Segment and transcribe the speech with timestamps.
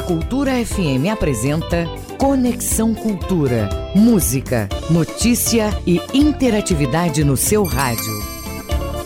[0.00, 1.84] A Cultura FM apresenta
[2.18, 3.68] Conexão Cultura.
[3.94, 8.10] Música, notícia e interatividade no seu rádio.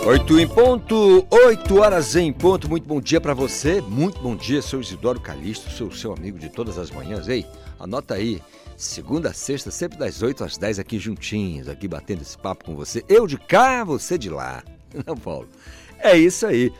[0.06, 2.70] Oito em ponto, oito horas em ponto.
[2.70, 3.80] Muito bom dia para você.
[3.80, 7.26] Muito bom dia, sou Isidoro Calixto, sou seu amigo de todas as manhãs.
[7.26, 7.44] Ei,
[7.80, 8.40] anota aí.
[8.76, 12.76] Segunda a sexta, sempre das 8 às 10 aqui juntinhos, aqui batendo esse papo com
[12.76, 13.04] você.
[13.08, 14.62] Eu de cá, você de lá.
[15.04, 15.48] Não, Paulo?
[15.98, 16.72] É isso aí.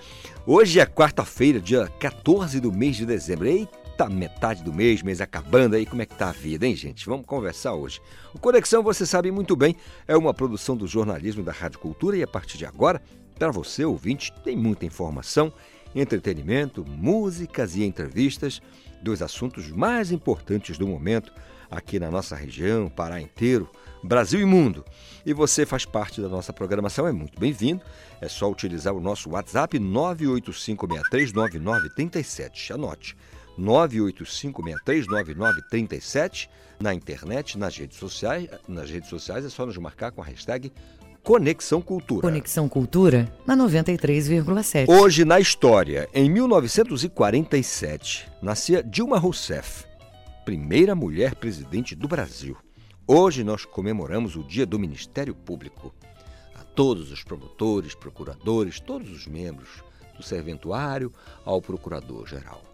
[0.47, 3.49] Hoje é quarta-feira, dia 14 do mês de dezembro.
[3.49, 5.87] Eita, metade do mês, mês acabando aí.
[5.87, 7.07] Como é que tá a vida, hein, gente?
[7.07, 8.01] Vamos conversar hoje.
[8.35, 9.77] O Conexão, você sabe muito bem,
[10.07, 13.01] é uma produção do jornalismo da Rádio Cultura e a partir de agora,
[13.39, 15.53] para você, ouvinte, tem muita informação,
[15.95, 18.61] entretenimento, músicas e entrevistas
[19.03, 21.33] dos assuntos mais importantes do momento
[21.71, 23.69] aqui na nossa região, Pará inteiro,
[24.03, 24.85] Brasil e mundo.
[25.25, 27.83] E você faz parte da nossa programação, é muito bem-vindo.
[28.21, 32.75] É só utilizar o nosso WhatsApp 985639937.
[32.75, 33.17] Anote.
[33.59, 36.49] 985639937
[36.81, 40.73] na internet, nas redes sociais, nas redes sociais é só nos marcar com a hashtag
[41.23, 42.21] Conexão Cultura.
[42.21, 44.89] Conexão Cultura na 93,7.
[44.89, 49.87] Hoje na história, em 1947, nascia Dilma Rousseff,
[50.45, 52.59] primeira mulher presidente do Brasil.
[53.07, 55.95] Hoje nós comemoramos o Dia do Ministério Público.
[56.55, 59.83] A todos os promotores, procuradores, todos os membros
[60.17, 61.11] do serventuário,
[61.43, 62.74] ao procurador-geral.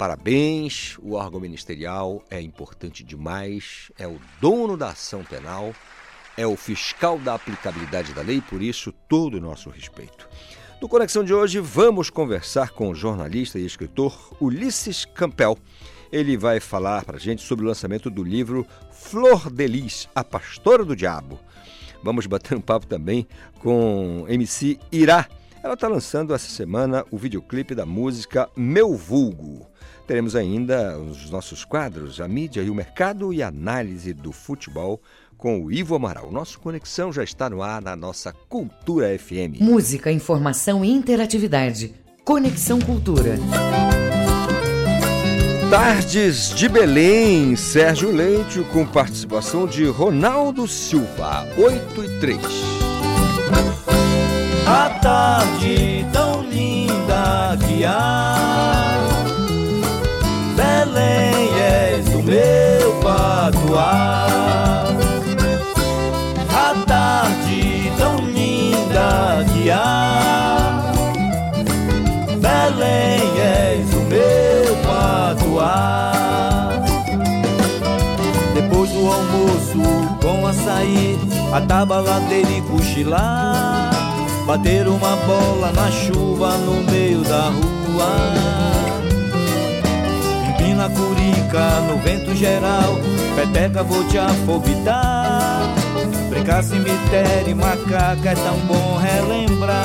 [0.00, 5.74] Parabéns, o órgão ministerial é importante demais, é o dono da ação penal,
[6.38, 10.26] é o fiscal da aplicabilidade da lei, por isso todo o nosso respeito.
[10.80, 15.58] No Conexão de hoje, vamos conversar com o jornalista e escritor Ulisses Campel.
[16.10, 20.24] Ele vai falar para a gente sobre o lançamento do livro Flor de Lis, a
[20.24, 21.38] Pastora do Diabo.
[22.02, 25.28] Vamos bater um papo também com MC Irá.
[25.62, 29.69] Ela está lançando essa semana o videoclipe da música Meu Vulgo.
[30.10, 35.00] Teremos ainda os nossos quadros, a mídia e o mercado e análise do futebol
[35.38, 36.32] com o Ivo Amaral.
[36.32, 39.60] Nosso Conexão já está no ar na nossa Cultura FM.
[39.60, 41.94] Música, informação e interatividade.
[42.24, 43.38] Conexão Cultura.
[45.70, 52.40] Tardes de Belém, Sérgio Leite, com participação de Ronaldo Silva, 8 e 3.
[54.66, 58.99] A tarde tão linda que há,
[60.80, 64.86] Belém és do meu patuar.
[66.48, 70.80] A tarde tão linda que há,
[72.40, 76.72] Belém és do meu patuar.
[78.54, 79.82] Depois do almoço,
[80.22, 81.18] com açaí,
[81.52, 83.90] a tabaladeira e cochilar.
[84.46, 88.79] Bater uma bola na chuva no meio da rua.
[90.80, 92.98] Empina a curica no vento geral,
[93.36, 95.60] peteca vou te afobitar.
[96.30, 99.76] Brincar cemitério e macaca é tão bom relembrar.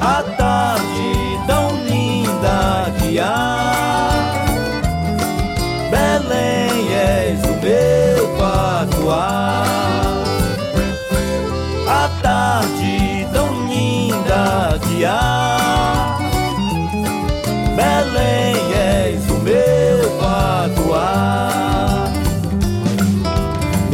[0.00, 4.12] A tarde tão linda que há.
[5.90, 9.64] Belém és o meu patuar.
[11.88, 15.55] A tarde tão linda que há.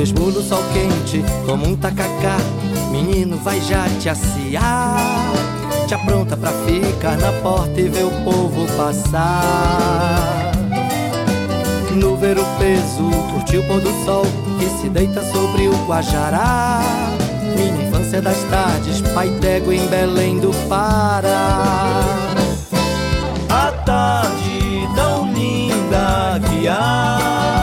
[0.03, 2.37] Mesmo no sol quente, como um tacacá,
[2.91, 4.97] menino vai já te aciar.
[5.87, 10.51] Te apronta pra ficar na porta e ver o povo passar.
[11.93, 14.25] No ver o peso, o pôr do sol
[14.59, 16.81] que se deita sobre o Guajará.
[17.57, 22.03] Minha infância das tardes, pai d'égua em Belém do Pará.
[23.49, 27.62] A tarde tão linda que há.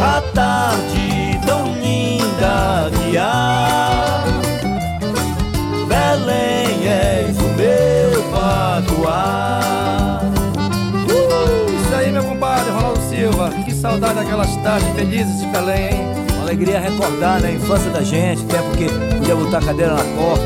[0.00, 4.22] A tarde tão linda que há.
[5.86, 10.22] Belém és o meu patuar.
[11.08, 13.50] Uh, isso aí, meu compadre Ronaldo Silva.
[13.64, 16.06] Que saudade daquelas tardes felizes de Belém, hein?
[16.32, 20.44] Uma alegria recordar né, a infância da gente, tempo que podia botar cadeira na porta,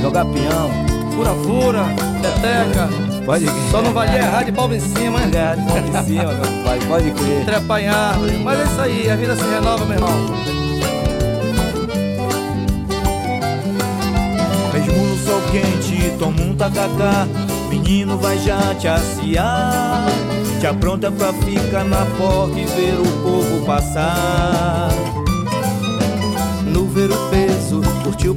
[0.00, 0.70] jogar peão.
[1.12, 1.84] Fura-fura,
[2.22, 3.09] peteca.
[3.24, 3.70] Pode crer.
[3.70, 5.30] Só não valia errar de palma em cima, hein?
[5.34, 7.44] É, de mão em cima, meu pai, pode crer.
[7.44, 8.38] Trepar em árvore.
[8.38, 10.10] Mas é isso aí, a vida se renova, meu irmão.
[14.72, 17.26] Mesmo no sol quente, toma um tacacá.
[17.68, 20.06] Menino vai já te aciar.
[20.60, 24.90] Te apronta pra ficar na porta e ver o povo passar.
[26.66, 28.34] No ver o peso, curtir o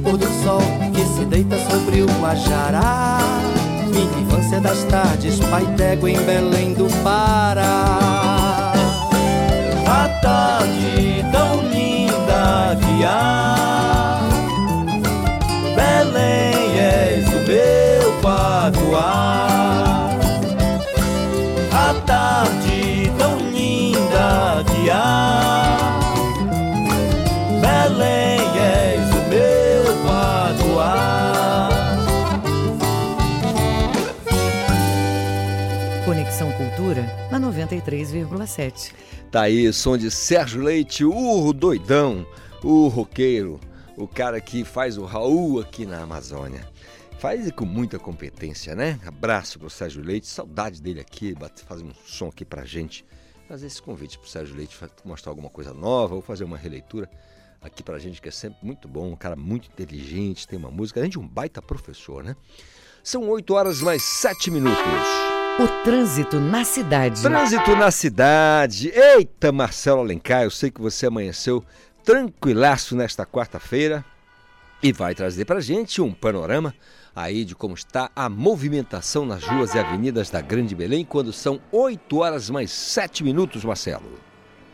[2.24, 3.53] Tabajará.
[3.94, 8.72] Minha infância das tardes, pai d'égua em Belém do Pará.
[9.86, 10.93] A tarde
[37.66, 38.92] 93,7.
[39.30, 42.26] Tá aí, som de Sérgio Leite, o doidão,
[42.62, 43.60] o roqueiro,
[43.96, 46.68] o cara que faz o Raul aqui na Amazônia.
[47.18, 49.00] Faz com muita competência, né?
[49.06, 51.34] Abraço pro Sérgio Leite, saudade dele aqui,
[51.66, 53.04] fazer um som aqui pra gente.
[53.48, 57.08] Fazer esse convite pro Sérgio Leite, mostrar alguma coisa nova ou fazer uma releitura
[57.60, 61.00] aqui pra gente, que é sempre muito bom, um cara muito inteligente, tem uma música,
[61.00, 62.36] além de um baita professor, né?
[63.02, 65.33] São 8 horas mais 7 minutos.
[65.56, 67.22] O trânsito na cidade.
[67.22, 68.90] Trânsito na cidade.
[68.92, 71.64] Eita, Marcelo Alencar, eu sei que você amanheceu
[72.02, 74.04] tranquilaço nesta quarta-feira
[74.82, 76.74] e vai trazer pra gente um panorama
[77.14, 81.60] aí de como está a movimentação nas ruas e avenidas da Grande Belém quando são
[81.70, 84.18] 8 horas mais 7 minutos, Marcelo.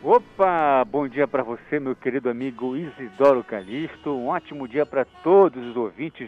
[0.01, 4.09] Opa, bom dia para você, meu querido amigo Isidoro Calixto.
[4.09, 6.27] Um ótimo dia para todos os ouvintes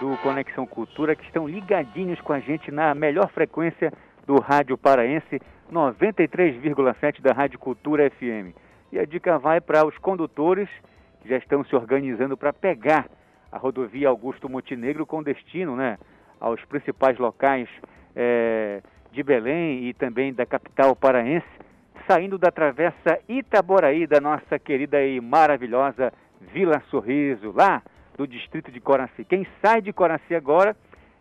[0.00, 3.92] do Conexão Cultura que estão ligadinhos com a gente na melhor frequência
[4.26, 5.40] do Rádio Paraense
[5.72, 8.54] 93,7 da Rádio Cultura FM.
[8.92, 10.68] E a dica vai para os condutores
[11.20, 13.08] que já estão se organizando para pegar
[13.50, 15.98] a rodovia Augusto Montenegro com destino né,
[16.40, 17.68] aos principais locais
[18.14, 21.46] é, de Belém e também da capital paraense,
[22.06, 26.12] saindo da travessa Itaboraí, da nossa querida e maravilhosa
[26.52, 27.82] Vila Sorriso, lá
[28.16, 29.24] do distrito de Coraci.
[29.24, 30.76] Quem sai de Coraci agora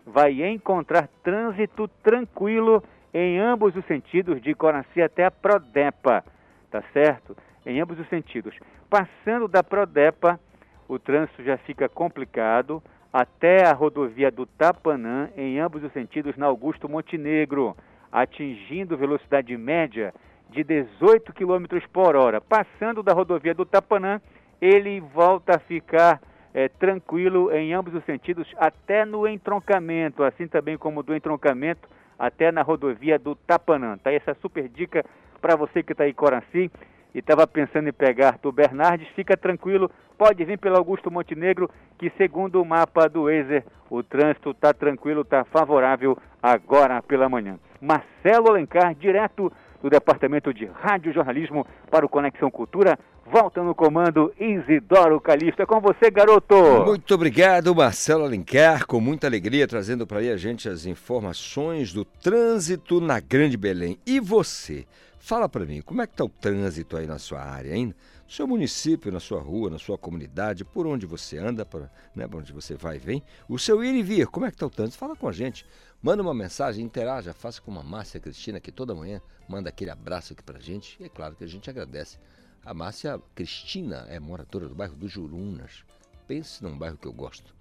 [0.06, 2.84] vai encontrar trânsito tranquilo
[3.14, 6.24] em ambos os sentidos, de Coraci até a Prodepa,
[6.70, 7.36] tá certo?
[7.66, 8.56] Em ambos os sentidos.
[8.90, 10.40] Passando da Prodepa,
[10.88, 16.46] o trânsito já fica complicado até a rodovia do Tapanã, em ambos os sentidos, na
[16.46, 17.76] Augusto Montenegro,
[18.12, 20.14] atingindo velocidade média
[20.50, 22.40] de 18 km por hora.
[22.42, 24.22] Passando da rodovia do Tapanã,
[24.62, 26.22] ele volta a ficar
[26.54, 31.88] é, tranquilo em ambos os sentidos, até no entroncamento, assim também como do entroncamento
[32.18, 33.98] até na rodovia do Tapanã.
[33.98, 35.04] Tá essa super dica
[35.42, 36.70] para você que está aí em Coraci
[37.14, 42.12] e estava pensando em pegar do Bernardes, fica tranquilo, pode vir pelo Augusto Montenegro, que
[42.12, 47.58] segundo o mapa do Wazer, o trânsito está tranquilo, está favorável agora pela manhã.
[47.82, 49.52] Marcelo Alencar, direto
[49.82, 55.62] do Departamento de Rádio Jornalismo para o Conexão Cultura, volta no comando Isidoro Calixto.
[55.62, 56.56] É com você, garoto!
[56.86, 62.06] Muito obrigado, Marcelo Alencar, com muita alegria, trazendo para aí a gente as informações do
[62.06, 63.98] trânsito na Grande Belém.
[64.06, 64.86] E você?
[65.20, 67.94] Fala para mim, como é que está o trânsito aí na sua área, hein?
[68.32, 72.54] Seu município, na sua rua, na sua comunidade, por onde você anda, por, né, onde
[72.54, 74.98] você vai e vem, o seu ir e vir, como é que está o trânsito?
[74.98, 75.66] Fala com a gente,
[76.02, 80.32] manda uma mensagem, interaja, faça como a Márcia Cristina, que toda manhã manda aquele abraço
[80.32, 82.20] aqui pra gente, e é claro que a gente agradece.
[82.64, 85.84] A Márcia Cristina é moradora do bairro dos Jurunas.
[86.26, 87.54] Pense num bairro que eu gosto.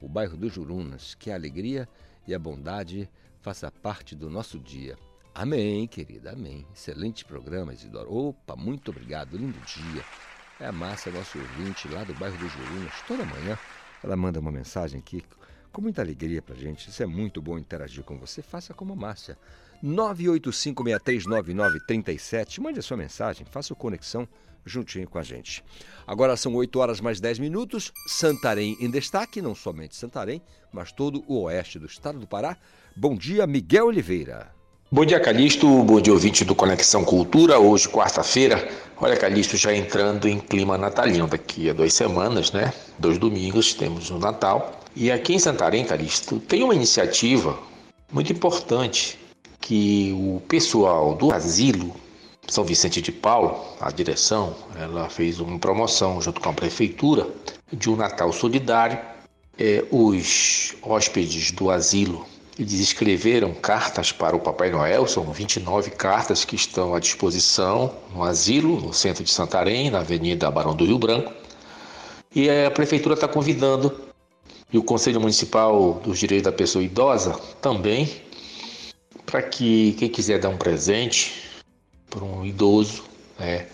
[0.00, 1.88] O bairro dos Jurunas, que a alegria
[2.26, 3.08] e a bondade
[3.40, 4.98] faça parte do nosso dia.
[5.34, 6.66] Amém, querida, amém.
[6.74, 8.12] Excelente programa, Isidoro.
[8.12, 10.04] Opa, muito obrigado, lindo dia.
[10.60, 12.92] É a Márcia, nosso ouvinte lá do bairro dos Jurunas.
[13.06, 13.56] Toda manhã
[14.02, 15.22] ela manda uma mensagem aqui
[15.72, 16.90] com muita alegria pra gente.
[16.90, 18.42] Isso é muito bom interagir com você.
[18.42, 19.38] Faça como a Márcia.
[19.84, 22.60] 985639937.
[22.60, 24.26] Mande a sua mensagem, faça conexão
[24.64, 25.62] juntinho com a gente.
[26.06, 27.92] Agora são 8 horas mais 10 minutos.
[28.06, 30.42] Santarém em destaque, não somente Santarém,
[30.72, 32.56] mas todo o oeste do estado do Pará.
[32.96, 34.57] Bom dia, Miguel Oliveira.
[34.90, 35.66] Bom dia, Calixto.
[35.84, 37.58] Bom dia, ouvinte do Conexão Cultura.
[37.58, 38.66] Hoje, quarta-feira.
[38.96, 41.26] Olha, Calixto, já entrando em clima natalino.
[41.26, 42.72] Daqui a duas semanas, né?
[42.98, 44.80] Dois domingos, temos o Natal.
[44.96, 47.58] E aqui em Santarém, Calixto, tem uma iniciativa
[48.10, 49.18] muito importante
[49.60, 51.94] que o pessoal do asilo
[52.48, 57.28] São Vicente de Paulo, a direção, ela fez uma promoção junto com a prefeitura
[57.70, 58.98] de um Natal solidário.
[59.58, 62.24] É, os hóspedes do asilo
[62.58, 68.24] eles escreveram cartas para o Papai Noel, são 29 cartas que estão à disposição no
[68.24, 71.32] asilo, no centro de Santarém, na Avenida Barão do Rio Branco.
[72.34, 74.00] E a prefeitura está convidando,
[74.72, 78.22] e o Conselho Municipal dos Direitos da Pessoa Idosa também,
[79.24, 81.62] para que quem quiser dar um presente
[82.10, 83.04] para um idoso
[83.38, 83.66] né,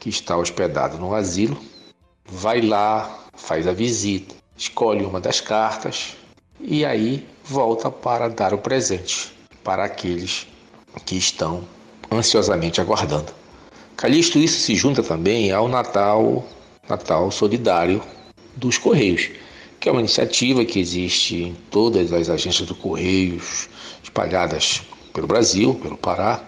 [0.00, 1.58] que está hospedado no asilo,
[2.24, 6.16] vai lá, faz a visita, escolhe uma das cartas
[6.60, 10.46] e aí volta para dar o presente para aqueles
[11.04, 11.64] que estão
[12.10, 13.32] ansiosamente aguardando.
[13.96, 16.44] Calixto, isso se junta também ao Natal,
[16.88, 18.02] Natal Solidário
[18.56, 19.30] dos Correios,
[19.78, 23.68] que é uma iniciativa que existe em todas as agências do Correios
[24.02, 26.42] espalhadas pelo Brasil, pelo Pará,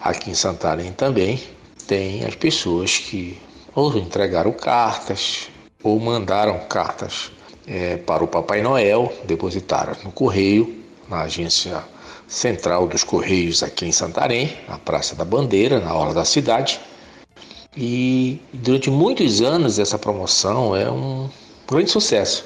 [0.00, 1.40] aqui em Santarém também,
[1.86, 3.38] tem as pessoas que
[3.74, 5.48] ou entregaram cartas
[5.82, 7.30] ou mandaram cartas
[7.66, 11.82] é, para o Papai Noel, depositaram no correio, na agência
[12.26, 16.80] central dos Correios aqui em Santarém, na Praça da Bandeira, na hora da cidade.
[17.76, 21.28] E durante muitos anos essa promoção é um
[21.68, 22.44] grande sucesso,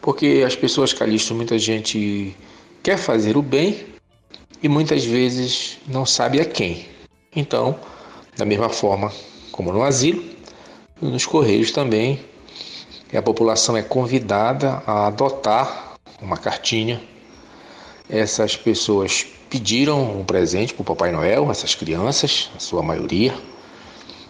[0.00, 2.36] porque as pessoas Calixto, muita gente
[2.82, 3.86] quer fazer o bem
[4.62, 6.86] e muitas vezes não sabe a quem.
[7.34, 7.78] Então,
[8.36, 9.12] da mesma forma
[9.50, 10.24] como no asilo,
[11.00, 12.20] nos Correios também,
[13.16, 17.00] a população é convidada a adotar uma cartinha
[18.08, 23.34] essas pessoas pediram um presente para o Papai Noel, essas crianças, a sua maioria,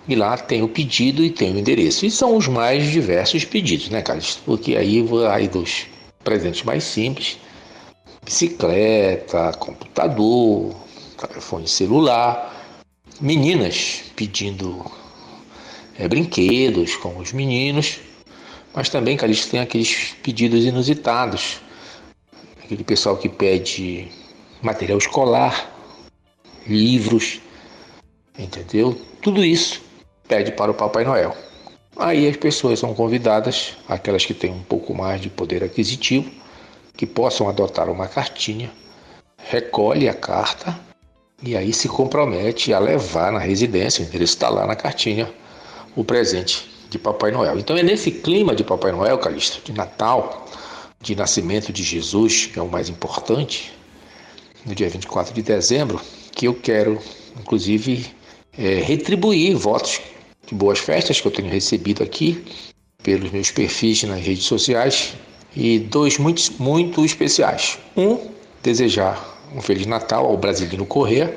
[0.06, 2.06] e lá tem o pedido e tem o endereço.
[2.06, 4.38] E são os mais diversos pedidos, né, Carlos?
[4.44, 5.86] Porque aí vai dos
[6.22, 7.38] presentes mais simples,
[8.24, 10.74] bicicleta, computador,
[11.16, 12.54] telefone celular,
[13.20, 14.84] meninas pedindo
[15.98, 17.98] é, brinquedos com os meninos,
[18.74, 21.60] mas também, Calixto, tem aqueles pedidos inusitados,
[22.62, 24.08] aquele pessoal que pede
[24.60, 25.70] material escolar,
[26.66, 27.40] livros,
[28.36, 29.00] entendeu?
[29.22, 29.80] Tudo isso
[30.26, 31.36] pede para o Papai Noel.
[31.96, 36.28] Aí as pessoas são convidadas, aquelas que têm um pouco mais de poder aquisitivo,
[36.96, 38.72] que possam adotar uma cartinha,
[39.38, 40.76] recolhe a carta
[41.40, 45.32] e aí se compromete a levar na residência, o endereço está lá na cartinha,
[45.94, 47.58] o presente de Papai Noel.
[47.58, 50.46] Então é nesse clima de Papai Noel, Calixto, de Natal,
[51.00, 53.72] de nascimento de Jesus, que é o mais importante,
[54.64, 56.00] no dia 24 de dezembro,
[56.32, 56.98] que eu quero,
[57.38, 58.06] inclusive,
[58.56, 60.00] é, retribuir votos
[60.46, 62.44] de boas festas que eu tenho recebido aqui
[63.02, 65.14] pelos meus perfis nas redes sociais
[65.54, 67.76] e dois muito, muito especiais.
[67.96, 68.18] Um,
[68.62, 71.36] desejar um Feliz Natal ao Brasilino Corrêa,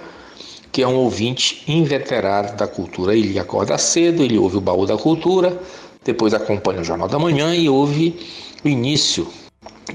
[0.72, 3.16] que é um ouvinte inveterado da cultura.
[3.16, 5.60] Ele acorda cedo, ele ouve o baú da cultura,
[6.04, 8.20] depois acompanha o Jornal da Manhã e ouve
[8.64, 9.28] o início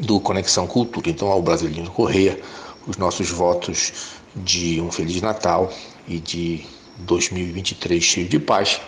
[0.00, 1.10] do Conexão Cultura.
[1.10, 2.38] Então, ao Brasilino Correia,
[2.86, 3.92] os nossos votos
[4.36, 5.72] de um Feliz Natal
[6.08, 6.64] e de
[6.98, 8.80] 2023 cheio de paz.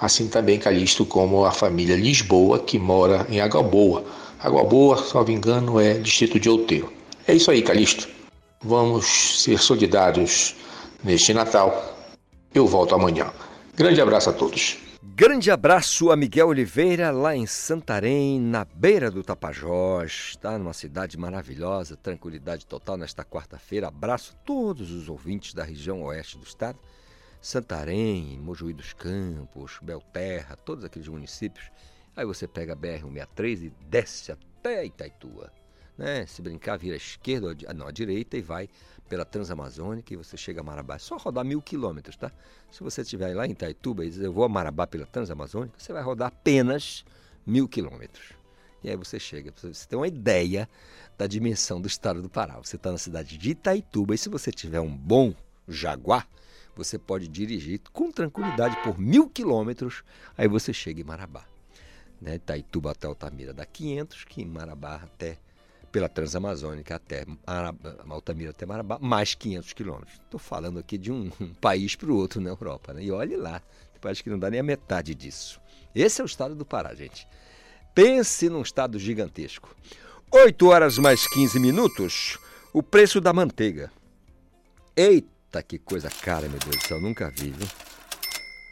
[0.00, 4.04] Assim também Calixto como a família Lisboa, que mora em Água Boa.
[4.38, 6.92] Água Boa, salvo engano, é distrito de Outeiro.
[7.26, 8.08] É isso aí, Calixto.
[8.62, 9.06] Vamos
[9.42, 10.54] ser solidários
[11.02, 11.96] neste Natal.
[12.54, 13.32] Eu volto amanhã.
[13.74, 14.78] Grande abraço a todos.
[15.02, 20.30] Grande abraço a Miguel Oliveira, lá em Santarém, na beira do Tapajós.
[20.30, 23.88] Está numa cidade maravilhosa, tranquilidade total nesta quarta-feira.
[23.88, 26.78] Abraço a todos os ouvintes da região oeste do estado.
[27.40, 31.70] Santarém, Mojuí dos Campos, Belterra, todos aqueles municípios.
[32.16, 35.52] Aí você pega a BR-163 e desce até Itaitua.
[35.96, 36.26] Né?
[36.26, 38.68] Se brincar, vira à esquerda, não, à direita e vai
[39.08, 40.96] pela Transamazônica e você chega a Marabá.
[40.96, 42.30] É só rodar mil quilômetros, tá?
[42.70, 45.92] Se você estiver lá em Itaituba e dizer eu vou a Marabá pela Transamazônica, você
[45.92, 47.04] vai rodar apenas
[47.46, 48.32] mil quilômetros.
[48.82, 50.68] E aí você chega, você tem uma ideia
[51.16, 52.56] da dimensão do estado do Pará.
[52.58, 55.34] Você está na cidade de Itaituba e se você tiver um bom
[55.66, 56.28] Jaguar,
[56.76, 60.04] você pode dirigir com tranquilidade por mil quilômetros,
[60.36, 61.44] aí você chega em Marabá.
[62.20, 62.36] Né?
[62.36, 65.38] Itaituba até Altamira dá 500, que em Marabá até
[65.90, 67.24] pela Transamazônica até
[68.08, 70.14] Altamira até Marabá, mais 500 quilômetros.
[70.14, 72.92] Estou falando aqui de um, um país para o outro na Europa.
[72.92, 73.04] Né?
[73.04, 73.62] E olhe lá,
[74.00, 75.60] parece que não dá nem a metade disso.
[75.94, 77.26] Esse é o estado do Pará, gente.
[77.94, 79.74] Pense num estado gigantesco.
[80.30, 82.38] 8 horas mais 15 minutos,
[82.72, 83.90] o preço da manteiga.
[84.94, 87.66] Eita, que coisa cara, meu Deus do céu, nunca vi, viu?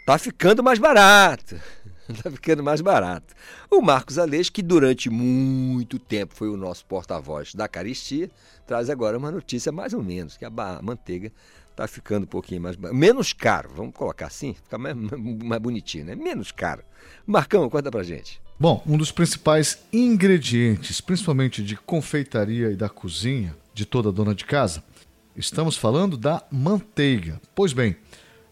[0.07, 1.61] Tá ficando mais barato.
[2.09, 3.35] Está ficando mais barato.
[3.71, 8.31] O Marcos Aleixo, que durante muito tempo foi o nosso porta-voz da caristia,
[8.67, 10.51] traz agora uma notícia mais ou menos, que a
[10.83, 11.33] manteiga
[11.71, 12.77] está ficando um pouquinho mais...
[12.77, 14.97] Menos caro, vamos colocar assim, fica mais,
[15.45, 16.15] mais bonitinho, né?
[16.15, 16.83] Menos caro.
[17.27, 18.41] Marcão, conta pra gente.
[18.59, 24.47] Bom, um dos principais ingredientes, principalmente de confeitaria e da cozinha de toda dona de
[24.47, 24.83] casa,
[25.37, 27.39] estamos falando da manteiga.
[27.55, 27.95] Pois bem,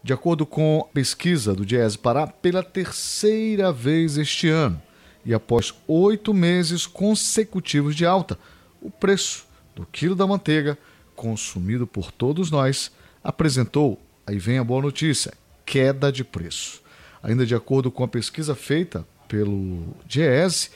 [0.05, 4.81] de acordo com pesquisa do Diese Pará, pela terceira vez este ano,
[5.25, 8.39] e após oito meses consecutivos de alta,
[8.83, 10.77] o preço do quilo da manteiga,
[11.17, 12.93] consumido por todos nós,
[13.23, 15.33] apresentou, aí vem a boa notícia,
[15.65, 16.83] queda de preço.
[17.23, 20.69] Ainda de acordo com a pesquisa feita pelo Diese,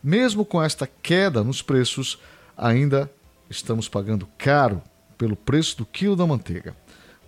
[0.00, 2.16] mesmo com esta queda nos preços,
[2.56, 3.10] ainda
[3.50, 4.80] estamos pagando caro
[5.18, 6.76] pelo preço do quilo da manteiga.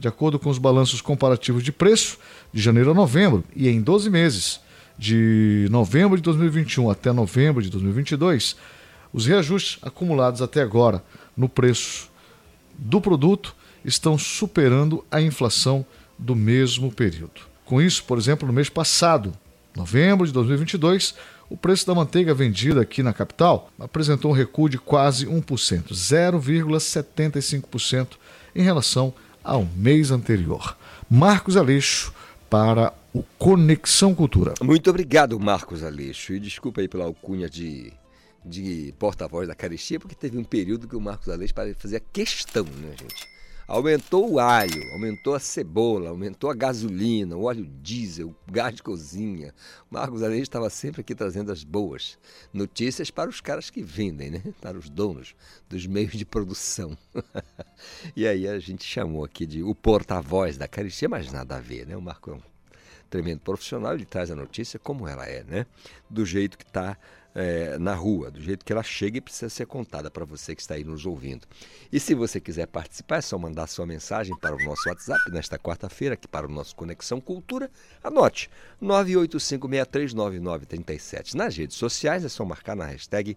[0.00, 2.16] De acordo com os balanços comparativos de preço,
[2.50, 4.58] de janeiro a novembro e em 12 meses,
[4.96, 8.56] de novembro de 2021 até novembro de 2022,
[9.12, 11.04] os reajustes acumulados até agora
[11.36, 12.08] no preço
[12.78, 13.54] do produto
[13.84, 15.84] estão superando a inflação
[16.18, 17.42] do mesmo período.
[17.66, 19.34] Com isso, por exemplo, no mês passado,
[19.76, 21.14] novembro de 2022,
[21.50, 28.08] o preço da manteiga vendida aqui na capital apresentou um recuo de quase 1%, 0,75%
[28.54, 30.76] em relação ao mês anterior.
[31.08, 32.12] Marcos Aleixo
[32.48, 34.54] para o Conexão Cultura.
[34.62, 36.32] Muito obrigado, Marcos Aleixo.
[36.32, 37.92] E desculpa aí pela alcunha de,
[38.44, 42.94] de porta-voz da Caristia, porque teve um período que o Marcos Aleixo fazia questão, né,
[42.98, 43.39] gente?
[43.70, 48.82] Aumentou o alho, aumentou a cebola, aumentou a gasolina, o óleo diesel, o gás de
[48.82, 49.54] cozinha.
[49.88, 52.18] Marcos Aleixo estava sempre aqui trazendo as boas
[52.52, 54.42] notícias para os caras que vendem, né?
[54.60, 55.36] Para os donos
[55.68, 56.98] dos meios de produção.
[58.16, 61.86] e aí a gente chamou aqui de o porta-voz da Caristia, mas nada a ver,
[61.86, 61.96] né?
[61.96, 62.42] O Marco é um
[63.08, 65.64] tremendo profissional, ele traz a notícia como ela é, né?
[66.10, 66.98] Do jeito que está
[67.34, 70.62] é, na rua, do jeito que ela chega e precisa ser contada para você que
[70.62, 71.46] está aí nos ouvindo.
[71.92, 75.58] E se você quiser participar, é só mandar sua mensagem para o nosso WhatsApp nesta
[75.58, 77.70] quarta-feira, aqui para o nosso Conexão Cultura.
[78.02, 78.50] Anote,
[78.82, 81.34] 985639937.
[81.34, 83.36] Nas redes sociais é só marcar na hashtag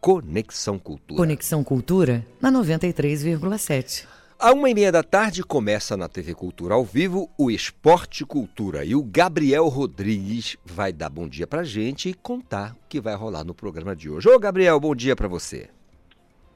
[0.00, 1.18] Conexão Cultura.
[1.18, 4.06] Conexão Cultura na 93,7.
[4.44, 8.84] À uma e meia da tarde começa na TV Cultura ao vivo o Esporte Cultura
[8.84, 13.14] e o Gabriel Rodrigues vai dar bom dia pra gente e contar o que vai
[13.14, 14.28] rolar no programa de hoje.
[14.28, 15.68] Ô Gabriel, bom dia para você.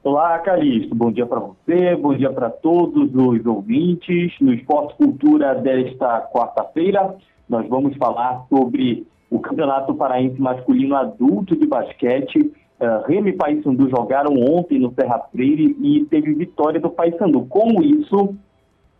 [0.03, 0.93] Olá, Calixto.
[0.93, 4.33] Bom dia para você, bom dia para todos os ouvintes.
[4.41, 7.15] No Esporte Cultura desta quarta-feira,
[7.47, 13.89] nós vamos falar sobre o Campeonato Paraense Masculino Adulto de Basquete Uh, Remy e Paysandu
[13.89, 17.45] jogaram ontem no Serra Freire e teve vitória do Paysandu.
[17.45, 18.35] Com isso,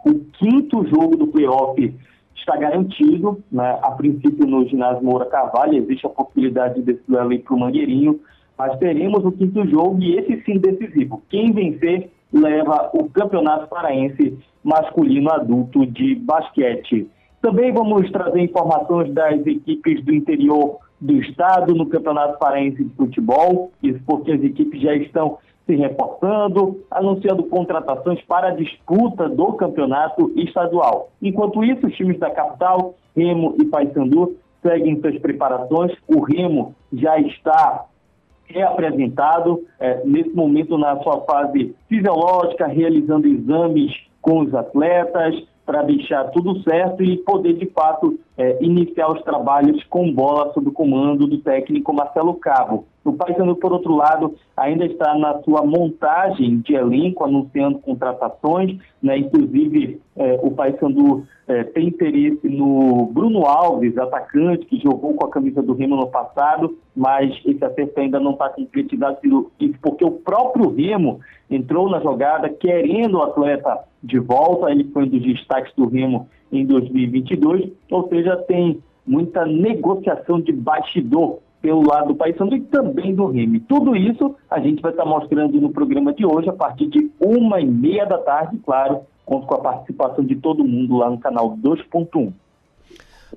[0.03, 1.93] o quinto jogo do playoff
[2.35, 3.43] está garantido.
[3.51, 3.77] Né?
[3.83, 8.19] A princípio, no ginásio Moura Carvalho, existe a possibilidade desse duelo ir para o Mangueirinho,
[8.57, 11.21] mas teremos o quinto jogo e esse sim decisivo.
[11.29, 17.07] Quem vencer leva o Campeonato Paraense Masculino Adulto de Basquete.
[17.41, 23.71] Também vamos trazer informações das equipes do interior do Estado no Campeonato Paraense de Futebol,
[23.83, 30.31] isso porque as equipes já estão se reforçando, anunciando contratações para a disputa do campeonato
[30.37, 31.09] estadual.
[31.21, 35.91] Enquanto isso, os times da capital, Remo e Paysandu, seguem suas preparações.
[36.07, 37.85] O Remo já está
[38.45, 45.35] reapresentado é, nesse momento na sua fase fisiológica, realizando exames com os atletas,
[45.67, 50.69] para deixar tudo certo e poder, de fato, é, iniciar os trabalhos com bola sob
[50.69, 52.85] o comando do técnico Marcelo Cabo.
[53.07, 59.17] O Paysandu, por outro lado, ainda está na sua montagem de elenco, anunciando contratações, né?
[59.17, 65.29] inclusive é, o Paysandu é, tem interesse no Bruno Alves, atacante, que jogou com a
[65.29, 69.19] camisa do Remo no passado, mas esse acerto ainda não está concretizado,
[69.57, 75.03] isso porque o próprio Remo entrou na jogada querendo o atleta de volta, ele foi
[75.03, 81.85] um dos destaques do Remo em 2022, ou seja, tem muita negociação de bastidor pelo
[81.85, 83.59] lado do Paysandu e também do Remo.
[83.59, 87.59] Tudo isso a gente vai estar mostrando no programa de hoje, a partir de uma
[87.59, 91.57] e meia da tarde, claro, conto com a participação de todo mundo lá no canal
[91.57, 92.31] 2.1.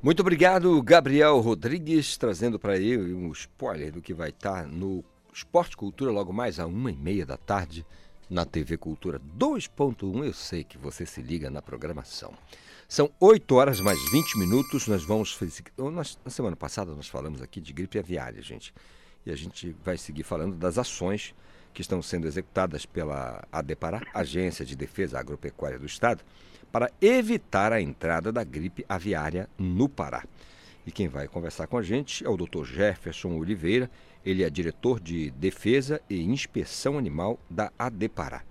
[0.01, 5.03] Muito obrigado, Gabriel Rodrigues, trazendo para ele um spoiler do que vai estar no
[5.35, 7.85] Esporte Cultura logo mais a uma e meia da tarde
[8.31, 10.25] na TV Cultura 2.1.
[10.25, 12.33] Eu sei que você se liga na programação.
[12.91, 14.89] São 8 horas mais 20 minutos.
[14.89, 15.39] Nós vamos.
[16.25, 18.75] Na semana passada nós falamos aqui de gripe aviária, gente.
[19.25, 21.33] E a gente vai seguir falando das ações
[21.73, 26.25] que estão sendo executadas pela ADEPARA, Agência de Defesa Agropecuária do Estado,
[26.73, 30.25] para evitar a entrada da gripe aviária no Pará.
[30.85, 32.65] E quem vai conversar com a gente é o Dr.
[32.65, 33.89] Jefferson Oliveira,
[34.27, 38.43] ele é diretor de Defesa e Inspeção Animal da ADEPARA.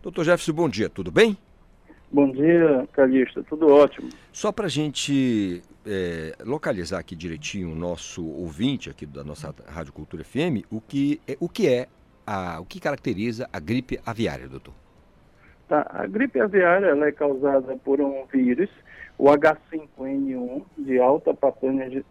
[0.00, 1.36] Doutor Jefferson, bom dia, tudo bem?
[2.10, 4.08] Bom dia, Calista, tudo ótimo.
[4.32, 9.92] Só para a gente é, localizar aqui direitinho o nosso ouvinte aqui da nossa Rádio
[9.92, 11.86] Cultura FM, o que é, o que é
[12.26, 14.72] a, o que caracteriza a gripe aviária, doutor?
[15.68, 18.70] Tá, a gripe aviária é causada por um vírus,
[19.18, 21.34] o H5N1, de alta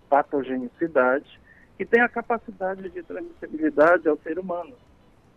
[0.09, 1.39] patogenicidade,
[1.75, 4.73] que tem a capacidade de transmissibilidade ao ser humano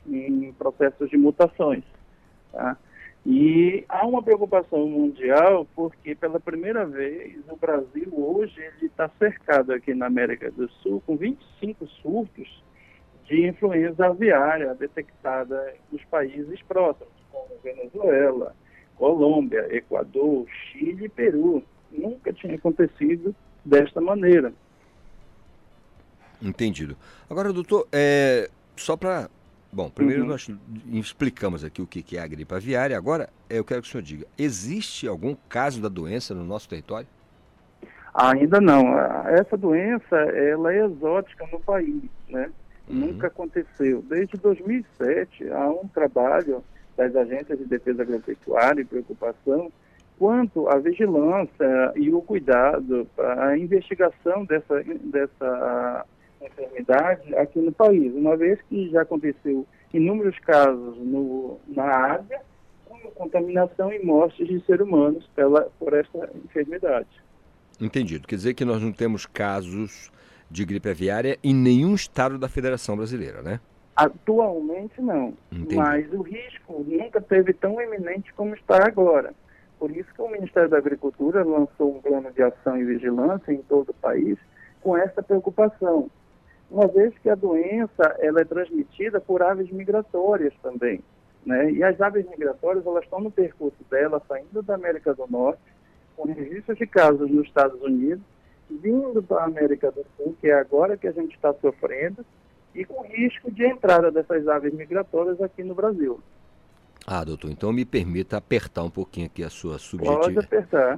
[0.07, 1.85] em processos de mutações.
[2.53, 2.77] Tá?
[3.24, 9.92] E há uma preocupação mundial porque pela primeira vez o Brasil hoje está cercado aqui
[9.94, 12.62] na América do Sul com 25 surtos
[13.26, 18.56] de influenza aviária detectada nos países próximos, como Venezuela,
[18.96, 21.62] Colômbia, Equador, Chile e Peru.
[21.92, 24.52] Nunca tinha acontecido desta maneira.
[26.42, 26.96] Entendido.
[27.28, 29.30] Agora, doutor, é, só para.
[29.72, 30.28] Bom, primeiro uhum.
[30.28, 30.50] nós
[30.92, 32.96] explicamos aqui o que é a gripe aviária.
[32.96, 37.06] Agora, eu quero que o senhor diga: existe algum caso da doença no nosso território?
[38.12, 38.98] Ainda não.
[39.28, 42.50] Essa doença ela é exótica no país, né?
[42.88, 42.96] Uhum.
[42.96, 44.02] Nunca aconteceu.
[44.02, 46.64] Desde 2007 há um trabalho
[46.96, 49.70] das agências de defesa agropecuária e preocupação
[50.18, 56.04] quanto à vigilância e o cuidado, a investigação dessa, dessa
[56.46, 62.40] enfermidade aqui no país, uma vez que já aconteceu inúmeros casos no, na Ásia,
[62.87, 67.09] com contaminação e mortes de seres humanos pela, por esta enfermidade.
[67.81, 68.26] Entendido.
[68.29, 70.11] Quer dizer que nós não temos casos
[70.50, 73.61] de gripe aviária em nenhum estado da Federação Brasileira, né?
[73.94, 75.76] Atualmente não, Entendi.
[75.76, 79.35] mas o risco nunca teve tão eminente como está agora.
[79.79, 83.62] Por isso que o Ministério da Agricultura lançou um plano de ação e vigilância em
[83.62, 84.38] todo o país
[84.81, 86.11] com essa preocupação,
[86.70, 91.00] uma vez que a doença ela é transmitida por aves migratórias também,
[91.44, 91.70] né?
[91.72, 95.61] E as aves migratórias elas estão no percurso dela saindo da América do Norte,
[96.16, 98.22] com registros de casos nos Estados Unidos,
[98.70, 102.24] vindo para a América do Sul, que é agora que a gente está sofrendo,
[102.72, 106.20] e com risco de entrada dessas aves migratórias aqui no Brasil.
[107.04, 110.38] Ah, doutor, então me permita apertar um pouquinho aqui a sua, subjetiv...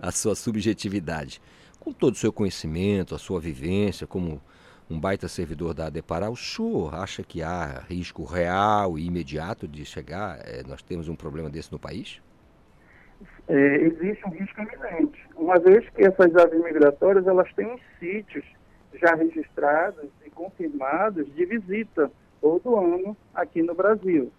[0.02, 1.40] a sua subjetividade.
[1.80, 4.40] Com todo o seu conhecimento, a sua vivência como
[4.92, 9.84] um baita servidor da Adepará, o senhor acha que há risco real e imediato de
[9.86, 12.20] chegar, é, nós temos um problema desse no país?
[13.48, 18.44] É, existe um risco iminente, uma vez que essas aves migratórias elas têm sítios
[18.94, 24.30] já registrados e confirmados de visita todo ano aqui no Brasil.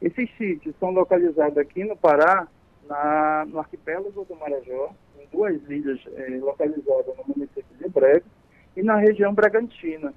[0.00, 2.46] Esses sítios são localizados aqui no Pará,
[2.86, 8.24] na, no arquipélago do Marajó, em duas ilhas eh, localizadas no município de Brega
[8.76, 10.12] e na região Bragantina,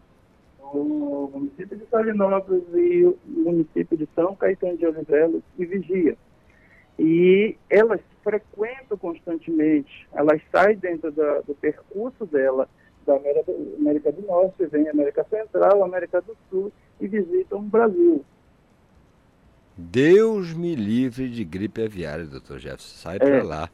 [0.74, 6.18] no município de Salinópolis e o município de São Caetano de Oliveira e Vigia.
[6.98, 12.68] E elas frequentam constantemente, elas saem dentro da, do percurso dela
[13.06, 18.26] da América, América do Norte, vem América Central, América do Sul e visitam o Brasil.
[19.78, 22.98] Deus me livre de gripe aviária, doutor Jefferson.
[22.98, 23.20] Sai é.
[23.20, 23.70] para lá.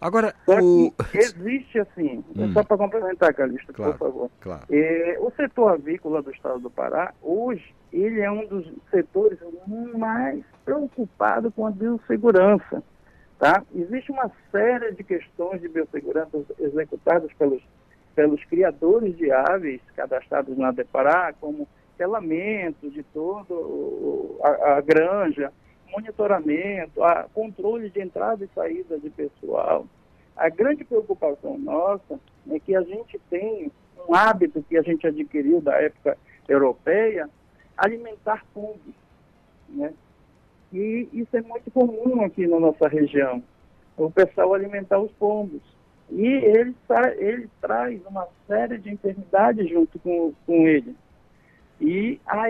[0.00, 0.92] Agora, o...
[1.14, 2.52] existe assim, hum.
[2.52, 4.30] só para complementar, Calista, claro, por favor.
[4.40, 4.62] Claro.
[4.70, 9.38] É, o setor avícola do estado do Pará, hoje, ele é um dos setores
[9.96, 12.82] mais preocupados com a biossegurança.
[13.38, 13.62] Tá?
[13.74, 17.62] Existe uma série de questões de biossegurança executadas pelos,
[18.14, 25.52] pelos criadores de aves cadastrados na Depará, como telamento de todo a, a granja,
[25.94, 29.86] monitoramento, a controle de entrada e saída de pessoal.
[30.36, 32.18] A grande preocupação nossa
[32.50, 33.70] é que a gente tem
[34.08, 37.28] um hábito que a gente adquiriu da época europeia,
[37.76, 38.94] alimentar pombos,
[39.68, 39.92] né?
[40.72, 43.42] E isso é muito comum aqui na nossa região,
[43.96, 45.62] o pessoal alimentar os pombos.
[46.10, 46.74] E ele,
[47.16, 50.94] ele traz uma série de enfermidades junto com, com ele
[51.80, 52.46] e a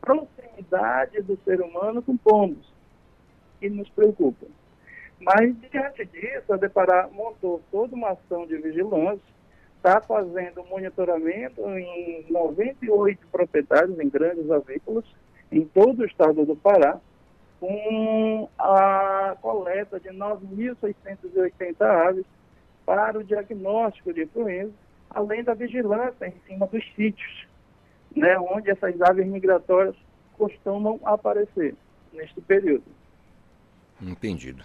[0.00, 2.72] proximidade do ser humano com pombos,
[3.60, 4.46] que nos preocupa.
[5.20, 9.34] Mas, diante disso, a Deparar montou toda uma ação de vigilância,
[9.76, 15.04] está fazendo monitoramento em 98 propriedades, em grandes avícolas,
[15.50, 16.98] em todo o estado do Pará,
[17.58, 22.26] com a coleta de 9.680 aves
[22.84, 24.72] para o diagnóstico de influenza,
[25.08, 27.46] além da vigilância em cima dos sítios
[28.16, 29.94] né, onde essas aves migratórias
[30.38, 31.74] costumam aparecer
[32.12, 32.84] neste período.
[34.00, 34.62] Entendido.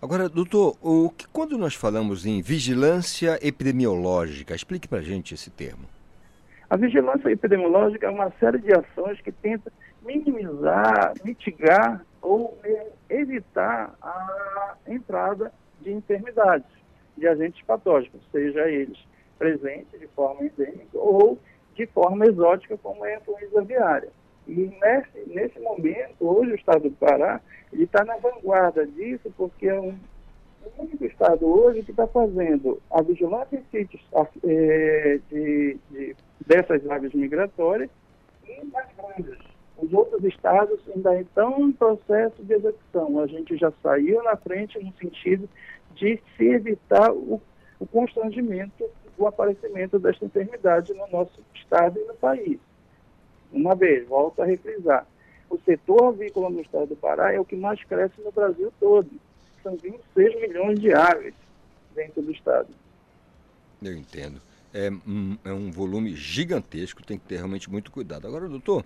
[0.00, 5.50] Agora, doutor, o que, quando nós falamos em vigilância epidemiológica, explique para a gente esse
[5.50, 5.84] termo.
[6.68, 12.58] A vigilância epidemiológica é uma série de ações que tenta minimizar, mitigar ou
[13.08, 16.66] evitar a entrada de enfermidades,
[17.16, 18.98] de agentes patógenos, seja eles
[19.38, 21.38] presentes de forma endêmica ou
[21.74, 24.08] de forma exótica, como é a influenza aviária.
[24.46, 27.40] E nesse, nesse momento, hoje o estado do Pará
[27.72, 29.94] está na vanguarda disso, porque é um,
[30.64, 34.02] o único estado hoje que está fazendo a vigilância em sítios
[34.44, 37.90] é, de, de, dessas aves migratórias
[38.46, 39.38] e nas granjas.
[39.78, 43.18] Os outros estados ainda estão em processo de execução.
[43.20, 45.48] A gente já saiu na frente no sentido
[45.94, 47.40] de se evitar o,
[47.80, 48.84] o constrangimento
[49.16, 52.58] o aparecimento desta enfermidade no nosso estado e no país.
[53.52, 55.06] Uma vez, volto a reprisar.
[55.50, 59.10] O setor avícola no estado do Pará é o que mais cresce no Brasil todo.
[59.62, 61.34] São 26 milhões de aves
[61.94, 62.68] dentro do estado.
[63.82, 64.40] Eu entendo.
[64.72, 68.26] É um, é um volume gigantesco, tem que ter realmente muito cuidado.
[68.26, 68.84] Agora, doutor,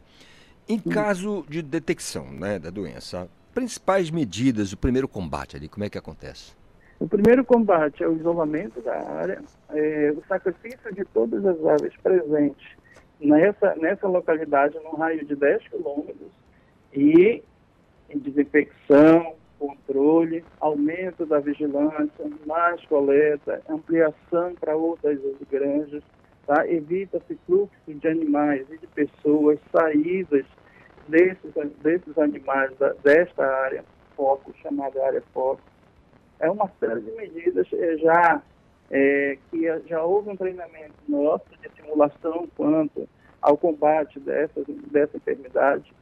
[0.68, 5.88] em caso de detecção né, da doença, principais medidas do primeiro combate ali, como é
[5.88, 6.52] que acontece?
[6.98, 11.92] O primeiro combate é o isolamento da área, é, o sacrifício de todas as aves
[12.02, 12.76] presentes
[13.20, 16.30] nessa, nessa localidade, num raio de 10 quilômetros,
[16.92, 17.42] e
[18.14, 25.18] desinfecção, controle, aumento da vigilância, mais coleta, ampliação para outras
[25.50, 26.02] granjas,
[26.46, 26.66] tá?
[26.68, 30.44] evita-se fluxo de animais e de pessoas, saídas
[31.08, 31.52] desses,
[31.82, 33.84] desses animais da, desta área
[34.16, 35.60] foco, chamada área foco,
[36.40, 38.42] é uma série de medidas é, já
[38.90, 43.08] é, que já houve um treinamento nosso de simulação quanto
[43.40, 45.92] ao combate dessa, dessa enfermidade,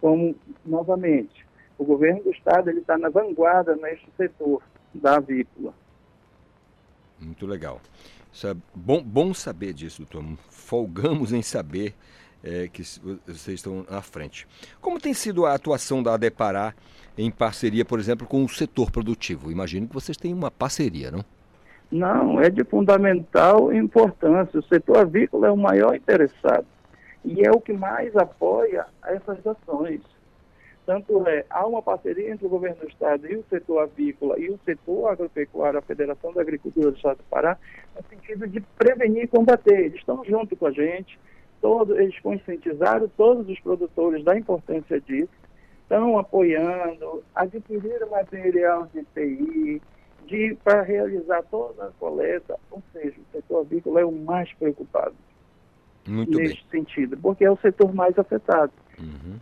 [0.00, 1.46] como, novamente,
[1.78, 4.62] o governo do estado está na vanguarda neste setor
[4.94, 5.74] da avícola.
[7.20, 7.80] Muito legal.
[8.32, 10.24] Isso é bom, bom saber disso, doutor.
[10.50, 11.94] Folgamos em saber
[12.42, 14.46] é, que vocês estão à frente.
[14.80, 16.74] Como tem sido a atuação da Adepará
[17.16, 19.52] em parceria, por exemplo, com o setor produtivo?
[19.52, 21.24] Imagino que vocês têm uma parceria, não?
[21.92, 24.58] Não, é de fundamental importância.
[24.58, 26.66] O setor avícola é o maior interessado
[27.22, 30.00] e é o que mais apoia essas ações.
[30.86, 34.48] Tanto é, há uma parceria entre o governo do estado e o setor avícola e
[34.48, 37.58] o setor agropecuário, a Federação da Agricultura do Estado do Pará,
[37.94, 39.78] no sentido de prevenir e combater.
[39.78, 41.20] Eles estão junto com a gente,
[41.60, 45.30] todos, eles conscientizaram todos os produtores da importância disso,
[45.82, 49.82] estão apoiando, adquiriram material de TI,
[50.64, 55.14] para realizar toda a coleta, ou seja, o setor avícola é o mais preocupado
[56.06, 56.84] Muito neste bem.
[56.84, 58.72] sentido, porque é o setor mais afetado.
[58.98, 59.38] Uhum.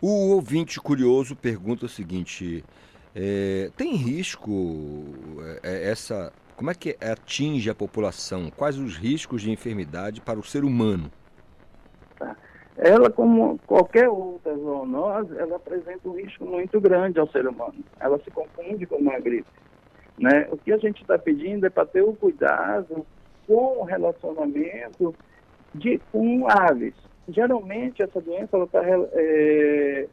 [0.00, 2.64] O ouvinte curioso pergunta o seguinte:
[3.14, 5.04] é, tem risco
[5.62, 8.50] é, essa como é que atinge a população?
[8.56, 11.10] Quais os riscos de enfermidade para o ser humano?
[12.16, 12.36] Tá.
[12.76, 17.74] Ela, como qualquer outra zoonose, ela apresenta um risco muito grande ao ser humano.
[17.98, 19.48] Ela se confunde com uma gripe.
[20.18, 20.48] Né?
[20.50, 23.04] O que a gente está pedindo é para ter o cuidado
[23.46, 25.14] com o relacionamento
[25.74, 26.94] de, com aves.
[27.28, 28.80] Geralmente, essa doença está
[29.12, 30.06] é,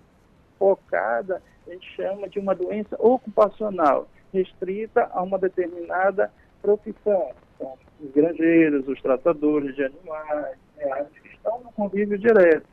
[0.57, 7.31] focada, a gente chama de uma doença ocupacional restrita a uma determinada profissão.
[7.55, 12.65] Então, os granjeiros, os tratadores de animais, né, que estão no convívio direto.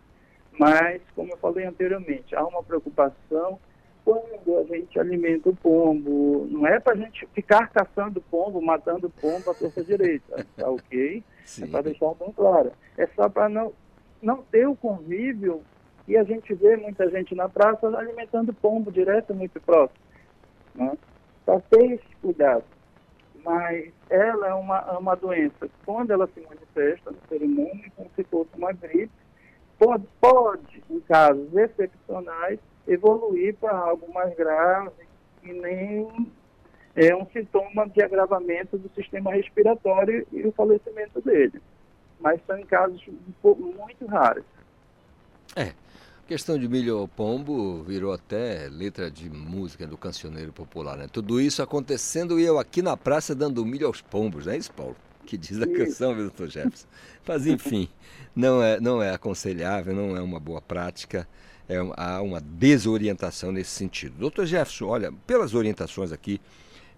[0.59, 3.59] Mas, como eu falei anteriormente, há uma preocupação
[4.05, 6.47] quando a gente alimenta o pombo.
[6.51, 11.23] Não é para a gente ficar caçando pombo, matando pombo à torta direita, tá ok?
[11.45, 11.65] Sim.
[11.65, 12.73] É para deixar bem claro.
[12.97, 13.73] É só para não,
[14.23, 15.63] não ter o convívio
[16.07, 20.01] e a gente vê muita gente na praça alimentando pombo direto muito próximo.
[20.75, 20.97] Né?
[21.49, 22.65] para ter esse cuidado.
[23.43, 28.11] Mas ela é uma, é uma doença, quando ela se manifesta no ser humano, como
[28.15, 29.11] se fosse uma gripe,
[29.79, 32.59] pode, pode em casos excepcionais,
[32.89, 34.91] evoluir para algo mais grave
[35.43, 36.09] e nem
[36.97, 41.61] é um sintoma de agravamento do sistema respiratório e o falecimento dele.
[42.19, 43.01] Mas são em casos
[43.45, 44.45] muito raros.
[45.55, 45.73] É.
[46.27, 51.07] Questão de milho ao pombo virou até letra de música do cancioneiro popular, né?
[51.11, 54.71] Tudo isso acontecendo e eu aqui na praça dando milho aos pombos, não é isso,
[54.73, 54.95] Paulo?
[55.25, 56.87] Que diz a canção, viu, doutor Jefferson?
[57.27, 57.89] Mas enfim,
[58.37, 61.27] não é, não é aconselhável, não é uma boa prática,
[61.69, 64.17] é, há uma desorientação nesse sentido.
[64.19, 66.41] Doutor Jefferson, olha, pelas orientações aqui,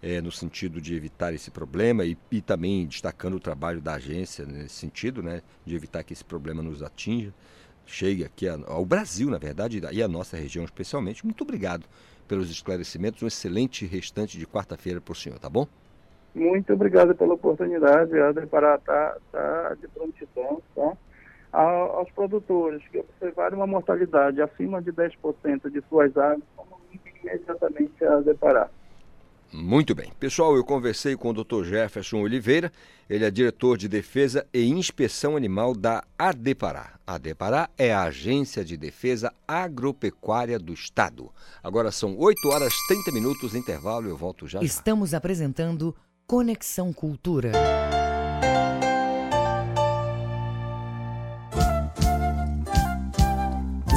[0.02, 4.46] é, no sentido de evitar esse problema e, e, também destacando o trabalho da agência
[4.46, 7.34] nesse sentido, né, de evitar que esse problema nos atinja
[7.84, 11.24] chegue aqui ao Brasil, na verdade, e à nossa região especialmente.
[11.24, 11.86] Muito obrigado
[12.28, 13.22] pelos esclarecimentos.
[13.22, 15.66] Um excelente restante de quarta-feira para o senhor, tá bom?
[16.32, 20.96] Muito obrigado pela oportunidade, Adri, para estar tá, tá de prontidão, tá?
[21.52, 28.20] Aos produtores que observarem uma mortalidade acima de 10% de suas aves, comuniquem imediatamente a
[28.20, 28.70] deparar.
[29.52, 30.12] Muito bem.
[30.20, 31.64] Pessoal, eu conversei com o Dr.
[31.64, 32.70] Jefferson Oliveira,
[33.08, 37.00] ele é diretor de Defesa e Inspeção Animal da ADEPARÁ.
[37.04, 41.30] A ADEPARÁ é a Agência de Defesa Agropecuária do Estado.
[41.64, 44.60] Agora são 8 horas 30 minutos, intervalo, eu volto já.
[44.62, 45.96] Estamos apresentando
[46.28, 47.50] Conexão Cultura.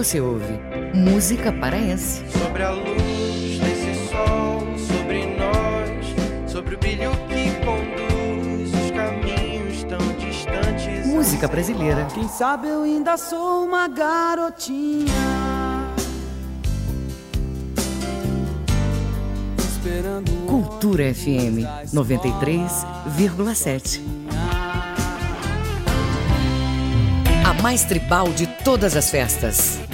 [0.00, 0.58] Você ouve
[0.94, 2.24] música paraense.
[2.30, 6.06] Sobre a luz desse sol, sobre nós,
[6.50, 11.06] sobre o brilho que conduz os caminhos tão distantes.
[11.06, 12.06] Música brasileira.
[12.14, 15.12] Quem sabe eu ainda sou uma garotinha.
[20.46, 21.58] Cultura FM
[21.92, 24.00] 93,7.
[27.44, 29.89] A mais tribal de todas as festas.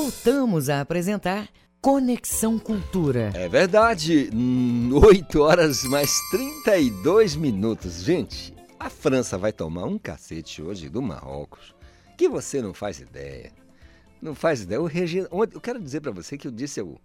[0.00, 1.48] Voltamos a apresentar
[1.80, 3.32] Conexão Cultura.
[3.34, 4.30] É verdade,
[4.92, 8.04] 8 horas mais 32 minutos.
[8.04, 11.74] Gente, a França vai tomar um cacete hoje do Marrocos
[12.16, 13.50] que você não faz ideia.
[14.22, 14.80] Não faz ideia.
[14.80, 16.96] O Regina, eu quero dizer para você que eu disse ao,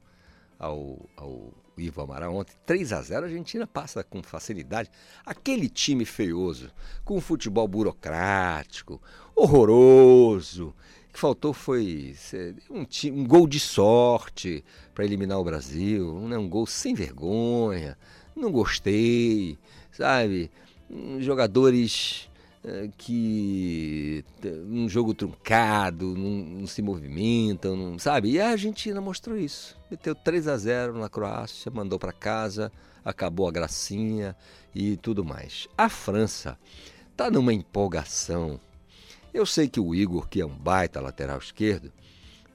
[0.60, 4.91] ao, ao Ivo Amaral ontem, 3 a 0 a Argentina passa com facilidade.
[5.25, 6.71] Aquele time feioso,
[7.03, 9.01] com futebol burocrático,
[9.36, 10.75] horroroso,
[11.13, 12.15] que faltou foi
[12.71, 16.36] um, um gol de sorte para eliminar o Brasil, né?
[16.39, 17.95] um gol sem vergonha,
[18.36, 19.60] não gostei,
[19.91, 20.49] sabe?
[21.19, 22.28] Jogadores
[22.65, 24.26] uh, que
[24.67, 28.32] um jogo truncado, não, não se movimentam, não, sabe?
[28.32, 29.78] E a Argentina mostrou isso.
[29.91, 32.71] Meteu 3 a 0 na Croácia, mandou para casa,
[33.06, 34.36] acabou a gracinha
[34.73, 35.67] e tudo mais.
[35.78, 36.58] A França
[37.15, 38.60] tá numa empolgação
[39.34, 41.91] eu sei que o Igor, que é um baita lateral esquerdo,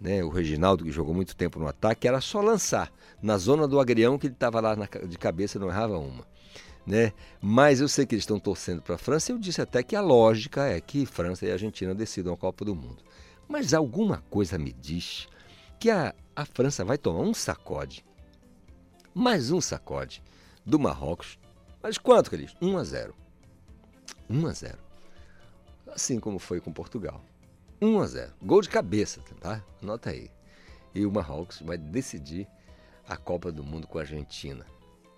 [0.00, 2.92] né, o Reginaldo, que jogou muito tempo no ataque, era só lançar.
[3.20, 6.24] Na zona do agrião, que ele estava lá na, de cabeça, não errava uma.
[6.86, 7.12] Né?
[7.40, 9.32] Mas eu sei que eles estão torcendo para a França.
[9.32, 12.74] Eu disse até que a lógica é que França e Argentina decidam a Copa do
[12.74, 13.02] Mundo.
[13.48, 15.26] Mas alguma coisa me diz
[15.80, 18.04] que a, a França vai tomar um sacode,
[19.12, 20.22] mais um sacode
[20.64, 21.38] do Marrocos.
[21.82, 22.54] Mas quanto, Cris?
[22.60, 23.14] 1 a 0.
[24.30, 24.87] 1 a 0
[25.94, 27.24] assim como foi com Portugal.
[27.80, 28.32] 1 a 0.
[28.42, 29.62] Gol de cabeça, tá?
[29.82, 30.30] Anota aí.
[30.94, 32.46] E o Marrocos vai decidir
[33.08, 34.66] a Copa do Mundo com a Argentina,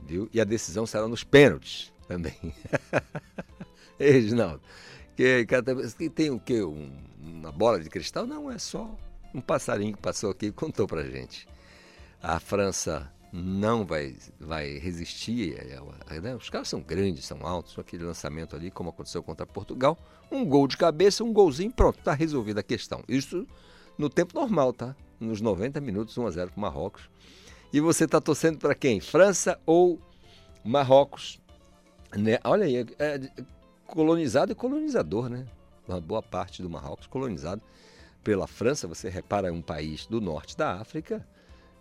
[0.01, 0.29] viu?
[0.33, 2.37] E a decisão será nos pênaltis também.
[3.99, 4.63] Ei, Reginaldo,
[5.21, 5.47] que,
[5.99, 6.63] que tem o quê?
[6.63, 8.27] Um, uma bola de cristal?
[8.27, 8.97] Não, é só
[9.35, 11.47] um passarinho que passou aqui e contou pra gente.
[12.23, 15.57] A França não vai, vai resistir.
[16.23, 16.35] Né?
[16.35, 19.97] Os caras são grandes, são altos, aquele lançamento ali, como aconteceu contra Portugal.
[20.31, 23.03] Um gol de cabeça, um golzinho, pronto, está resolvida a questão.
[23.09, 23.47] Isso
[23.97, 24.97] no tempo normal, tá?
[25.19, 27.09] Nos 90 minutos, 1 a 0 para Marrocos.
[27.73, 29.01] E você está torcendo para quem?
[29.01, 30.01] França ou
[30.65, 31.41] Marrocos?
[32.17, 32.39] Né?
[32.43, 33.21] Olha aí, é, é
[33.87, 35.47] colonizado e colonizador, né?
[35.87, 37.63] Uma boa parte do Marrocos colonizado
[38.25, 38.89] pela França.
[38.89, 41.25] Você repara, é um país do norte da África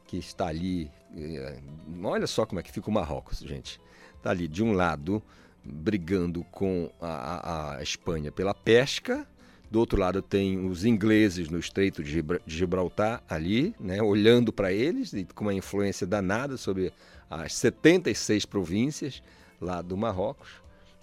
[0.10, 0.90] que está ali.
[1.16, 1.60] Eh,
[2.04, 3.80] olha só como é que fica o Marrocos, gente.
[4.18, 5.22] Está ali de um lado
[5.64, 9.28] brigando com a, a, Espanha pela pesca,
[9.70, 15.14] do outro lado tem os ingleses no Estreito de Gibraltar ali, né, olhando para eles
[15.14, 16.92] e com uma influência danada sobre
[17.30, 19.22] as 76 províncias
[19.62, 20.50] lá do Marrocos,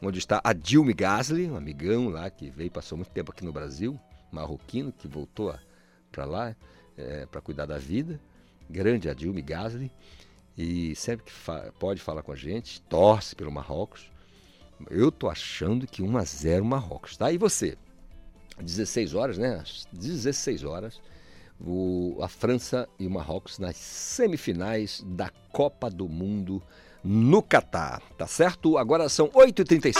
[0.03, 3.53] onde está a Dilme Gasly, um amigão lá que veio passou muito tempo aqui no
[3.53, 4.01] Brasil,
[4.33, 5.55] marroquino que voltou
[6.11, 6.57] para lá
[6.97, 8.19] é, para cuidar da vida
[8.69, 9.91] grande Adilme Gasly,
[10.57, 14.11] e sempre que fa pode falar com a gente, torce pelo Marrocos.
[14.91, 17.31] Eu tô achando que 1 a 0 Marrocos, tá?
[17.33, 17.77] E você?
[18.61, 19.63] 16 horas, né?
[19.93, 21.01] 16 horas.
[21.59, 26.63] O, a França e o Marrocos nas semifinais da Copa do Mundo
[27.03, 28.77] no Catar, tá certo?
[28.77, 29.97] Agora são 8h35.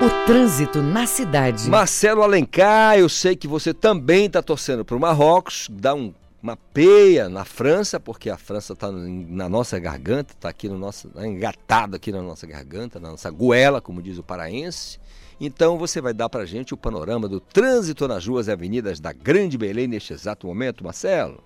[0.00, 1.68] O trânsito na cidade.
[1.68, 5.68] Marcelo Alencar, eu sei que você também está torcendo para o Marrocos.
[5.70, 6.12] Dá um
[6.42, 11.10] uma peia na França, porque a França está na nossa garganta, está aqui no nosso,
[11.10, 15.00] tá engatado aqui na nossa garganta, na nossa goela, como diz o paraense.
[15.40, 19.12] Então você vai dar para gente o panorama do trânsito nas ruas e avenidas da
[19.12, 21.42] Grande Belém neste exato momento, Marcelo?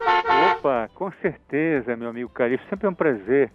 [0.57, 2.66] Opa, com certeza, meu amigo Calixto.
[2.68, 3.51] Sempre é um prazer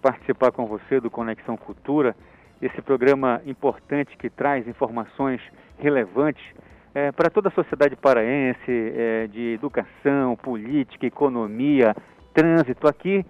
[0.00, 2.16] participar com você do Conexão Cultura,
[2.62, 5.40] esse programa importante que traz informações
[5.78, 6.42] relevantes
[6.96, 11.94] é, para toda a sociedade paraense, é, de educação, política, economia,
[12.32, 12.88] trânsito.
[12.88, 13.22] Aqui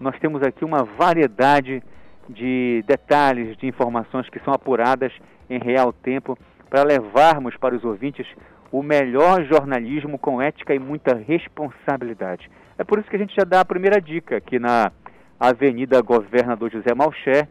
[0.00, 1.82] nós temos aqui uma variedade
[2.30, 5.12] de detalhes, de informações que são apuradas
[5.50, 6.38] em real tempo
[6.70, 8.26] para levarmos para os ouvintes
[8.72, 12.50] o melhor jornalismo com ética e muita responsabilidade.
[12.78, 14.90] É por isso que a gente já dá a primeira dica aqui na
[15.38, 17.46] Avenida Governador José Malcher.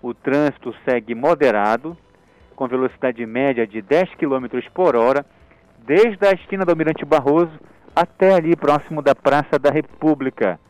[0.00, 1.94] O trânsito segue moderado,
[2.60, 4.44] com velocidade média de 10 km
[4.74, 5.24] por hora,
[5.78, 7.58] desde a esquina do Almirante Barroso
[7.96, 10.60] até ali próximo da Praça da República.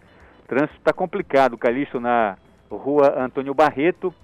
[0.44, 2.36] O trânsito está complicado, Calixto, na
[2.70, 4.14] rua Antônio Barreto,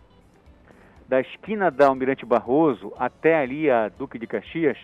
[1.08, 4.78] da esquina da Almirante Barroso até ali a Duque de Caxias,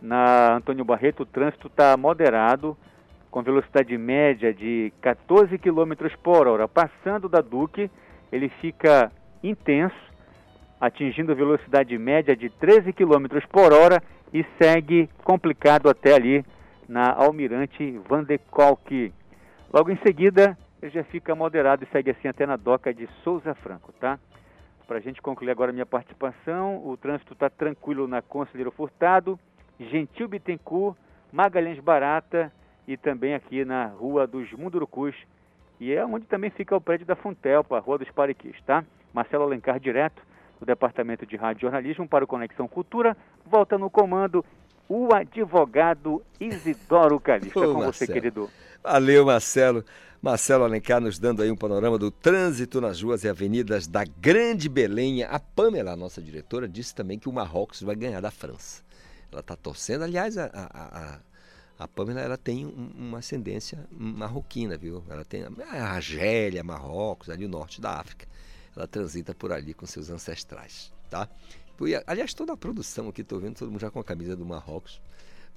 [0.00, 2.76] na Antônio Barreto, o trânsito está moderado,
[3.28, 6.68] com velocidade média de 14 km por hora.
[6.68, 7.90] Passando da Duque,
[8.30, 9.10] ele fica
[9.42, 10.09] intenso
[10.80, 14.02] atingindo velocidade média de 13 km por hora
[14.32, 16.44] e segue complicado até ali
[16.88, 19.12] na Almirante Van de Kolk.
[19.72, 23.54] Logo em seguida, ele já fica moderado e segue assim até na doca de Souza
[23.54, 24.18] Franco, tá?
[24.88, 29.38] Para a gente concluir agora a minha participação, o trânsito está tranquilo na Conselheiro Furtado,
[29.78, 30.96] Gentil Bittencourt,
[31.32, 32.50] Magalhães Barata
[32.88, 35.14] e também aqui na Rua dos Mundurucus,
[35.78, 38.84] e é onde também fica o prédio da Funtelpa, Rua dos Pariquis, tá?
[39.14, 40.29] Marcelo Alencar direto
[40.60, 43.16] do Departamento de Rádio Jornalismo para o Conexão Cultura.
[43.44, 44.44] Volta no comando
[44.88, 47.62] o advogado Isidoro Calixto.
[47.62, 47.92] É com Marcelo.
[47.92, 48.50] você, querido.
[48.84, 49.84] Valeu, Marcelo.
[50.20, 54.68] Marcelo Alencar nos dando aí um panorama do trânsito nas ruas e avenidas da Grande
[54.68, 55.24] Belém.
[55.24, 58.82] A Pamela, nossa diretora, disse também que o Marrocos vai ganhar da França.
[59.32, 60.04] Ela está torcendo.
[60.04, 61.18] Aliás, a, a, a,
[61.78, 65.02] a Pamela ela tem um, uma ascendência marroquina, viu?
[65.08, 68.26] Ela tem a Argélia, Marrocos, ali o norte da África
[68.80, 71.28] ela transita por ali com seus ancestrais, tá?
[72.06, 75.00] Aliás, toda a produção aqui, estou vendo todo mundo já com a camisa do Marrocos,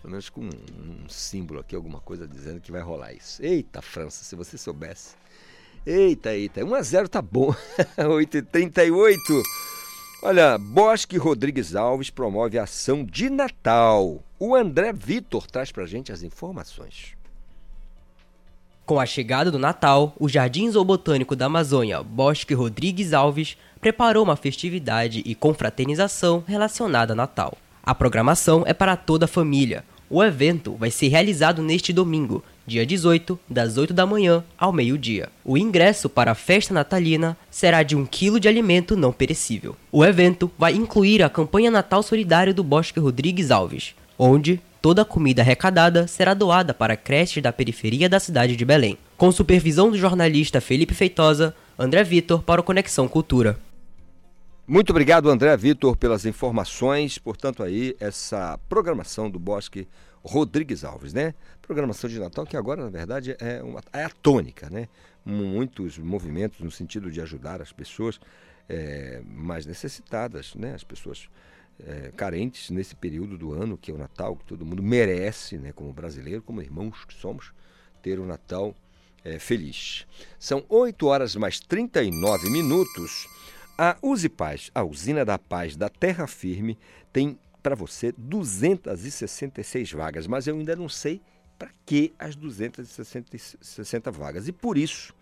[0.02, 3.44] pelo menos com um, um, símbolo aqui, alguma coisa dizendo que vai rolar isso.
[3.44, 5.16] Eita, França, se você soubesse.
[5.86, 7.54] Eita, eita, 1 a 0 tá bom.
[7.98, 9.18] 8h38.
[10.22, 14.24] Olha, Bosque Rodrigues Alves promove a ação de Natal.
[14.40, 17.18] O André Vitor traz pra gente as informações.
[18.86, 24.36] Com a chegada do Natal, o Jardim Zoobotânico da Amazônia, Bosque Rodrigues Alves, preparou uma
[24.36, 27.58] festividade e confraternização relacionada a Natal.
[27.82, 29.86] A programação é para toda a família.
[30.10, 35.30] O evento vai ser realizado neste domingo, dia 18, das 8 da manhã ao meio-dia.
[35.46, 39.78] O ingresso para a festa natalina será de um quilo de alimento não perecível.
[39.94, 45.06] O evento vai incluir a campanha Natal Solidário do Bosque Rodrigues Alves, onde toda a
[45.06, 48.98] comida arrecadada será doada para creches da periferia da cidade de Belém.
[49.16, 53.58] Com supervisão do jornalista Felipe Feitosa, André Vitor para o Conexão Cultura.
[54.68, 57.18] Muito obrigado, André Vitor, pelas informações.
[57.18, 59.88] Portanto, aí, essa programação do Bosque
[60.22, 61.34] Rodrigues Alves, né?
[61.62, 64.90] Programação de Natal que agora, na verdade, é, uma, é a tônica, né?
[65.26, 68.20] Muitos movimentos no sentido de ajudar as pessoas
[68.68, 70.74] é, mais necessitadas, né?
[70.74, 71.30] As pessoas
[71.80, 75.72] é, carentes nesse período do ano, que é o Natal, que todo mundo merece, né,
[75.72, 77.54] como brasileiro, como irmãos que somos,
[78.02, 78.76] ter o Natal
[79.24, 80.06] é, feliz.
[80.38, 83.28] São 8 horas mais 39 minutos.
[83.78, 86.78] A Use Paz, a usina da paz da Terra Firme,
[87.12, 91.22] tem para você 266 vagas, mas eu ainda não sei
[91.58, 94.48] para que as 260 vagas.
[94.48, 95.16] E por isso,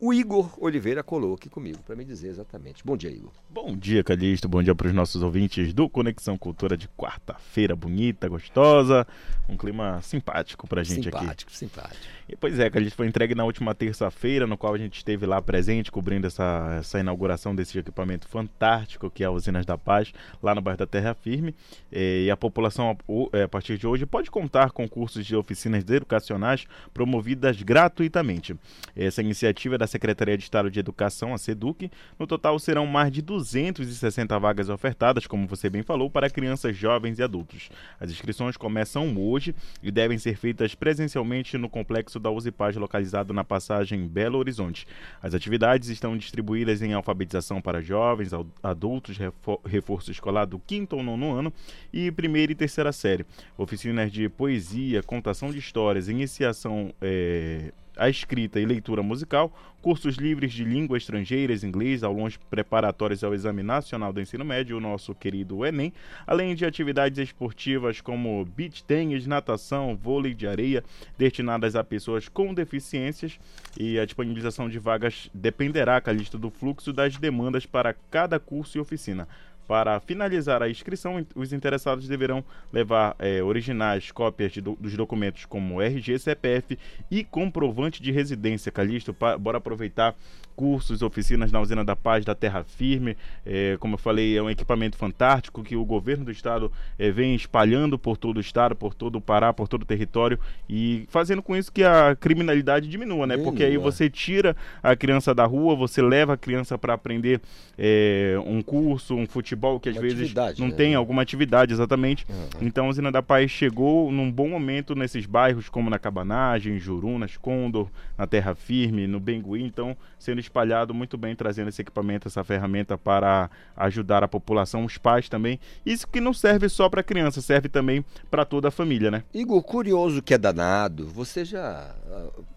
[0.00, 2.84] o Igor Oliveira colou aqui comigo para me dizer exatamente.
[2.84, 3.32] Bom dia, Igor.
[3.50, 4.48] Bom dia, Calixto.
[4.48, 9.04] Bom dia para os nossos ouvintes do Conexão Cultura de quarta-feira, bonita, gostosa.
[9.48, 11.56] Um clima simpático para a gente simpático, aqui.
[11.56, 12.06] Simpático, simpático.
[12.28, 15.42] E, pois é, Calixto foi entregue na última terça-feira, no qual a gente esteve lá
[15.42, 20.54] presente, cobrindo essa, essa inauguração desse equipamento fantástico que é a Usinas da Paz, lá
[20.54, 21.54] no bairro da Terra Firme.
[21.90, 22.96] E a população,
[23.32, 28.54] a partir de hoje, pode contar com cursos de oficinas educacionais promovidas gratuitamente.
[28.94, 31.90] Essa iniciativa é da Secretaria de Estado de Educação, a SEDUC.
[32.16, 37.18] No total serão mais de 260 vagas ofertadas, como você bem falou, para crianças, jovens
[37.18, 37.68] e adultos.
[37.98, 43.42] As inscrições começam hoje e devem ser feitas presencialmente no complexo da Usipaz, localizado na
[43.42, 44.86] passagem Belo Horizonte.
[45.20, 48.30] As atividades estão distribuídas em alfabetização para jovens,
[48.62, 49.18] adultos,
[49.64, 51.52] reforço escolar do quinto ou nono ano
[51.92, 53.24] e primeira e terceira série.
[53.56, 56.92] Oficinas de poesia, contação de histórias, iniciação.
[57.00, 63.34] É a escrita e leitura musical, cursos livres de língua estrangeiras, inglês, aulões preparatórios ao
[63.34, 65.92] Exame Nacional do Ensino Médio, o nosso querido Enem,
[66.26, 70.84] além de atividades esportivas como beach tennis, natação, vôlei de areia,
[71.16, 73.38] destinadas a pessoas com deficiências
[73.78, 78.80] e a disponibilização de vagas dependerá, Calixto, do fluxo das demandas para cada curso e
[78.80, 79.28] oficina.
[79.68, 82.42] Para finalizar a inscrição, os interessados deverão
[82.72, 86.78] levar é, originais, cópias do, dos documentos como RG, CPF
[87.10, 88.72] e comprovante de residência.
[88.72, 90.16] Calixto, pa, bora aproveitar
[90.58, 93.16] cursos, oficinas na Usina da Paz, da Terra Firme.
[93.46, 97.32] É, como eu falei, é um equipamento fantástico que o governo do estado é, vem
[97.36, 100.36] espalhando por todo o estado, por todo o Pará, por todo o território
[100.68, 103.36] e fazendo com isso que a criminalidade diminua, né?
[103.36, 107.40] Porque aí você tira a criança da rua, você leva a criança para aprender
[107.78, 110.74] é, um curso, um futebol que às uma vezes não né?
[110.74, 112.26] tem alguma atividade exatamente.
[112.28, 112.66] Uhum.
[112.66, 117.36] Então a Usina da Paz chegou num bom momento nesses bairros como na Cabanagem, Jurunas,
[117.36, 122.42] Condor, na Terra Firme, no Bengui, então sendo espalhado muito bem, trazendo esse equipamento, essa
[122.42, 125.60] ferramenta para ajudar a população, os pais também.
[125.84, 129.22] Isso que não serve só para criança, serve também para toda a família, né?
[129.32, 131.94] Igor, curioso que é danado, você já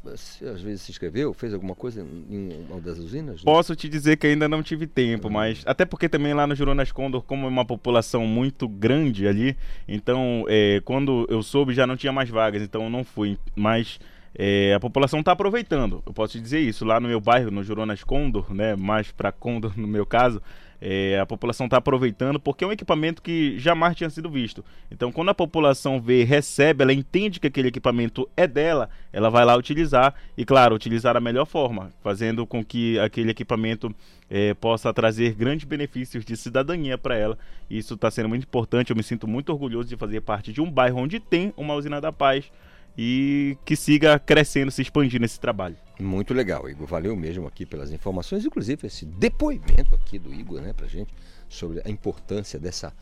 [0.04, 3.42] você, às vezes se inscreveu, fez alguma coisa em uma das usinas?
[3.42, 5.34] Posso te dizer que ainda não tive tempo, uhum.
[5.34, 9.56] mas até porque também lá no Jurunas Condor, como é uma população muito grande ali,
[9.88, 14.00] então é, quando eu soube já não tinha mais vagas, então eu não fui, mas
[14.34, 16.02] é, a população está aproveitando.
[16.06, 16.86] Eu posso te dizer isso.
[16.86, 20.42] Lá no meu bairro, no Juronas Condor, né, mais para Condor no meu caso,
[20.82, 24.66] é, a população está aproveitando porque é um equipamento que jamais tinha sido visto.
[24.90, 29.46] Então, quando a população vê, recebe, ela entende que aquele equipamento é dela, ela vai
[29.46, 33.94] lá utilizar e, claro, utilizar da melhor forma, fazendo com que aquele equipamento
[34.28, 37.38] é, possa trazer grandes benefícios de cidadania para ela.
[37.70, 38.90] Isso está sendo muito importante.
[38.90, 42.02] Eu me sinto muito orgulhoso de fazer parte de um bairro onde tem uma usina
[42.02, 42.52] da paz
[42.98, 45.78] e que siga crescendo, se expandindo esse trabalho.
[46.00, 46.88] Muito legal, Igor.
[46.88, 51.14] Valeu mesmo aqui pelas informações, inclusive esse depoimento aqui do Igor, né, pra gente,
[51.48, 52.94] sobre a importância dessa,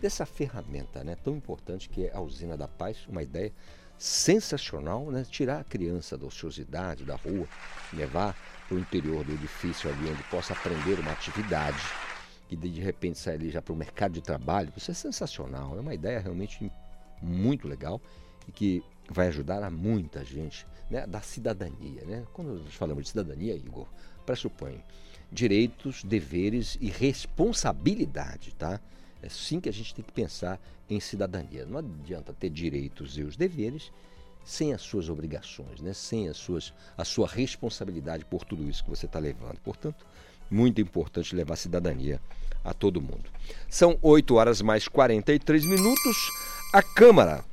[0.00, 3.52] dessa ferramenta, né, tão importante que é a usina da paz, uma ideia
[3.98, 7.46] sensacional, né, tirar a criança da ociosidade, da rua,
[7.92, 8.36] levar
[8.68, 11.80] para o interior do edifício ali, onde possa aprender uma atividade
[12.50, 14.72] e de repente sair ali já para o mercado de trabalho.
[14.76, 16.70] Isso é sensacional, é uma ideia realmente
[17.22, 18.00] muito legal
[18.48, 22.04] e que vai ajudar a muita gente né, da cidadania.
[22.04, 22.24] Né?
[22.32, 23.86] Quando nós falamos de cidadania, Igor,
[24.24, 24.82] pressupõe
[25.30, 28.80] direitos, deveres e responsabilidade, tá?
[29.22, 31.66] É assim que a gente tem que pensar em cidadania.
[31.66, 33.90] Não adianta ter direitos e os deveres
[34.44, 35.92] sem as suas obrigações, né?
[35.92, 39.58] sem as suas, a sua responsabilidade por tudo isso que você está levando.
[39.58, 40.06] Portanto,
[40.48, 42.20] muito importante levar cidadania
[42.62, 43.24] a todo mundo.
[43.68, 46.16] São 8 horas mais 43 minutos.
[46.72, 47.44] A Câmara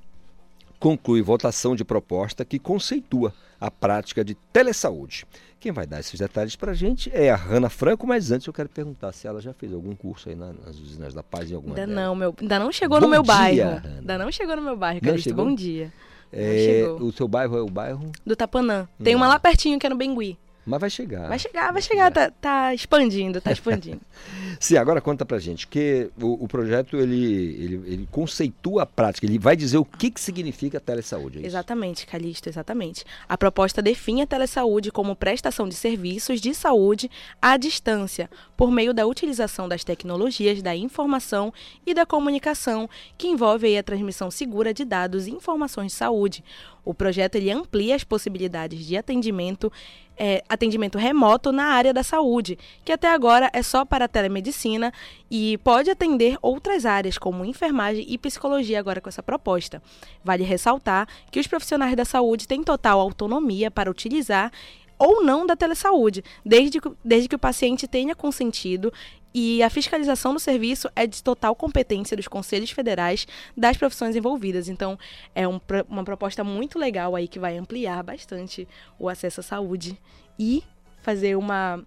[0.84, 5.26] conclui votação de proposta que conceitua a prática de telesaúde.
[5.58, 8.52] Quem vai dar esses detalhes para a gente é a Rana Franco, mas antes eu
[8.52, 11.74] quero perguntar se ela já fez algum curso aí nas usinas da Paz em alguma
[11.74, 13.70] Ainda não, meu, ainda não chegou bom no meu dia, bairro.
[13.70, 13.96] Rana.
[13.98, 15.34] Ainda não chegou no meu bairro, Calixto.
[15.34, 15.90] Bom dia.
[16.34, 18.12] É, o seu bairro é o bairro?
[18.26, 18.86] Do Tapanã.
[19.02, 20.38] Tem uma lá pertinho que é no Bengui.
[20.66, 21.30] Mas vai chegar.
[21.30, 24.02] Vai chegar, vai chegar, tá, tá expandindo, tá expandindo.
[24.60, 29.26] Sim, agora conta pra gente, que o, o projeto ele, ele, ele, conceitua a prática,
[29.26, 31.44] ele vai dizer o que, que significa telesaúde.
[31.44, 33.04] É exatamente, Calixto, exatamente.
[33.28, 37.10] A proposta define a telesaúde como prestação de serviços de saúde
[37.42, 41.54] à distância, por meio da utilização das tecnologias da informação
[41.86, 46.44] e da comunicação, que envolve a transmissão segura de dados e informações de saúde.
[46.86, 49.72] O projeto ele amplia as possibilidades de atendimento
[50.18, 54.08] é, atendimento remoto na área da saúde, que até agora é só para a
[54.44, 54.94] telemedicina
[55.32, 59.82] e pode atender outras áreas, como enfermagem e psicologia, agora com essa proposta.
[60.24, 64.52] Vale ressaltar que os profissionais da saúde têm total autonomia para utilizar
[65.00, 68.94] ou não da telesaúde, desde, desde que o paciente tenha consentido
[69.34, 73.26] e a fiscalização do serviço é de total competência dos conselhos federais
[73.58, 74.70] das profissões envolvidas.
[74.70, 74.98] Então,
[75.34, 78.68] é um, uma proposta muito legal aí que vai ampliar bastante
[79.00, 80.00] o acesso à saúde
[80.38, 80.64] e
[81.02, 81.84] fazer uma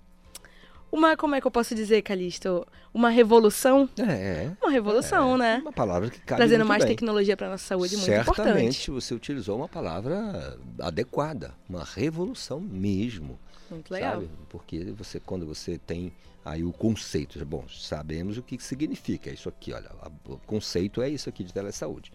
[0.91, 2.67] uma, como é que eu posso dizer, Calixto?
[2.95, 3.89] Uma revolução?
[3.99, 4.51] É.
[4.63, 5.59] Uma revolução, é, né?
[5.63, 6.95] Uma palavra que cabe Trazendo mais bem.
[6.95, 8.47] tecnologia para nossa saúde, muito Certamente importante.
[8.47, 13.39] Certamente você utilizou uma palavra adequada, uma revolução mesmo.
[13.71, 14.15] Muito legal.
[14.15, 14.31] Sabe?
[14.49, 16.13] Porque você, quando você tem
[16.45, 19.91] aí o conceito, bom, sabemos o que significa isso aqui, olha,
[20.25, 22.13] o conceito é isso aqui de telesaúde.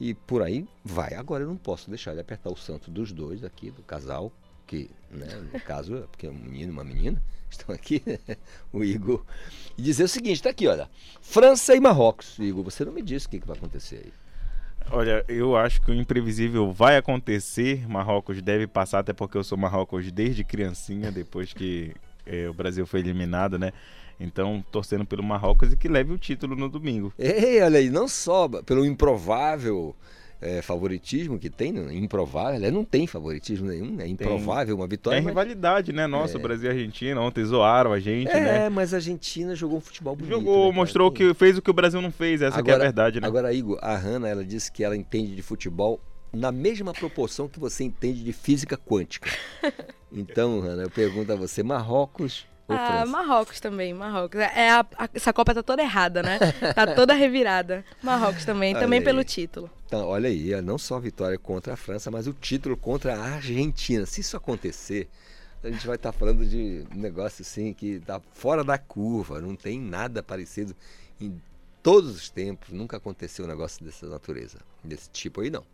[0.00, 1.14] E por aí vai.
[1.14, 4.32] Agora eu não posso deixar ele apertar o santo dos dois aqui, do casal,
[4.68, 8.02] que, né, no caso, é porque é um menino e uma menina, estão aqui,
[8.72, 9.24] o Igor,
[9.76, 10.88] e dizer o seguinte, está aqui, olha,
[11.20, 12.38] França e Marrocos.
[12.38, 14.12] Igor, você não me disse o que, que vai acontecer aí.
[14.90, 17.86] Olha, eu acho que o imprevisível vai acontecer.
[17.88, 21.94] Marrocos deve passar, até porque eu sou Marrocos desde criancinha, depois que
[22.24, 23.72] é, o Brasil foi eliminado, né?
[24.20, 27.12] Então, torcendo pelo Marrocos e que leve o título no domingo.
[27.18, 29.94] Ei, olha aí, não só pelo improvável
[30.40, 31.94] é, favoritismo que tem, né?
[31.94, 32.54] improvável.
[32.62, 35.18] Ela não tem favoritismo nenhum, é improvável uma vitória.
[35.18, 36.06] É mas- rivalidade, né?
[36.06, 36.40] Nossa, É.
[36.40, 37.20] Brasil e Argentina.
[37.20, 38.68] Ontem zoaram a gente, É, né?
[38.68, 40.30] mas a Argentina jogou um futebol bonito.
[40.32, 42.40] Jogou, né, mostrou que fez o que o Brasil não fez.
[42.42, 43.26] Essa que é a verdade, né?
[43.26, 46.00] Agora, Igor, a Hanna, ela disse que ela entende de futebol
[46.32, 49.30] na mesma proporção que você entende de física quântica.
[50.10, 53.04] Então, Hanna, eu pergunto a você, Marrocos Ah?
[53.06, 54.38] Marrocos também, Marrocos.
[54.40, 56.38] É a- a- essa Copa tá toda errada, né?
[56.74, 57.84] Tá toda revirada.
[58.02, 59.04] Marrocos também, Olha também aí.
[59.04, 59.70] pelo título.
[59.86, 63.22] Então, olha aí, não só a vitória contra a França, mas o título contra a
[63.34, 64.04] Argentina.
[64.04, 65.08] Se isso acontecer,
[65.64, 69.56] a gente vai estar falando de um negócio assim que está fora da curva, não
[69.56, 70.76] tem nada parecido
[71.20, 71.40] em
[71.82, 75.64] todos os tempos, nunca aconteceu um negócio dessa natureza, desse tipo aí não.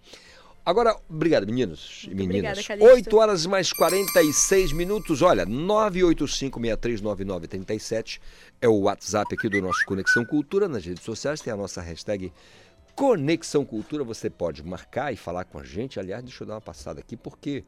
[0.67, 2.67] Agora, obrigado, meninos e obrigada, meninas.
[2.67, 2.91] Calixto.
[2.95, 5.21] 8 horas mais 46 minutos.
[5.21, 8.21] Olha, 985639937
[8.61, 10.69] é o WhatsApp aqui do nosso Conexão Cultura.
[10.69, 12.33] Nas redes sociais tem a nossa hashtag
[12.95, 14.05] Conexão Cultura.
[14.05, 15.99] Você pode marcar e falar com a gente.
[16.01, 17.65] Aliás, deixa eu dar uma passada aqui, porque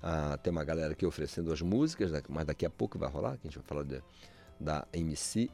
[0.00, 3.32] ah, tem uma galera aqui oferecendo as músicas, né, mas daqui a pouco vai rolar,
[3.36, 4.00] que a gente vai falar de-
[4.60, 5.50] da MC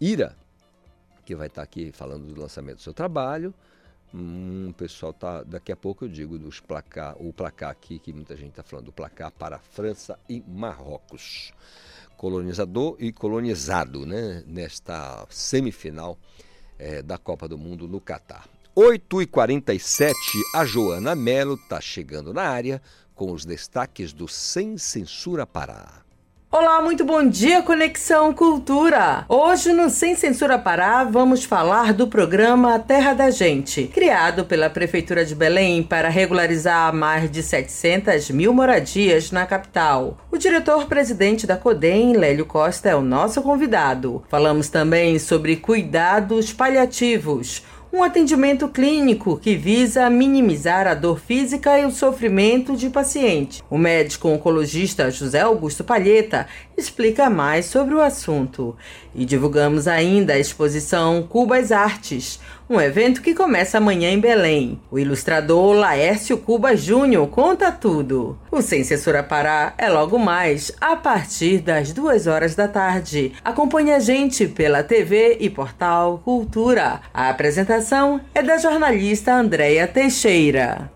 [0.00, 0.34] Ira,
[1.24, 3.54] que vai estar aqui falando do lançamento do seu trabalho.
[4.16, 5.42] Hum, o pessoal tá.
[5.42, 8.86] Daqui a pouco eu digo dos placar, o placar aqui, que muita gente está falando,
[8.86, 11.52] do placar para França e Marrocos.
[12.16, 14.42] Colonizador e colonizado, né?
[14.46, 16.16] Nesta semifinal
[16.78, 18.48] eh, da Copa do Mundo no Catar.
[18.74, 20.14] 8h47,
[20.54, 22.80] a Joana Melo está chegando na área
[23.14, 26.05] com os destaques do Sem Censura Pará.
[26.58, 29.26] Olá, muito bom dia, Conexão Cultura!
[29.28, 35.22] Hoje no Sem Censura Pará vamos falar do programa Terra da Gente, criado pela Prefeitura
[35.22, 40.16] de Belém para regularizar mais de 700 mil moradias na capital.
[40.32, 44.24] O diretor-presidente da CODEM, Lélio Costa, é o nosso convidado.
[44.30, 47.62] Falamos também sobre cuidados paliativos
[47.96, 53.62] um atendimento clínico que visa minimizar a dor física e o sofrimento de paciente.
[53.70, 58.76] O médico oncologista José Augusto Palheta explica mais sobre o assunto.
[59.14, 62.38] E divulgamos ainda a exposição Cubas Artes,
[62.68, 64.80] um evento que começa amanhã em Belém.
[64.90, 68.38] O ilustrador Laércio Cuba Júnior conta tudo.
[68.50, 73.32] O Sem Censura Pará é logo mais, a partir das duas horas da tarde.
[73.44, 77.00] Acompanhe a gente pela TV e portal Cultura.
[77.14, 80.95] A apresentação é da jornalista Andréia Teixeira.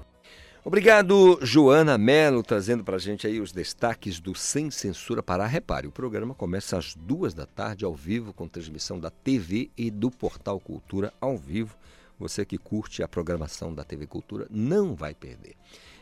[0.63, 5.47] Obrigado, Joana Melo, trazendo para a gente aí os destaques do Sem Censura Pará.
[5.47, 9.91] Repare, o programa começa às duas da tarde, ao vivo, com transmissão da TV e
[9.91, 11.75] do Portal Cultura ao vivo.
[12.19, 15.57] Você que curte a programação da TV Cultura não vai perder.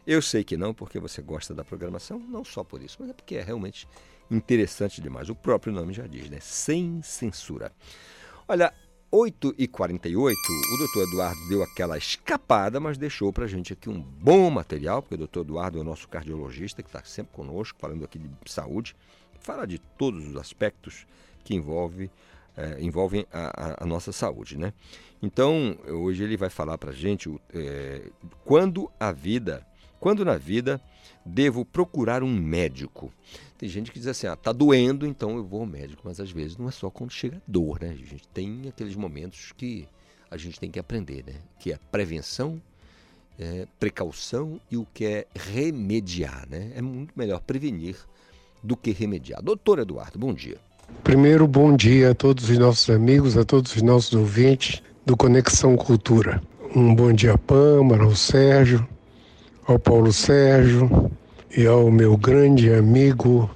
[0.04, 3.12] Eu sei que não, porque você gosta da programação, não só por isso, mas é
[3.12, 3.86] porque é realmente
[4.28, 5.28] interessante demais.
[5.28, 6.38] O próprio nome já diz, né?
[6.40, 7.70] Sem censura.
[8.48, 8.74] Olha,
[9.12, 10.34] 8h48,
[10.74, 15.00] o doutor Eduardo deu aquela escapada, mas deixou para a gente aqui um bom material,
[15.02, 18.30] porque o doutor Eduardo é o nosso cardiologista, que está sempre conosco, falando aqui de
[18.52, 18.94] saúde,
[19.40, 21.06] fala de todos os aspectos
[21.42, 22.11] que envolve,
[22.56, 24.72] eh, envolvem a, a- a nossa saúde, né?
[25.22, 28.11] Então, hoje ele vai falar para a gente eh,
[28.44, 29.66] quando a vida,
[30.01, 30.80] quando na vida
[31.24, 33.12] devo procurar um médico.
[33.57, 36.30] Tem gente que diz assim, ah, tá doendo, então eu vou ao médico, mas às
[36.30, 37.90] vezes não é só quando chega dor, né?
[37.90, 39.86] A gente tem aqueles momentos que
[40.30, 41.34] a gente tem que aprender, né?
[41.59, 42.61] Que é prevenção,
[43.38, 46.72] é precaução e o que é remediar, né?
[46.74, 47.96] É muito melhor prevenir
[48.62, 49.42] do que remediar.
[49.42, 50.59] Doutor Eduardo, bom dia.
[51.05, 55.76] Primeiro, bom dia a todos os nossos amigos, a todos os nossos ouvintes do Conexão
[55.76, 56.42] Cultura.
[56.74, 58.86] Um bom dia a Pâmara, ao Sérgio,
[59.68, 61.10] ao Paulo Sérgio
[61.54, 63.50] e ao meu grande amigo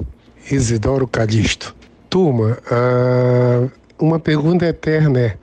[0.51, 1.75] Isidoro Calixto.
[2.11, 3.67] Turma, ah,
[3.99, 5.39] uma pergunta eterna é: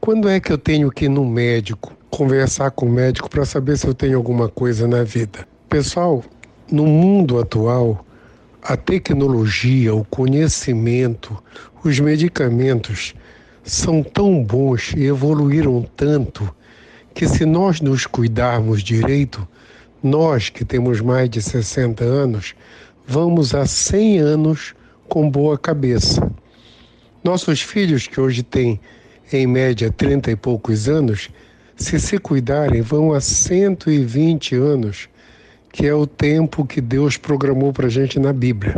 [0.00, 3.78] quando é que eu tenho que ir no médico, conversar com o médico para saber
[3.78, 5.46] se eu tenho alguma coisa na vida?
[5.68, 6.24] Pessoal,
[6.68, 8.04] no mundo atual,
[8.60, 11.40] a tecnologia, o conhecimento,
[11.84, 13.14] os medicamentos
[13.62, 16.52] são tão bons e evoluíram tanto
[17.14, 19.46] que se nós nos cuidarmos direito,
[20.02, 22.54] nós que temos mais de 60 anos,
[23.06, 24.74] vamos a 100 anos
[25.08, 26.30] com boa cabeça.
[27.24, 28.80] Nossos filhos, que hoje têm
[29.32, 31.30] em média 30 e poucos anos,
[31.76, 35.08] se se cuidarem, vão a 120 anos,
[35.72, 38.74] que é o tempo que Deus programou para a gente na Bíblia.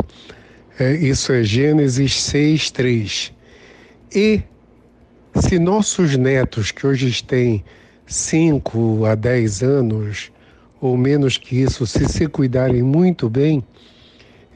[0.79, 3.33] É, isso é Gênesis 6, 3.
[4.13, 4.41] E
[5.35, 7.63] se nossos netos, que hoje têm
[8.05, 10.31] 5 a 10 anos,
[10.81, 13.63] ou menos que isso, se se cuidarem muito bem,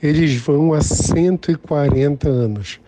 [0.02, 2.80] eles vão a 140 anos.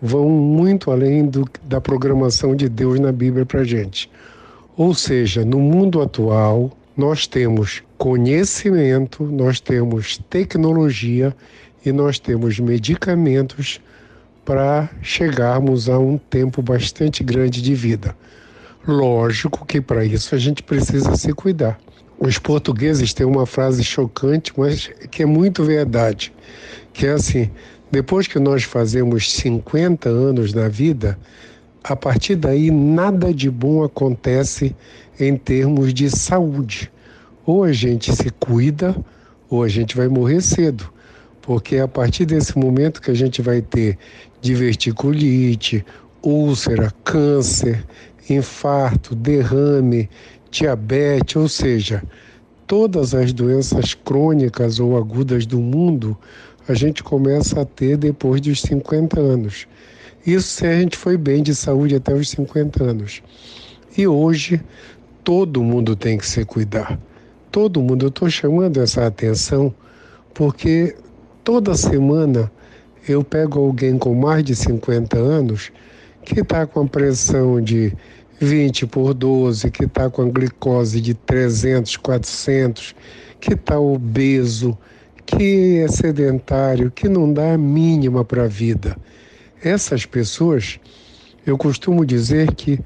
[0.00, 4.10] Vão muito além do, da programação de Deus na Bíblia para gente.
[4.76, 11.34] Ou seja, no mundo atual, nós temos conhecimento, nós temos tecnologia
[11.84, 13.80] e nós temos medicamentos
[14.44, 18.14] para chegarmos a um tempo bastante grande de vida.
[18.86, 21.78] Lógico que para isso a gente precisa se cuidar.
[22.24, 26.32] Os portugueses têm uma frase chocante, mas que é muito verdade,
[26.92, 27.50] que é assim:
[27.90, 31.18] depois que nós fazemos 50 anos na vida,
[31.82, 34.72] a partir daí nada de bom acontece
[35.18, 36.92] em termos de saúde.
[37.44, 38.94] Ou a gente se cuida,
[39.50, 40.92] ou a gente vai morrer cedo,
[41.40, 43.98] porque é a partir desse momento que a gente vai ter
[44.40, 45.84] diverticulite,
[46.22, 47.84] úlcera, câncer,
[48.30, 50.08] infarto, derrame,
[50.52, 52.02] diabetes, ou seja,
[52.66, 56.16] todas as doenças crônicas ou agudas do mundo,
[56.68, 59.66] a gente começa a ter depois dos 50 anos.
[60.24, 63.22] Isso se a gente foi bem de saúde até os 50 anos.
[63.96, 64.60] E hoje,
[65.24, 66.98] todo mundo tem que se cuidar.
[67.50, 68.04] Todo mundo.
[68.04, 69.74] Eu estou chamando essa atenção
[70.32, 70.94] porque
[71.42, 72.50] toda semana
[73.08, 75.72] eu pego alguém com mais de 50 anos
[76.24, 77.92] que está com a pressão de
[78.42, 82.94] 20 por 12, que está com a glicose de 300, 400,
[83.40, 84.76] que está obeso,
[85.24, 88.96] que é sedentário, que não dá a mínima para a vida.
[89.62, 90.80] Essas pessoas,
[91.46, 92.80] eu costumo dizer que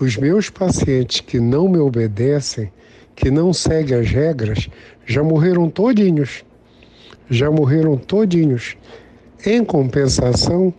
[0.00, 2.72] os meus pacientes que não me obedecem,
[3.14, 4.70] que não seguem as regras,
[5.04, 6.42] já morreram todinhos.
[7.28, 8.76] Já morreram todinhos.
[9.44, 10.72] Em compensação,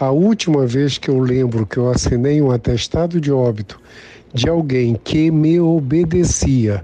[0.00, 3.80] a última vez que eu lembro que eu assinei um atestado de óbito
[4.32, 6.82] de alguém que me obedecia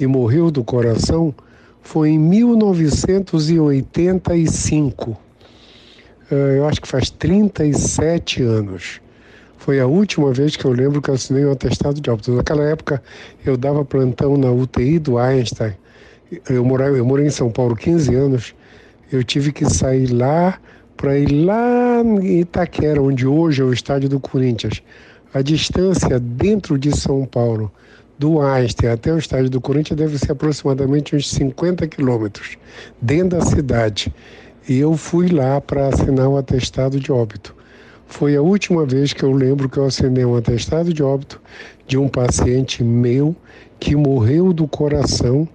[0.00, 1.34] e morreu do coração
[1.82, 5.16] foi em 1985.
[6.30, 9.00] Eh, eu acho que faz 37 anos.
[9.56, 12.32] Foi a última vez que eu lembro que eu assinei um atestado de óbito.
[12.32, 13.00] Naquela época
[13.44, 15.74] eu dava plantão na UTI do Einstein.
[16.48, 18.54] Eu, morava, eu morei em São Paulo 15 anos.
[19.12, 20.58] Eu tive que sair lá
[20.98, 24.82] para ir lá em Itaquera, onde hoje é o estádio do Corinthians.
[25.32, 27.70] A distância dentro de São Paulo,
[28.18, 32.58] do Einstein até o estádio do Corinthians, deve ser aproximadamente uns 50 quilômetros,
[33.00, 34.12] dentro da cidade.
[34.68, 37.54] E eu fui lá para assinar um atestado de óbito.
[38.08, 41.40] Foi a última vez que eu lembro que eu assinei um atestado de óbito
[41.86, 43.36] de um paciente meu
[43.78, 45.48] que morreu do coração,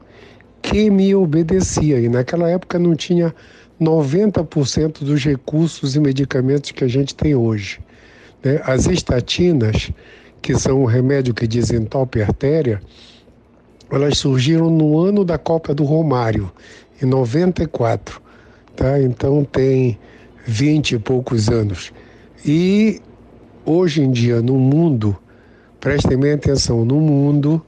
[0.62, 2.00] que me obedecia.
[2.00, 3.36] E naquela época não tinha
[3.82, 7.80] 90% dos recursos e medicamentos que a gente tem hoje.
[8.44, 8.62] Né?
[8.64, 9.92] As estatinas,
[10.42, 12.82] que são um remédio que desentope a artéria,
[13.90, 16.52] elas surgiram no ano da Copa do Romário,
[17.02, 18.22] em 94.
[18.76, 19.02] Tá?
[19.02, 19.98] Então tem
[20.46, 21.92] 20 e poucos anos.
[22.46, 23.02] E
[23.66, 25.18] hoje em dia, no mundo,
[25.80, 27.64] prestem bem atenção, no mundo,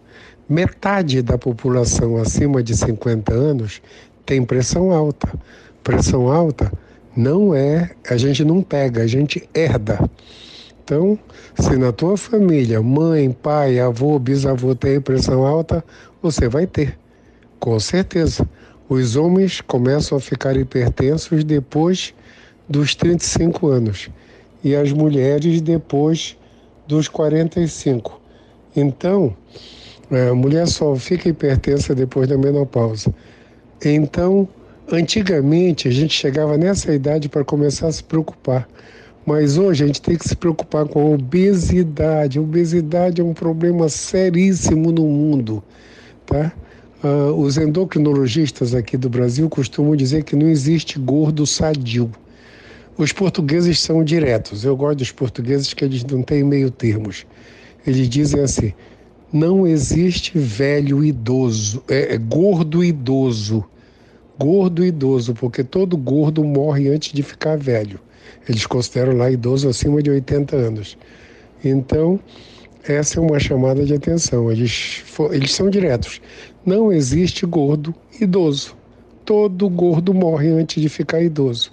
[0.48, 3.82] metade da população acima de 50 anos
[4.26, 5.32] tem pressão alta
[5.86, 6.72] pressão alta
[7.16, 10.10] não é, a gente não pega, a gente herda.
[10.84, 11.18] Então,
[11.58, 15.84] se na tua família, mãe, pai, avô, bisavô tem pressão alta,
[16.22, 16.98] você vai ter,
[17.60, 18.50] com certeza.
[18.90, 22.14] Os homens começam a ficar hipertensos depois
[22.68, 24.10] dos 35 anos
[24.64, 26.36] e as mulheres depois
[26.88, 28.20] dos 45.
[28.76, 29.36] Então,
[30.12, 33.14] é, a mulher só fica hipertensa depois da menopausa.
[33.84, 34.48] Então,
[34.92, 38.70] Antigamente a gente chegava nessa idade para começar a se preocupar,
[39.26, 42.38] mas hoje a gente tem que se preocupar com a obesidade.
[42.38, 45.64] A obesidade é um problema seríssimo no mundo,
[46.24, 46.54] tá?
[47.04, 52.12] Uh, os endocrinologistas aqui do Brasil costumam dizer que não existe gordo sadio.
[52.96, 54.64] Os portugueses são diretos.
[54.64, 57.26] Eu gosto dos portugueses que eles não têm meio termos.
[57.88, 58.72] Eles dizem assim:
[59.34, 63.66] não existe velho idoso, é, é gordo idoso
[64.40, 68.00] gordo idoso, porque todo gordo morre antes de ficar velho.
[68.48, 70.98] Eles consideram lá idoso acima de 80 anos.
[71.64, 72.20] Então,
[72.88, 74.52] essa é uma chamada de atenção.
[74.52, 76.22] Eles, eles são diretos.
[76.66, 78.76] Não existe gordo idoso.
[79.24, 81.72] Todo gordo morre antes de ficar idoso.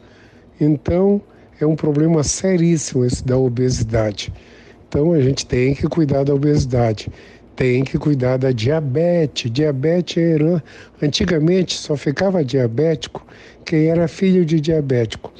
[0.60, 1.20] Então,
[1.60, 4.32] é um problema seríssimo esse da obesidade.
[4.88, 7.10] Então, a gente tem que cuidar da obesidade
[7.62, 9.48] tem que cuidar da diabetes.
[9.48, 10.64] Diabetes herança.
[11.00, 13.24] Antigamente só ficava diabético
[13.64, 15.32] quem era filho de diabético.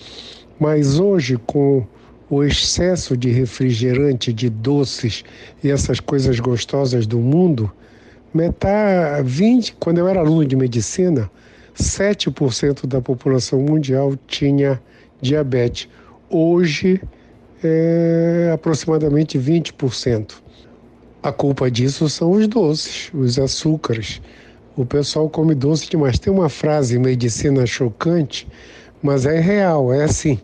[0.57, 1.85] Mas hoje, com
[2.31, 5.25] o excesso de refrigerante, de doces
[5.64, 7.73] e essas coisas gostosas do mundo,
[8.33, 11.29] metade, 20, quando eu era aluno de medicina,
[11.77, 14.81] 7% da população mundial tinha
[15.20, 15.89] diabetes.
[16.31, 17.03] Hoje,
[17.64, 20.41] é aproximadamente 20%.
[21.23, 24.20] A culpa disso são os doces, os açúcares,
[24.77, 26.18] O pessoal come doce demais.
[26.18, 28.49] Tem uma frase em medicina chocante,
[29.03, 30.41] mas é real, é assim.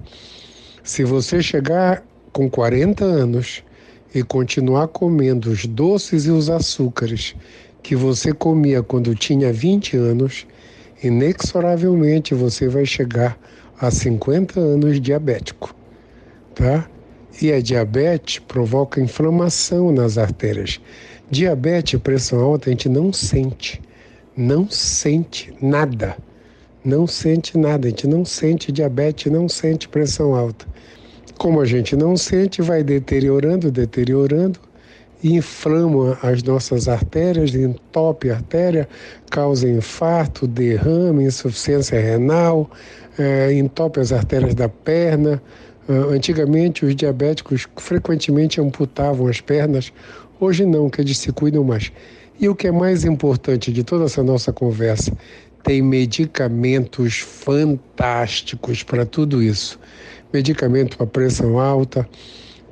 [0.85, 3.64] Se você chegar com 40 anos
[4.14, 7.35] e continuar comendo os doces e os açúcares
[7.83, 10.47] que você comia quando tinha 20 anos,
[11.03, 13.37] inexoravelmente você vai chegar
[13.81, 15.74] a 50 anos diabético,
[16.55, 16.89] tá?
[17.41, 20.80] E a diabetes provoca inflamação nas artérias.
[21.30, 23.80] Diabetes pressão alta a gente não sente,
[24.36, 26.16] não sente nada,
[26.84, 30.66] não sente nada, a gente não sente diabetes, não sente pressão alta.
[31.36, 34.59] Como a gente não sente, vai deteriorando, deteriorando,
[35.22, 38.89] inflama as nossas artérias, entope a artéria,
[39.30, 42.70] causa infarto, derrame, insuficiência renal,
[43.18, 45.43] é, entope as artérias da perna.
[45.89, 49.91] Uh, antigamente, os diabéticos frequentemente amputavam as pernas,
[50.39, 51.91] hoje não, que eles se cuidam mais.
[52.39, 55.12] E o que é mais importante de toda essa nossa conversa,
[55.62, 59.78] tem medicamentos fantásticos para tudo isso.
[60.32, 62.09] Medicamento para pressão alta,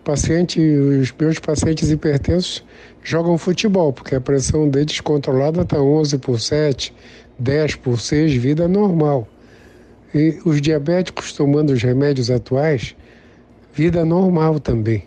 [0.04, 2.64] paciente, os meus pacientes hipertensos
[3.02, 6.94] jogam futebol, porque a pressão deles controlada está 11 por 7,
[7.38, 9.26] 10 por 6, vida normal.
[10.14, 12.94] E os diabéticos tomando os remédios atuais,
[13.76, 15.04] vida normal também.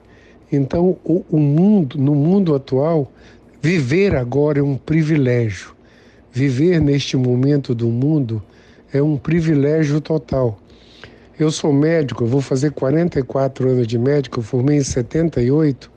[0.52, 3.12] Então, o, o mundo, no mundo atual,
[3.60, 5.74] viver agora é um privilégio.
[6.32, 8.42] Viver neste momento do mundo
[8.94, 10.60] é um privilégio total.
[11.40, 15.92] Eu sou médico, vou fazer 44 anos de médico, eu formei em 78,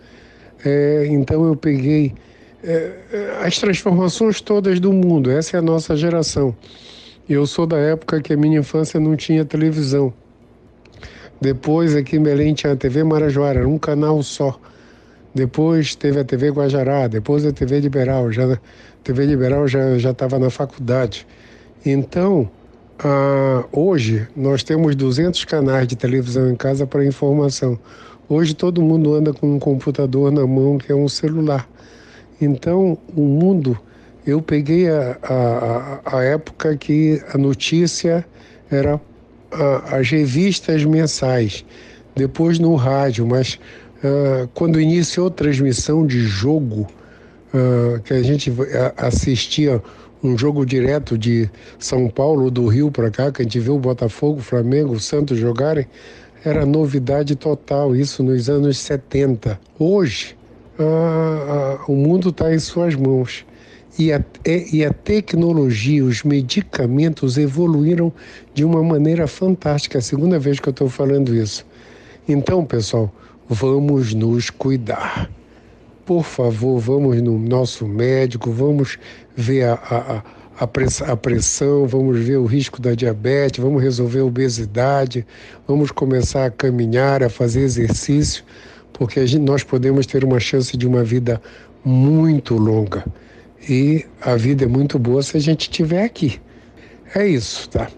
[0.64, 2.14] é, então eu peguei
[2.64, 2.92] é,
[3.42, 6.56] as transformações todas do mundo, essa é a nossa geração.
[7.28, 10.14] Eu sou da época que a minha infância não tinha televisão.
[11.42, 14.56] Depois aqui em Belém tinha a TV Marajoara, era um canal só.
[15.34, 18.30] Depois teve a TV Guajará, depois a TV Liberal.
[18.30, 18.58] Já, a
[19.02, 21.26] TV Liberal já estava na faculdade.
[21.84, 22.48] Então,
[23.00, 27.76] ah, hoje nós temos 200 canais de televisão em casa para informação.
[28.28, 31.68] Hoje todo mundo anda com um computador na mão que é um celular.
[32.40, 33.76] Então o mundo,
[34.24, 38.24] eu peguei a, a, a época que a notícia
[38.70, 39.00] era
[39.52, 41.64] a, as revistas mensais,
[42.14, 43.58] depois no rádio, mas
[44.04, 46.88] ah, quando iniciou a transmissão de jogo,
[47.54, 48.52] ah, que a gente
[48.96, 49.82] assistia
[50.22, 53.78] um jogo direto de São Paulo, do Rio para cá, que a gente viu o
[53.78, 55.86] Botafogo, o Flamengo, o Santos jogarem,
[56.44, 59.58] era novidade total, isso nos anos 70.
[59.78, 60.36] Hoje,
[60.78, 63.44] a, a, o mundo está em suas mãos.
[63.98, 68.12] E a, e a tecnologia, os medicamentos evoluíram
[68.54, 69.98] de uma maneira fantástica.
[69.98, 71.66] É a segunda vez que eu estou falando isso.
[72.26, 73.12] Então, pessoal,
[73.48, 75.28] vamos nos cuidar
[76.04, 78.98] por favor, vamos no nosso médico, vamos
[79.36, 80.22] ver a,
[80.58, 85.26] a, a, pressão, vamos ver o risco da diabetes, vamos resolver a obesidade,
[85.66, 88.44] vamos começar a caminhar, a fazer exercício,
[88.92, 91.40] porque a gente, nós podemos ter uma chance de uma vida
[91.84, 93.04] muito longa.
[93.68, 96.40] E a vida é muito boa se a gente estiver aqui.
[97.14, 97.88] É isso, tá?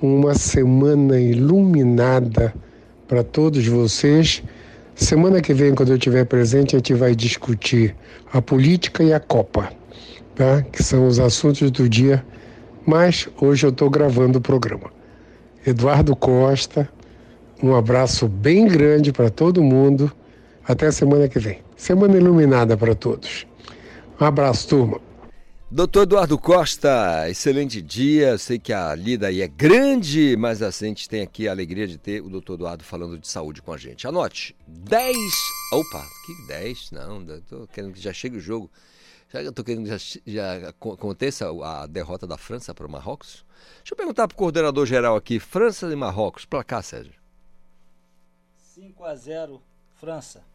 [0.00, 2.54] Uma semana iluminada
[3.08, 4.42] para todos vocês.
[4.94, 7.96] Semana que vem, quando eu estiver presente, a gente vai discutir
[8.32, 9.72] a política e a Copa,
[10.34, 10.62] tá?
[10.62, 12.24] que são os assuntos do dia,
[12.86, 14.92] mas hoje eu estou gravando o programa.
[15.66, 16.88] Eduardo Costa,
[17.62, 20.12] um abraço bem grande para todo mundo.
[20.66, 21.58] Até semana que vem.
[21.76, 23.49] Semana iluminada para todos.
[24.20, 25.00] Um abraço, turma.
[25.70, 28.36] Doutor Eduardo Costa, excelente dia.
[28.36, 31.96] Sei que a lida aí é grande, mas a gente tem aqui a alegria de
[31.96, 34.06] ter o doutor Eduardo falando de saúde com a gente.
[34.06, 35.16] Anote: 10.
[35.72, 36.90] Opa, que 10?
[36.90, 38.70] Não, tô querendo que já chegue o jogo.
[39.32, 43.46] Já estou querendo que já, já aconteça a derrota da França para o Marrocos.
[43.78, 47.14] Deixa eu perguntar para o coordenador geral aqui: França e Marrocos, para cá, Sérgio.
[48.74, 49.62] 5 a 0
[49.94, 50.49] França.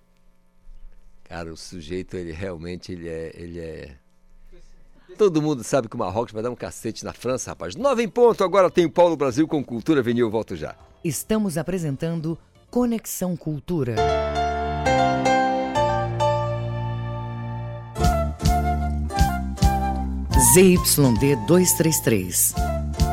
[1.35, 3.89] Cara, o sujeito, ele realmente ele é, ele é
[5.17, 7.75] Todo mundo sabe que o Marrocos vai dar um cacete na França, rapaz.
[7.75, 10.31] Nove em ponto, agora tem o Paulo Brasil com Cultura Venil.
[10.31, 10.77] Volto já.
[11.03, 12.37] Estamos apresentando
[12.71, 13.97] Conexão Cultura.
[20.53, 22.55] ZYD 233,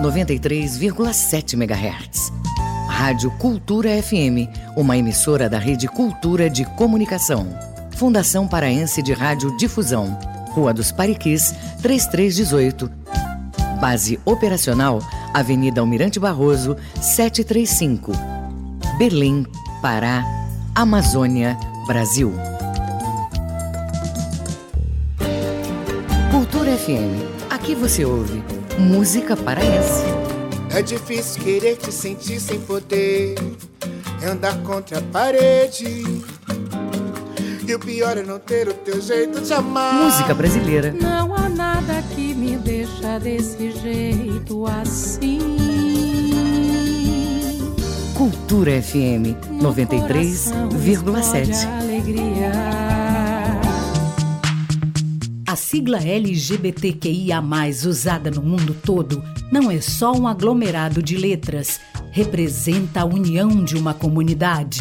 [0.00, 2.30] 93,7 MHz.
[2.88, 4.46] Rádio Cultura FM,
[4.76, 7.71] uma emissora da Rede Cultura de Comunicação.
[7.96, 10.18] Fundação Paraense de Rádio Difusão
[10.52, 12.90] Rua dos Pariquis, 3318.
[13.80, 15.00] Base operacional,
[15.34, 18.12] Avenida Almirante Barroso, 735.
[18.98, 19.46] Berlim,
[19.80, 20.24] Pará,
[20.74, 22.32] Amazônia, Brasil.
[26.30, 28.42] Cultura FM Aqui você ouve
[28.78, 30.04] música paraense.
[30.74, 33.36] É difícil querer te sentir sem poder.
[34.24, 36.02] Andar contra a parede.
[37.66, 40.04] E o pior é não ter o teu jeito de amar.
[40.04, 40.92] Música brasileira.
[40.92, 45.38] Não há nada que me deixa desse jeito assim.
[48.14, 51.66] Cultura FM 93,7.
[55.46, 57.40] A sigla LGBTQIA,
[57.86, 63.76] usada no mundo todo, não é só um aglomerado de letras, representa a união de
[63.76, 64.80] uma comunidade.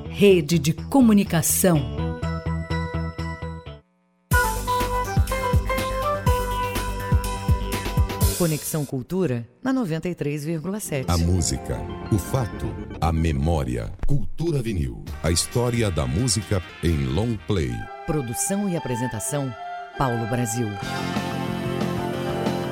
[0.21, 1.81] rede de comunicação.
[8.37, 11.05] Conexão Cultura na 93,7.
[11.07, 11.75] A música,
[12.11, 12.67] o fato,
[13.01, 13.91] a memória.
[14.05, 15.03] Cultura Vinil.
[15.23, 17.71] A história da música em long play.
[18.05, 19.51] Produção e apresentação
[19.97, 20.67] Paulo Brasil.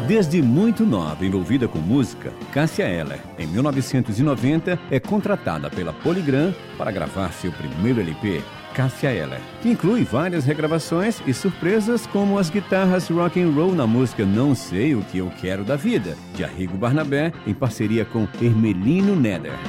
[0.10, 6.90] Desde muito nova envolvida com música, Cássia Eller, em 1990, é contratada pela Polygram para
[6.90, 8.42] gravar seu primeiro LP,
[8.74, 13.86] Cássia Eller, que inclui várias regravações e surpresas como as guitarras rock and roll na
[13.86, 18.28] música Não Sei O Que Eu Quero da Vida, de Arrigo Barnabé, em parceria com
[18.42, 19.60] Hermelino Neder.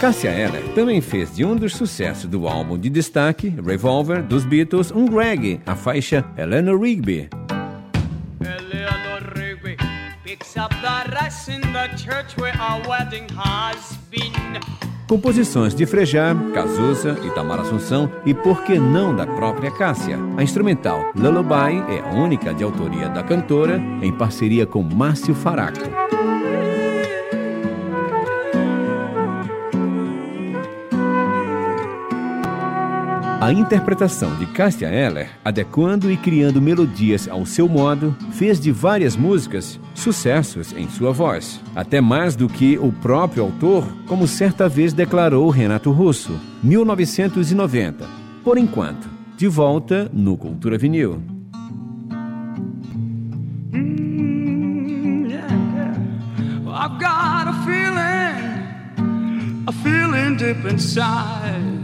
[0.00, 4.92] Cássia Eller também fez de um dos sucessos do álbum de destaque, Revolver, dos Beatles,
[4.92, 7.28] um reggae, a faixa Eleanor Rigby.
[15.08, 20.16] Composições de Frejá, Cazuza, Itamar Assunção e, por que não, da própria Cássia.
[20.36, 25.80] A instrumental Lullaby é a única de autoria da cantora, em parceria com Márcio Faraco.
[33.40, 39.14] A interpretação de Cássia Eller, adequando e criando melodias ao seu modo, fez de várias
[39.14, 44.92] músicas sucessos em sua voz, até mais do que o próprio autor, como certa vez
[44.92, 48.04] declarou Renato Russo, 1990.
[48.42, 51.22] Por enquanto, de volta no Cultura Vinil.
[56.66, 58.58] I've got a feeling,
[59.68, 61.77] a feeling deep inside.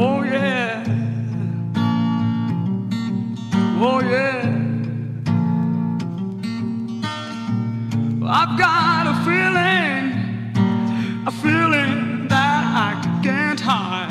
[0.00, 0.84] Oh yeah.
[3.80, 4.44] Oh yeah.
[8.24, 10.12] I've got a feeling,
[11.26, 14.07] a feeling that I can't hide.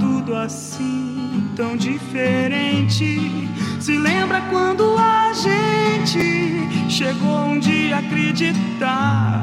[0.00, 3.48] Tudo assim, tão diferente.
[3.80, 9.42] Se lembra quando a gente chegou um dia a acreditar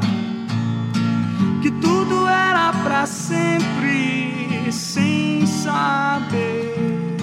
[1.62, 7.16] que tudo era pra sempre, sem saber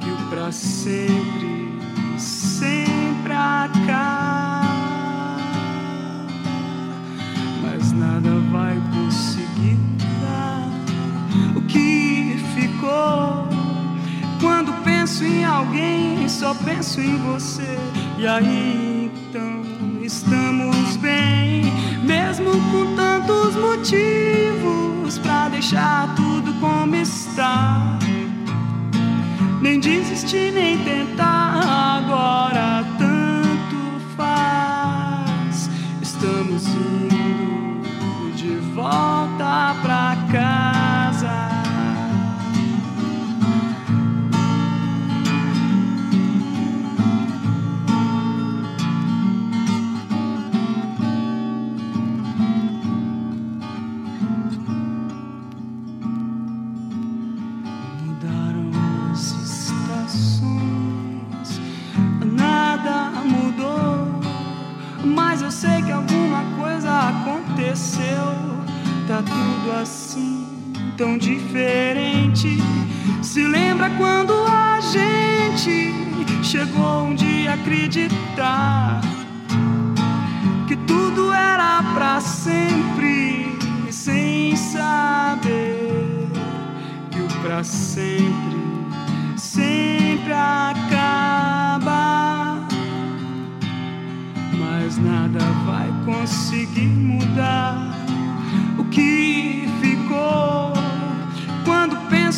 [0.00, 1.44] que o pra sempre
[2.18, 3.73] sempre acaba,
[15.24, 17.78] penso em alguém, só penso em você.
[18.18, 19.62] E aí então
[20.02, 21.64] estamos bem,
[22.02, 27.98] mesmo com tantos motivos pra deixar tudo como está
[29.60, 31.54] nem desistir, nem tentar.
[31.96, 32.73] Agora
[69.70, 70.46] Assim,
[70.96, 72.58] tão diferente.
[73.22, 75.92] Se lembra quando a gente
[76.42, 79.00] chegou um dia a acreditar
[80.68, 83.58] que tudo era pra sempre,
[83.90, 86.28] sem saber
[87.10, 88.54] que o pra sempre
[89.54, 91.86] sempre acaba.
[94.58, 97.94] Mas nada vai conseguir mudar
[98.78, 99.53] o que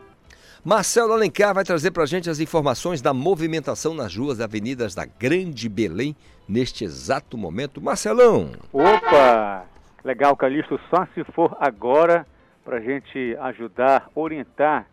[0.64, 4.94] Marcelo Alencar vai trazer para a gente as informações da movimentação nas ruas e avenidas
[4.94, 6.16] da Grande Belém
[6.48, 7.80] neste exato momento.
[7.80, 8.52] Marcelão!
[8.72, 9.64] Opa!
[10.04, 12.26] Legal, Calixto, só se for agora
[12.64, 14.86] para a gente ajudar, orientar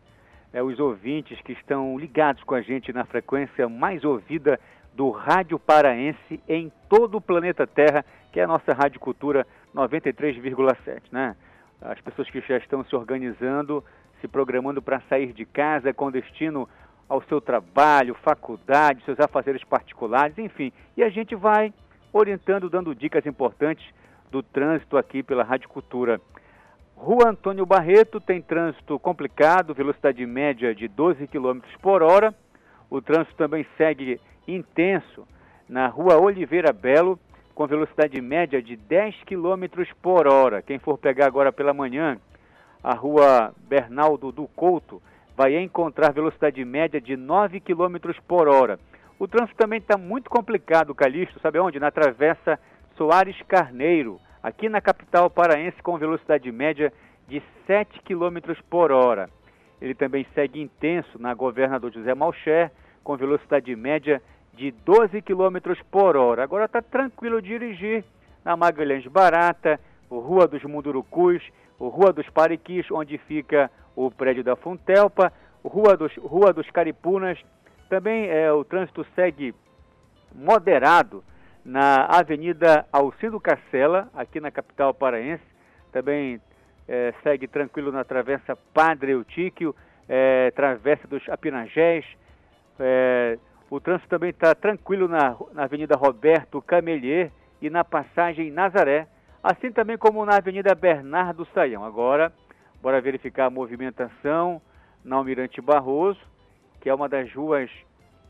[0.53, 4.59] é, os ouvintes que estão ligados com a gente na frequência mais ouvida
[4.96, 11.02] do Rádio Paraense em todo o planeta Terra, que é a nossa Rádio Cultura 93,7,
[11.12, 11.36] né?
[11.82, 13.84] As pessoas que já estão se organizando,
[14.22, 16.68] se programando para sair de casa com destino
[17.10, 20.72] ao seu trabalho, faculdade, seus afazeres particulares, enfim.
[20.96, 21.74] E a gente vai
[22.12, 23.86] orientando, dando dicas importantes
[24.32, 26.20] do trânsito aqui pela Rádio Cultura.
[26.96, 32.34] Rua Antônio Barreto tem trânsito complicado, velocidade média de 12 km por hora.
[32.89, 35.28] O trânsito também segue intenso
[35.68, 37.20] na Rua Oliveira Belo,
[37.54, 40.62] com velocidade média de 10 km por hora.
[40.62, 42.18] Quem for pegar agora pela manhã,
[42.84, 45.02] a Rua Bernaldo do Couto
[45.36, 48.80] vai encontrar velocidade média de 9 km por hora.
[49.18, 51.80] O trânsito também está muito complicado, Calixto, sabe onde?
[51.80, 52.60] Na Travessa
[52.98, 56.91] Soares Carneiro, aqui na capital paraense, com velocidade média
[57.28, 59.30] de 7 km por hora.
[59.82, 62.72] Ele também segue intenso na Governador José Malcher,
[63.03, 64.26] com velocidade média de
[64.72, 66.44] 12 km por hora.
[66.44, 68.03] Agora está tranquilo dirigir
[68.44, 69.80] na Magalhães Barata,
[70.10, 71.41] Rua dos Mundurucus,
[71.80, 75.32] Rua dos Pariquis, onde fica o prédio da Funtelpa,
[75.64, 77.38] Rua dos, Rua dos Caripunas.
[77.90, 79.53] Também é, o trânsito segue
[80.34, 81.23] moderado
[81.64, 85.44] na Avenida Alcido Cacela, aqui na capital paraense.
[85.91, 86.40] Também
[86.88, 89.76] é, segue tranquilo na Travessa Padre Eutíquio,
[90.07, 92.06] é, Travessa dos Apinagés.
[92.80, 93.38] É,
[93.70, 97.32] o trânsito também está tranquilo na, na Avenida Roberto Camelier
[97.62, 99.08] e na passagem Nazaré,
[99.44, 101.84] assim também como na Avenida Bernardo Saião.
[101.84, 102.32] Agora,
[102.82, 104.62] bora verificar a movimentação
[105.04, 106.20] na Almirante Barroso,
[106.80, 107.70] que é uma das ruas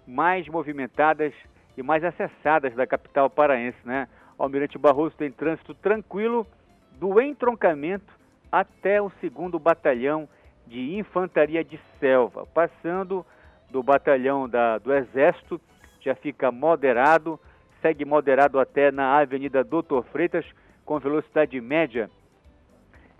[0.08, 1.34] mais movimentadas
[1.78, 4.08] e mais acessadas da capital paraense, né?
[4.38, 6.46] Almirante Barroso tem trânsito tranquilo
[6.94, 8.14] do entroncamento
[8.52, 10.28] até o segundo batalhão
[10.68, 13.26] de infantaria de selva, passando
[13.70, 15.60] do batalhão da, do Exército,
[16.02, 17.40] já fica moderado,
[17.82, 20.46] segue moderado até na Avenida Doutor Freitas,
[20.86, 22.10] com velocidade média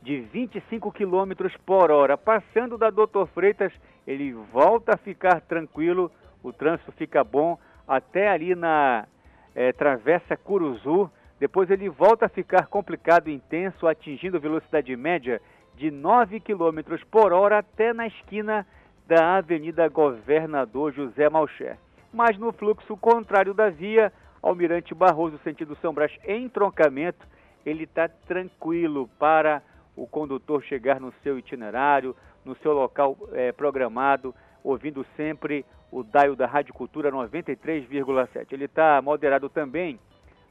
[0.02, 2.16] de 25 km por hora.
[2.16, 3.74] Passando da Doutor Freitas,
[4.06, 6.12] ele volta a ficar tranquilo,
[6.44, 7.58] o trânsito fica bom
[7.88, 9.08] até ali na
[9.56, 11.10] é, Travessa Curuzu.
[11.40, 15.42] Depois ele volta a ficar complicado e intenso, atingindo velocidade média
[15.76, 18.66] de 9 km por hora até na esquina
[19.08, 21.78] da Avenida Governador José Malcher.
[22.12, 24.12] Mas no fluxo contrário da via,
[24.42, 27.26] Almirante Barroso, sentido São Brás, em troncamento,
[27.66, 29.62] ele está tranquilo para
[29.96, 34.34] o condutor chegar no seu itinerário, no seu local é, programado,
[34.64, 38.48] ouvindo sempre o dial da Rádio Cultura 93,7.
[38.52, 40.00] Ele está moderado também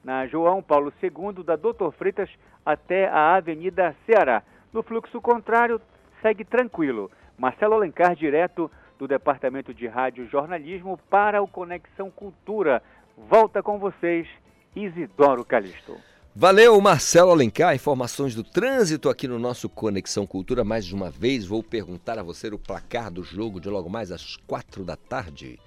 [0.03, 2.31] na João Paulo II, da Doutor Freitas
[2.65, 4.43] até a Avenida Ceará.
[4.73, 5.81] No fluxo contrário,
[6.21, 7.11] segue tranquilo.
[7.39, 12.83] Marcelo Alencar, direto do Departamento de Rádio Jornalismo para o Conexão Cultura.
[13.17, 14.27] Volta com vocês,
[14.75, 15.97] Isidoro Calixto.
[16.37, 17.75] Valeu, Marcelo Alencar.
[17.75, 20.65] Informações do trânsito aqui no nosso Conexão Cultura.
[20.65, 24.37] Mais uma vez, vou perguntar a você o placar do jogo de logo mais às
[24.37, 25.61] quatro da tarde.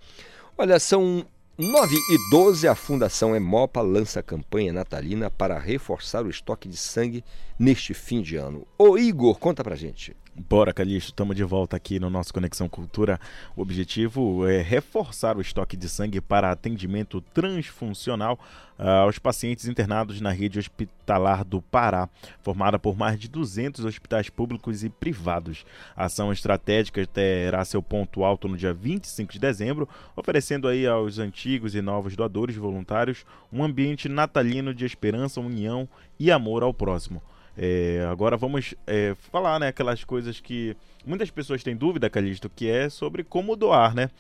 [0.56, 1.27] Olha, são
[1.59, 7.24] 9 e 12, a Fundação Emopa lança campanha natalina para reforçar o estoque de sangue
[7.59, 8.64] neste fim de ano.
[8.78, 10.16] Ô Igor, conta pra gente.
[10.47, 13.19] Bora, Calixto, estamos de volta aqui no nosso Conexão Cultura.
[13.56, 18.39] O objetivo é reforçar o estoque de sangue para atendimento transfuncional
[18.78, 22.09] uh, aos pacientes internados na rede hospitalar do Pará,
[22.40, 25.66] formada por mais de 200 hospitais públicos e privados.
[25.97, 31.19] A ação estratégica terá seu ponto alto no dia 25 de dezembro, oferecendo aí aos
[31.19, 35.89] antigos e novos doadores voluntários um ambiente natalino de esperança, união
[36.19, 37.20] e amor ao próximo.
[37.60, 40.76] É, agora vamos é, falar, né, aquelas coisas que
[41.09, 44.10] muitas pessoas têm dúvida, Calixto, que é sobre como doar, né?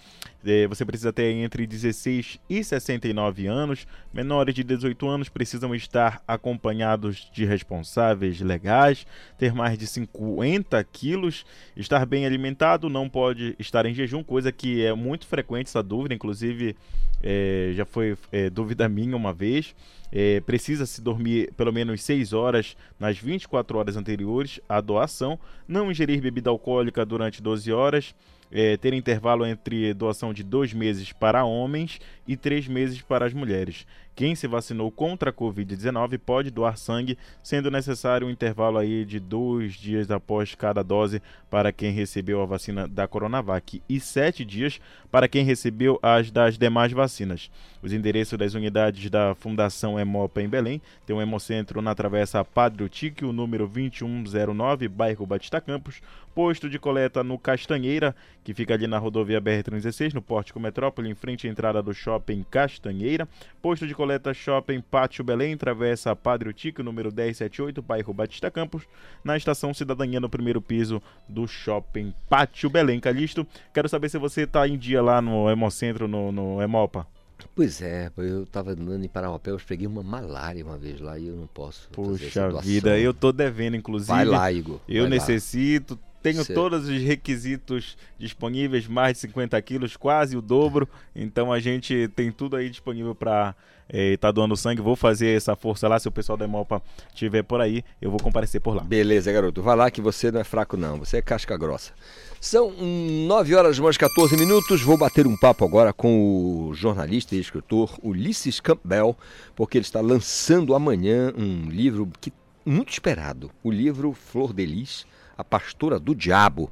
[0.44, 3.86] É, você precisa ter entre 16 e 69 anos.
[4.12, 9.06] Menores de 18 anos precisam estar acompanhados de responsáveis legais,
[9.36, 11.44] ter mais de 50 quilos,
[11.76, 16.14] estar bem alimentado, não pode estar em jejum, coisa que é muito frequente essa dúvida,
[16.14, 16.74] inclusive
[17.22, 19.74] é, já foi é, dúvida minha uma vez.
[20.10, 25.90] É, precisa se dormir pelo menos 6 horas nas 24 horas anteriores à doação, não
[25.90, 28.14] ingerir bebida alcoólica durante 12 horas,
[28.50, 33.32] é, ter intervalo entre doação de dois meses para homens e três meses para as
[33.32, 33.86] mulheres.
[34.14, 39.18] Quem se vacinou contra a Covid-19 pode doar sangue, sendo necessário um intervalo aí de
[39.18, 44.80] dois dias após cada dose para quem recebeu a vacina da Coronavac e sete dias
[45.10, 47.48] para quem recebeu as das demais vacinas.
[47.80, 52.82] Os endereços das unidades da Fundação Hemopa em Belém tem um hemocentro na Travessa Padre
[52.82, 56.02] Otique, o número 2109, bairro Batista Campos,
[56.34, 61.14] posto de coleta no Castanheira, que fica ali na rodovia BR-316, no Pórtico Metrópole, em
[61.14, 62.17] frente à entrada do shopping
[62.50, 63.28] Castanheira,
[63.60, 68.84] posto de coleta Shopping Pátio Belém, Travessa Padre Tico, número 1078, bairro Batista Campos,
[69.22, 73.00] na estação Cidadania, no primeiro piso do Shopping Pátio Belém.
[73.00, 77.06] Calixto, quero saber se você está em dia lá no Hemocentro, no, no Hemopa.
[77.54, 79.10] Pois é, eu estava andando em
[79.44, 81.88] eu peguei uma malária uma vez lá e eu não posso.
[81.90, 84.12] Puxa vida, eu tô devendo, inclusive.
[84.12, 84.80] Vai lá, Igor.
[84.88, 90.88] Eu necessito, lá tenho todos os requisitos disponíveis, mais de 50 quilos, quase o dobro.
[91.14, 93.54] Então a gente tem tudo aí disponível para
[93.88, 94.82] estar é, tá doando sangue.
[94.82, 95.98] Vou fazer essa força lá.
[95.98, 98.82] Se o pessoal da Emopa estiver por aí, eu vou comparecer por lá.
[98.82, 99.62] Beleza, garoto.
[99.62, 100.98] Vai lá que você não é fraco, não.
[100.98, 101.92] Você é casca grossa.
[102.40, 104.82] São 9 horas mais 14 minutos.
[104.82, 109.16] Vou bater um papo agora com o jornalista e escritor Ulisses Campbell,
[109.56, 112.32] porque ele está lançando amanhã um livro que
[112.64, 115.06] muito esperado, o livro Flor de Lis
[115.38, 116.70] a Pastora do Diabo.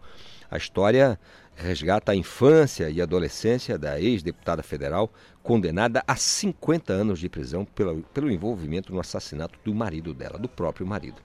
[0.50, 1.18] A história
[1.54, 5.10] resgata a infância e adolescência da ex-deputada federal
[5.42, 10.48] condenada a 50 anos de prisão pelo, pelo envolvimento no assassinato do marido dela, do
[10.48, 11.16] próprio marido.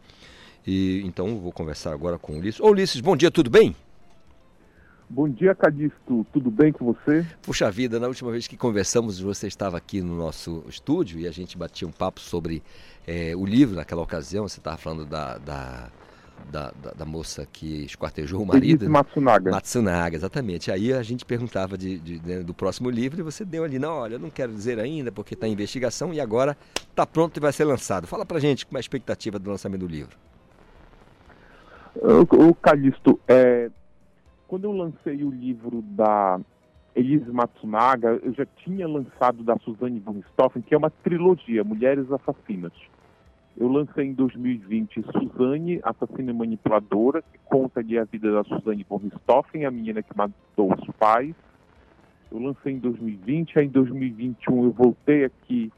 [0.65, 2.61] E então vou conversar agora com o Ulisses.
[2.61, 3.75] Ô Ulisses, bom dia, tudo bem?
[5.09, 6.25] Bom dia, Cadisto.
[6.31, 7.25] Tudo bem com você?
[7.41, 11.31] Puxa vida, na última vez que conversamos, você estava aqui no nosso estúdio e a
[11.31, 12.63] gente batia um papo sobre
[13.05, 14.47] é, o livro naquela ocasião.
[14.47, 15.91] Você estava falando da, da
[16.49, 18.89] da, da, da, moça que esquartejou o marido.
[18.89, 19.51] Matsunaga.
[19.51, 20.71] Matsunaga, exatamente.
[20.71, 23.93] Aí a gente perguntava de, de, de, do próximo livro e você deu ali, não,
[23.93, 26.57] olha, eu não quero dizer ainda porque está em investigação e agora
[26.89, 28.07] está pronto e vai ser lançado.
[28.07, 30.17] Fala pra gente como é a expectativa do lançamento do livro.
[31.95, 33.69] O, o Calixto, é,
[34.47, 36.39] quando eu lancei o livro da
[36.95, 42.11] Elise Matsunaga, eu já tinha lançado da Suzane von Richthofen, que é uma trilogia, Mulheres
[42.11, 42.73] Assassinas.
[43.61, 48.97] Eu lancei em 2020 Suzane, Assassina Manipuladora, que conta ali a vida da Suzane von
[48.97, 51.35] Richthofen, a menina que matou os pais.
[52.31, 55.71] Eu lancei em 2020, aí em 2021 eu voltei aqui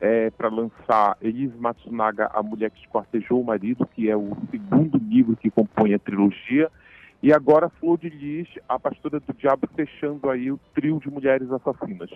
[0.00, 4.96] é, para lançar Elise Matsunaga, A Mulher que Esquartejou o Marido, que é o segundo
[4.96, 6.70] livro que compõe a trilogia.
[7.22, 11.52] E agora Flor de Lis, A Pastora do Diabo, fechando aí o trio de mulheres
[11.52, 12.08] assassinas.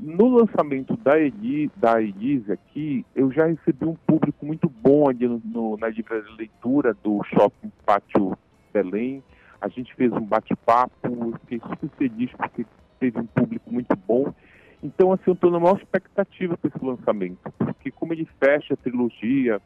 [0.00, 5.26] No lançamento da, Eli, da Elise aqui, eu já recebi um público muito bom ali
[5.26, 8.38] no, no, na livraria leitura do Shopping Pátio
[8.72, 9.22] Belém.
[9.60, 12.64] A gente fez um bate-papo, fiquei super feliz porque
[13.00, 14.32] teve um público muito bom.
[14.80, 18.76] Então, assim, eu estou na maior expectativa para esse lançamento, porque como ele fecha a
[18.76, 19.60] trilogia,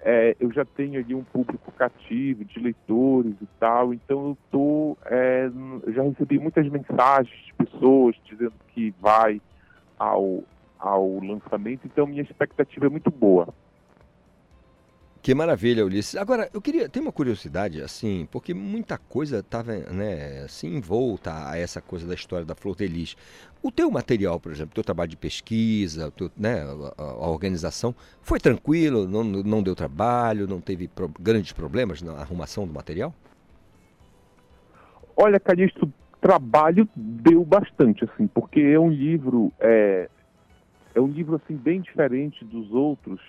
[0.00, 4.98] é, eu já tenho ali um público cativo de leitores e tal, então eu tô,
[5.06, 5.48] é,
[5.92, 9.40] já recebi muitas mensagens de pessoas dizendo que vai
[10.00, 10.42] ao,
[10.78, 13.52] ao lançamento, então minha expectativa é muito boa.
[15.22, 16.16] Que maravilha, Ulisses.
[16.16, 16.88] Agora, eu queria.
[16.88, 22.14] Tem uma curiosidade, assim, porque muita coisa estava né, assim, envolta a essa coisa da
[22.14, 23.14] história da Flor de Lis.
[23.62, 26.62] O teu material, por exemplo, o teu trabalho de pesquisa, teu, né,
[26.96, 29.06] a, a, organização, foi tranquilo?
[29.06, 30.48] Não, não deu trabalho?
[30.48, 33.14] Não teve pro, grandes problemas na arrumação do material?
[35.14, 39.52] Olha, Calixto, trabalho deu bastante, assim, porque é um livro.
[39.58, 40.08] É,
[40.94, 43.20] é um livro assim bem diferente dos outros,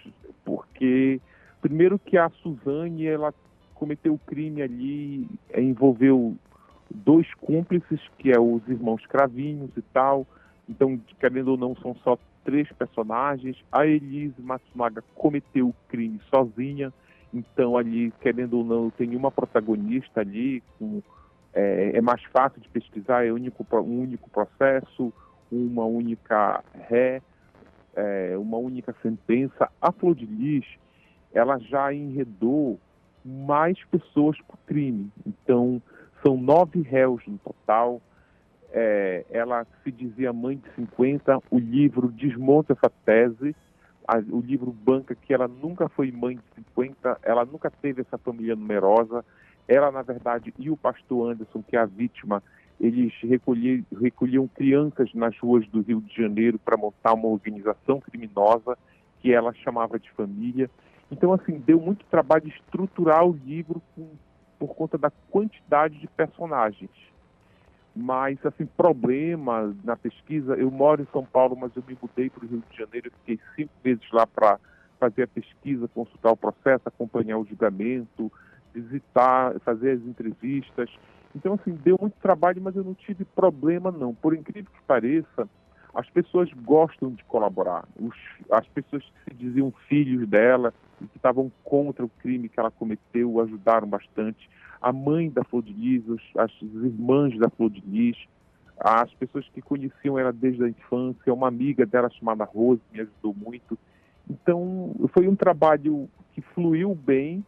[0.44, 1.22] porque
[1.62, 3.32] Primeiro que a Suzane, ela
[3.76, 6.36] cometeu o crime ali, é, envolveu
[6.90, 10.26] dois cúmplices, que é os irmãos Cravinhos e tal.
[10.68, 13.64] Então, querendo ou não, são só três personagens.
[13.72, 16.92] A Elise Matsunaga cometeu o crime sozinha.
[17.32, 20.64] Então, ali, querendo ou não, tem uma protagonista ali.
[20.80, 21.04] Com,
[21.54, 25.14] é, é, mais fácil de pesquisar, é único, um único processo,
[25.52, 27.22] uma única ré,
[27.96, 29.70] é, uma única sentença.
[29.82, 30.66] A Flor de Lis,
[31.34, 32.80] ela já enredou
[33.24, 35.12] mais pessoas por crime.
[35.26, 35.82] Então,
[36.24, 38.02] são nove réus no total.
[38.74, 41.40] É, ela se dizia mãe de 50.
[41.50, 43.56] O livro desmonta essa tese.
[44.08, 48.18] A, o livro banca que ela nunca foi mãe de 50, ela nunca teve essa
[48.18, 49.24] família numerosa.
[49.72, 52.44] Ela, na verdade, e o pastor Anderson, que é a vítima,
[52.78, 58.78] eles recolhiam, recolhiam crianças nas ruas do Rio de Janeiro para montar uma organização criminosa
[59.22, 60.70] que ela chamava de família.
[61.10, 64.10] Então, assim, deu muito trabalho estruturar o livro com,
[64.60, 66.92] por conta da quantidade de personagens.
[67.96, 72.44] Mas, assim, problema na pesquisa, eu moro em São Paulo, mas eu me mudei para
[72.44, 74.60] o Rio de Janeiro, fiquei cinco meses lá para
[75.00, 78.30] fazer a pesquisa, consultar o processo, acompanhar o julgamento,
[78.74, 80.90] visitar, fazer as entrevistas.
[81.36, 84.14] Então, assim, deu muito trabalho, mas eu não tive problema, não.
[84.14, 85.48] Por incrível que pareça,
[85.94, 87.86] as pessoas gostam de colaborar.
[88.00, 88.16] Os,
[88.52, 92.72] as pessoas que se diziam filhos dela e que estavam contra o crime que ela
[92.72, 94.50] cometeu ajudaram bastante.
[94.82, 98.18] A mãe da Flor de Lis, os, as irmãs da Flor de Lis,
[98.80, 103.36] as pessoas que conheciam ela desde a infância, uma amiga dela chamada Rose me ajudou
[103.36, 103.78] muito.
[104.30, 107.46] Então, foi um trabalho que fluiu bem,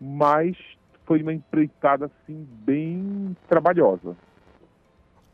[0.00, 0.56] mas
[1.04, 4.16] foi uma empreitada assim bem trabalhosa.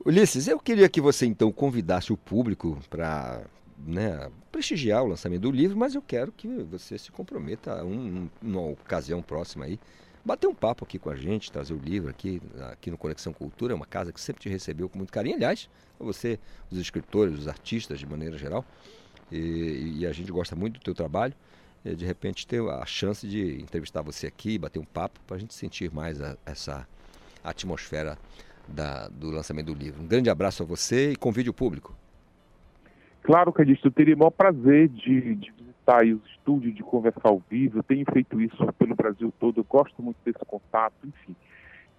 [0.05, 3.43] Ulisses, eu queria que você então convidasse o público para
[3.79, 8.29] né, prestigiar o lançamento do livro, mas eu quero que você se comprometa a um,
[8.41, 9.79] uma ocasião próxima aí,
[10.25, 12.41] bater um papo aqui com a gente, trazer o livro aqui,
[12.73, 15.37] aqui no Conexão Cultura, é uma casa que sempre te recebeu com muito carinho.
[15.37, 15.69] Aliás,
[15.99, 16.39] você,
[16.71, 18.65] os escritores, os artistas de maneira geral,
[19.31, 21.35] e, e a gente gosta muito do teu trabalho.
[21.85, 25.41] E de repente ter a chance de entrevistar você aqui, bater um papo, para a
[25.41, 26.87] gente sentir mais a, essa
[27.43, 28.17] atmosfera
[28.69, 30.03] da, do lançamento do livro.
[30.03, 31.95] Um grande abraço a você e convide o público.
[33.23, 37.43] Claro, Calixto, eu teria o maior prazer de, de visitar os estúdios, de conversar ao
[37.51, 37.79] vivo.
[37.79, 41.35] Eu tenho feito isso pelo Brasil todo, eu gosto muito desse contato, enfim.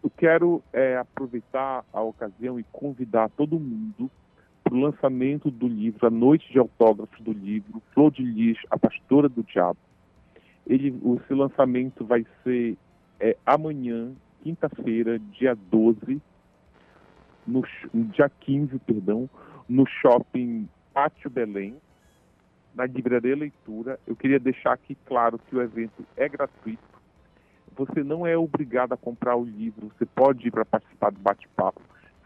[0.04, 4.12] Eu quero é, aproveitar a ocasião e convidar todo mundo
[4.64, 8.78] para o lançamento do livro, a noite de autógrafos do livro, Flor de Lis, A
[8.78, 9.78] Pastora do Diabo.
[10.66, 12.78] Ele, esse lançamento vai ser
[13.20, 14.12] é, amanhã,
[14.42, 16.22] quinta-feira, dia 12,
[17.46, 17.64] no
[17.94, 19.30] dia 15, perdão,
[19.68, 21.76] no shopping Pátio Belém,
[22.74, 24.00] na livraria Leitura.
[24.08, 26.82] Eu queria deixar aqui claro que o evento é gratuito.
[27.76, 31.82] Você não é obrigado a comprar o livro, você pode ir para participar do bate-papo.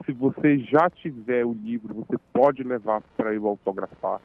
[0.05, 4.21] Se você já tiver o livro, você pode levar para eu autografar.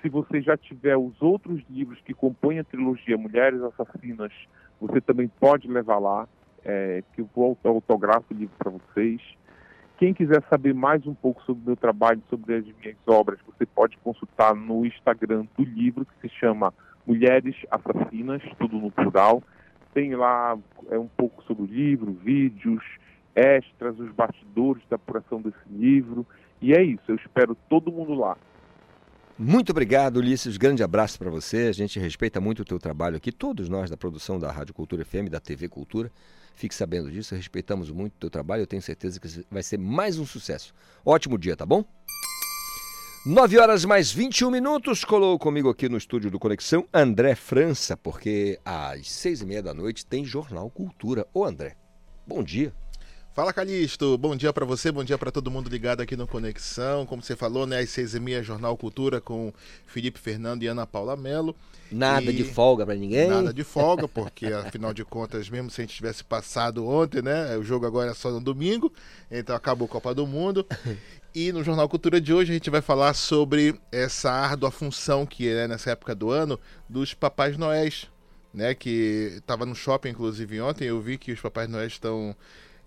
[0.00, 4.32] Se você já tiver os outros livros que compõem a trilogia Mulheres Assassinas,
[4.80, 6.28] você também pode levar lá,
[6.64, 9.20] é, que eu vou autografar o livro para vocês.
[9.98, 13.66] Quem quiser saber mais um pouco sobre o meu trabalho, sobre as minhas obras, você
[13.66, 16.72] pode consultar no Instagram do livro, que se chama
[17.04, 19.42] Mulheres Assassinas, tudo no plural.
[19.92, 20.56] Tem lá
[20.90, 22.84] é, um pouco sobre o livro, vídeos,
[23.38, 26.26] extras, os bastidores da apuração desse livro.
[26.60, 28.36] E é isso, eu espero todo mundo lá.
[29.38, 30.56] Muito obrigado, Ulisses.
[30.56, 31.68] Grande abraço para você.
[31.68, 35.04] A gente respeita muito o teu trabalho aqui, todos nós da produção da Rádio Cultura
[35.04, 36.10] FM, da TV Cultura.
[36.56, 38.62] Fique sabendo disso, respeitamos muito o teu trabalho.
[38.62, 40.74] Eu tenho certeza que vai ser mais um sucesso.
[41.04, 41.84] Ótimo dia, tá bom?
[43.24, 45.04] 9 horas mais 21 minutos.
[45.04, 49.72] Colou comigo aqui no estúdio do Conexão André França, porque às seis e meia da
[49.72, 51.24] noite tem Jornal Cultura.
[51.32, 51.76] Ô André,
[52.26, 52.72] bom dia.
[53.34, 57.06] Fala Calixto, bom dia para você, bom dia para todo mundo ligado aqui no Conexão.
[57.06, 59.52] Como você falou, né, às seis e meia, Jornal Cultura com
[59.86, 61.54] Felipe Fernando e Ana Paula Melo.
[61.90, 63.28] Nada E de folga para ninguém.
[63.28, 67.56] Nada de folga, porque afinal de contas, mesmo se a gente tivesse passado ontem, né,
[67.56, 68.92] o jogo agora é só no domingo,
[69.30, 70.66] então acabou a Copa do Mundo.
[71.32, 75.46] E no Jornal Cultura de hoje a gente vai falar sobre essa árdua função que
[75.48, 78.08] é nessa época do ano dos Papais Noéis,
[78.52, 78.74] né?
[78.74, 82.34] Que estava no shopping inclusive ontem, eu vi que os Papais Noéis estão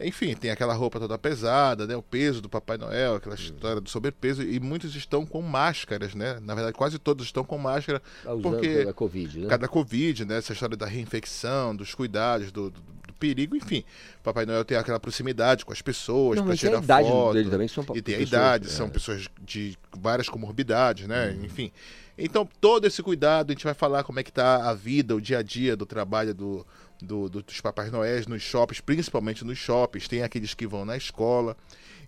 [0.05, 1.95] enfim, tem aquela roupa toda pesada, né?
[1.95, 6.39] O peso do Papai Noel, aquela história do sobrepeso, e muitos estão com máscaras, né?
[6.41, 8.01] Na verdade, quase todos estão com máscara.
[8.23, 9.47] Tá porque pela Covid, né?
[9.47, 10.37] Cada Covid, né?
[10.37, 12.90] Essa história da reinfecção, dos cuidados, do, do- do
[13.21, 13.83] perigo, enfim.
[14.23, 17.33] Papai Noel tem aquela proximidade com as pessoas para tem a tirar idade foto.
[17.33, 18.69] dele também, são e tem a pessoas, idade, é.
[18.69, 21.37] são pessoas de várias comorbidades, né?
[21.43, 21.71] Enfim.
[22.17, 25.21] Então, todo esse cuidado, a gente vai falar como é que tá a vida, o
[25.21, 26.65] dia a dia do trabalho do,
[27.01, 30.07] do- do- dos Papais Noéis nos shoppings, principalmente nos shoppings.
[30.07, 31.55] Tem aqueles que vão na escola.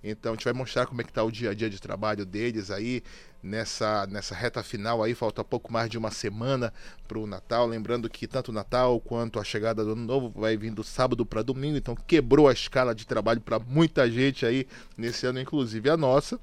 [0.03, 2.25] Então, a gente vai mostrar como é que tá o dia a dia de trabalho
[2.25, 3.01] deles aí
[3.41, 5.15] nessa, nessa reta final aí.
[5.15, 6.73] Falta pouco mais de uma semana
[7.07, 7.65] para o Natal.
[7.65, 11.25] Lembrando que tanto o Natal quanto a chegada do Ano Novo vai vir do sábado
[11.25, 11.77] para domingo.
[11.77, 14.67] Então, quebrou a escala de trabalho para muita gente aí
[14.97, 16.39] nesse ano, inclusive a nossa.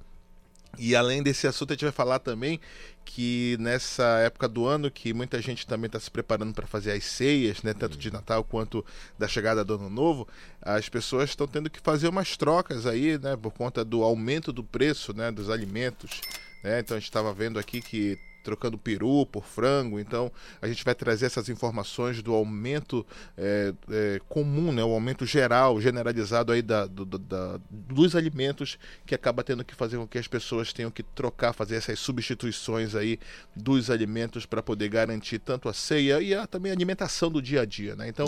[0.79, 2.61] E além desse assunto, a gente vai falar também
[3.05, 7.05] que nessa época do ano que muita gente também está se preparando para fazer as
[7.05, 8.85] ceias, né, tanto de Natal quanto
[9.19, 10.29] da chegada do Ano Novo,
[10.63, 14.63] as pessoas estão tendo que fazer umas trocas aí, né, por conta do aumento do
[14.63, 16.21] preço, né, dos alimentos.
[16.63, 16.81] Né?
[16.81, 20.31] Então a gente estava vendo aqui que trocando peru por frango, então
[20.61, 23.07] a gente vai trazer essas informações do aumento
[23.37, 29.15] é, é, comum, né, o aumento geral, generalizado aí da, do- da- dos alimentos que
[29.15, 33.19] acaba tendo que fazer com que as pessoas tenham que trocar, fazer essas substituições aí
[33.55, 37.63] dos alimentos para poder garantir tanto a ceia e a, também a alimentação do dia
[37.63, 38.09] a dia, né?
[38.09, 38.27] Então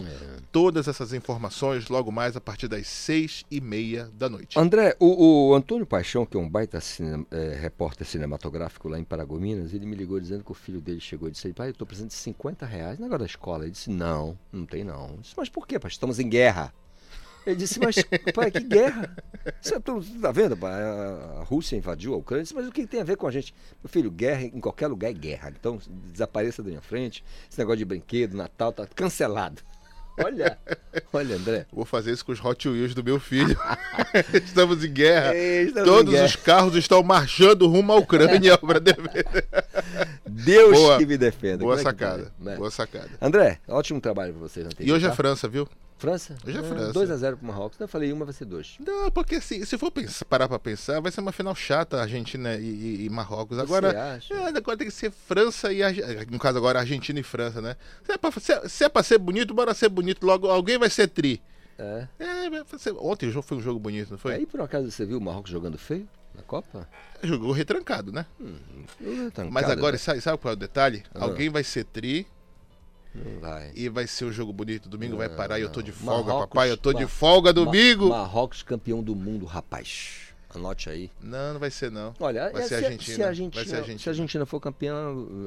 [0.51, 4.59] todas essas informações logo mais a partir das seis e meia da noite.
[4.59, 9.05] André, o, o Antônio Paixão, que é um baita cine- é, repórter cinematográfico lá em
[9.05, 11.87] Paragominas, ele me ligou dizendo que o filho dele chegou e disse: Pai, eu estou
[11.87, 13.65] precisando de 50 reais negócio da escola.
[13.65, 15.11] Ele disse: Não, não tem não.
[15.11, 15.91] Eu disse, Mas por quê, pai?
[15.91, 16.73] Estamos em guerra.
[17.47, 17.97] Ele disse: Mas,
[18.35, 19.16] pai, que guerra?
[19.61, 20.83] Você tá vendo, pai?
[20.83, 22.43] A Rússia invadiu a Ucrânia.
[22.43, 23.55] Disse, Mas o que tem a ver com a gente?
[23.83, 25.53] Meu filho, guerra em qualquer lugar é guerra.
[25.59, 25.81] Então
[26.12, 27.24] desapareça da minha frente.
[27.51, 29.62] Esse negócio de brinquedo, Natal, tá cancelado.
[30.19, 30.59] Olha,
[31.13, 31.67] olha, André.
[31.73, 33.59] Vou fazer isso com os Hot Wheels do meu filho.
[34.35, 35.35] Estamos em guerra.
[35.35, 36.27] É, estamos Todos em guerra.
[36.27, 39.27] os carros estão marchando rumo à Ucrânia para defender.
[40.27, 40.99] Deus Boa.
[40.99, 41.59] que me defenda.
[41.59, 42.33] Boa é sacada.
[42.39, 42.57] né?
[42.57, 43.09] Boa sacada.
[43.21, 44.67] André, ótimo trabalho pra vocês.
[44.79, 45.69] E hoje é França, viu?
[45.98, 46.36] França?
[46.44, 46.93] Hoje é França.
[46.93, 47.78] 2x0 pro Marrocos.
[47.78, 48.78] Eu falei uma, vai ser 2.
[48.85, 52.56] Não, porque assim, se for pensar- parar pra pensar, vai ser uma final chata Argentina
[52.56, 53.56] e, e- e Marrocos.
[53.59, 54.35] Agora, acha?
[54.35, 57.77] é, agora tem que ser França e Arge- no caso agora Argentina e França, né?
[58.05, 60.27] Se é pra, se é- se é pra ser bonito, bora ser bonito.
[60.27, 61.40] Logo alguém vai ser tri.
[61.78, 62.06] É.
[62.19, 64.35] É, ontem o jogo foi um jogo bonito, não foi?
[64.35, 66.89] Aí por acaso você viu o Marrocos jogando feio na Copa?
[67.23, 68.27] Jogou retrancado, né?
[69.01, 69.98] Retrancado, Mas agora, né?
[69.98, 71.02] sabe, sabe qual é o detalhe?
[71.14, 71.24] Ah.
[71.24, 72.27] Alguém vai ser tri.
[73.15, 73.71] Não vai.
[73.75, 74.89] E vai ser um jogo bonito.
[74.89, 75.99] Domingo vai parar e eu tô de Não.
[75.99, 76.71] folga, Marrocos- papai.
[76.71, 78.09] Eu tô de folga domingo.
[78.09, 80.29] Marrocos campeão do mundo, rapaz.
[80.55, 81.11] Anote aí.
[81.21, 82.15] Não, não vai ser não.
[82.21, 83.17] Olha, vai é, ser se, Argentina.
[83.17, 83.99] se a Argentina, Vai ser Argentina.
[83.99, 84.93] se a Argentina for campeã.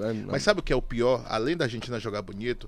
[0.03, 0.31] é, não.
[0.31, 1.23] Mas sabe o que é o pior?
[1.27, 2.67] Além da Argentina jogar bonito,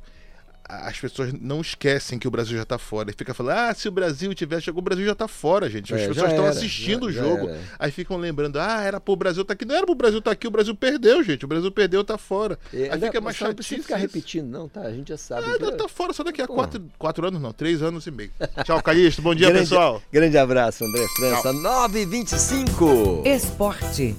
[0.70, 3.10] as pessoas não esquecem que o Brasil já tá fora.
[3.10, 5.94] E fica falando, ah, se o Brasil tivesse jogado, o Brasil já tá fora, gente.
[5.94, 7.50] As É, pessoas estão assistindo já- o jogo.
[7.80, 9.64] Aí ficam lembrando, ah, era pro Brasil tá aqui.
[9.66, 11.46] Não era pro Brasil tá aqui, o Brasil perdeu, gente.
[11.46, 12.60] O Brasil perdeu, tá fora.
[12.74, 14.82] É, Aí fica mais mas não precisa ficar repetindo, não, tá?
[14.82, 15.48] A gente já sabe.
[15.48, 17.52] Ah, tá fora só daqui a quatro, quatro anos, não.
[17.54, 18.32] Três anos e meio.
[18.66, 19.22] Tchau, Calixto.
[19.22, 20.02] Bom dia, grande, pessoal.
[20.12, 21.54] Grande abraço, André França.
[21.54, 23.26] 9h25.
[23.26, 24.16] Esporte.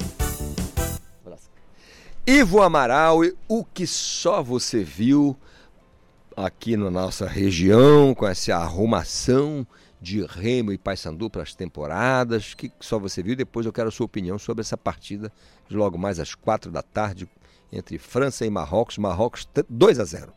[2.26, 5.34] Ivo Amaral, o que só você viu
[6.44, 9.66] aqui na nossa região, com essa arrumação
[10.00, 13.34] de Remo e Paysandu para as temporadas, que só você viu.
[13.34, 15.32] Depois eu quero a sua opinião sobre essa partida
[15.68, 17.28] de logo mais às quatro da tarde
[17.72, 18.98] entre França e Marrocos.
[18.98, 20.32] Marrocos 2 a 0.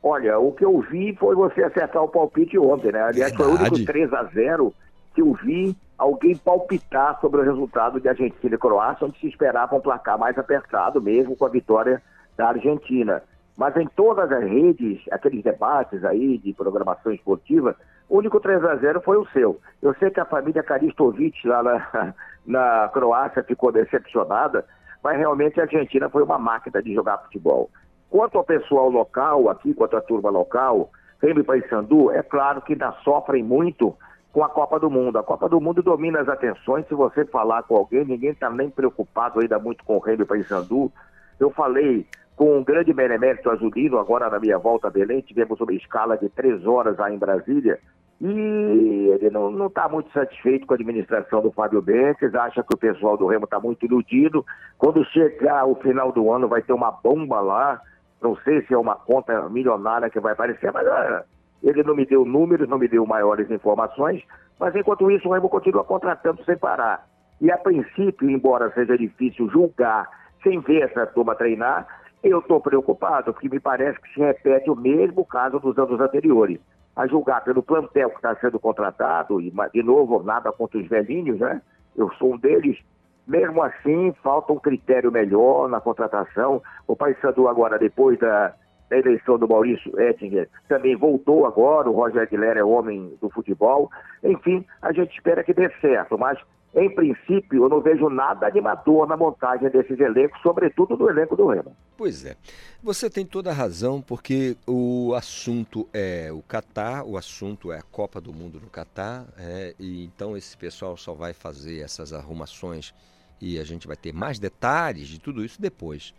[0.00, 3.02] Olha, o que eu vi foi você acertar o palpite ontem, né?
[3.02, 3.84] Aliás, foi o único Verdade.
[3.84, 4.74] 3 a 0
[5.12, 9.74] que eu vi alguém palpitar sobre o resultado de Argentina e Croácia, onde se esperava
[9.74, 12.00] um placar mais apertado mesmo com a vitória
[12.36, 13.20] da Argentina.
[13.58, 17.74] Mas em todas as redes, aqueles debates aí de programação esportiva,
[18.08, 19.60] o único 3 a 0 foi o seu.
[19.82, 22.14] Eu sei que a família Karistovic lá na,
[22.46, 24.64] na Croácia ficou decepcionada,
[25.02, 27.68] mas realmente a Argentina foi uma máquina de jogar futebol.
[28.08, 30.90] Quanto ao pessoal local aqui, quanto à turma local,
[31.20, 33.92] Remy Paysandu, é claro que ainda sofrem muito
[34.32, 35.18] com a Copa do Mundo.
[35.18, 36.86] A Copa do Mundo domina as atenções.
[36.86, 40.92] Se você falar com alguém, ninguém está nem preocupado ainda muito com o Remy Paysandu.
[41.40, 42.06] Eu falei
[42.38, 46.28] com um grande benemérito azulino, agora na minha volta a Belém, tivemos uma escala de
[46.28, 47.80] três horas aí em Brasília,
[48.20, 52.78] e ele não está muito satisfeito com a administração do Fábio Bentes, acha que o
[52.78, 54.46] pessoal do Remo está muito iludido.
[54.76, 57.80] Quando chegar o final do ano vai ter uma bomba lá,
[58.22, 61.24] não sei se é uma conta milionária que vai aparecer, mas ah,
[61.62, 64.22] ele não me deu números, não me deu maiores informações,
[64.60, 67.04] mas enquanto isso o Remo continua contratando sem parar.
[67.40, 70.08] E a princípio, embora seja difícil julgar
[70.42, 71.86] sem ver essa turma treinar,
[72.22, 76.58] eu estou preocupado, porque me parece que se repete o mesmo caso dos anos anteriores.
[76.96, 81.38] A julgar pelo plantel que está sendo contratado, e de novo, nada contra os velhinhos,
[81.38, 81.62] né?
[81.96, 82.78] Eu sou um deles.
[83.26, 86.60] Mesmo assim, falta um critério melhor na contratação.
[86.88, 88.52] O Paysandu agora, depois da,
[88.88, 91.88] da eleição do Maurício Ettinger, também voltou agora.
[91.88, 93.90] O Roger Aguilera é homem do futebol.
[94.22, 96.38] Enfim, a gente espera que dê certo, mas
[96.74, 101.46] em princípio, eu não vejo nada animador na montagem desses elencos, sobretudo do elenco do
[101.46, 101.74] Remo.
[101.96, 102.36] Pois é.
[102.82, 107.82] Você tem toda a razão, porque o assunto é o Catar, o assunto é a
[107.82, 112.94] Copa do Mundo no Catar, é, e então esse pessoal só vai fazer essas arrumações
[113.40, 116.12] e a gente vai ter mais detalhes de tudo isso depois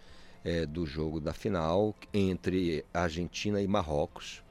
[0.44, 4.44] é, do jogo da final entre Argentina e Marrocos.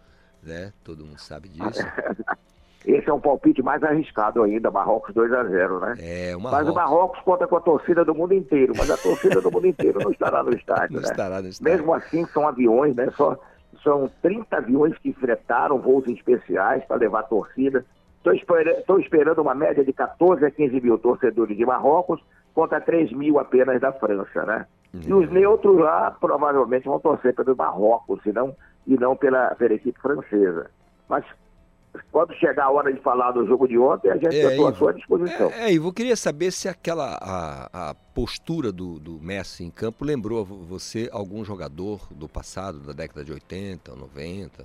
[0.42, 0.72] Né?
[0.84, 1.80] Todo mundo sabe disso.
[2.86, 5.94] Esse é um palpite mais arriscado ainda, Marrocos 2 a 0 né?
[5.98, 6.64] É, o Marrocos.
[6.64, 9.66] Mas o Marrocos conta com a torcida do mundo inteiro, mas a torcida do mundo
[9.66, 11.08] inteiro não estará no estádio, não né?
[11.08, 11.76] estará no estádio.
[11.76, 13.10] Mesmo assim, são aviões, né?
[13.14, 13.36] Só,
[13.82, 17.84] são 30 aviões que fretaram voos especiais para levar a torcida.
[18.16, 22.22] Estou esperando, esperando uma média de 14 a 15 mil torcedores de Marrocos
[22.54, 24.66] contra 3 mil apenas da França, né?
[24.94, 25.00] Uhum.
[25.06, 28.54] E os neutros lá provavelmente vão torcer pelo Marrocos, e não,
[28.86, 30.70] e não pela, pela equipe francesa.
[31.08, 31.24] Mas
[32.10, 34.74] quando chegar a hora de falar do jogo de ontem, a gente é, está à
[34.74, 35.50] sua disposição.
[35.50, 39.70] É, é, Ivo, eu queria saber se aquela a, a postura do, do Messi em
[39.70, 44.64] campo lembrou você algum jogador do passado, da década de 80, 90?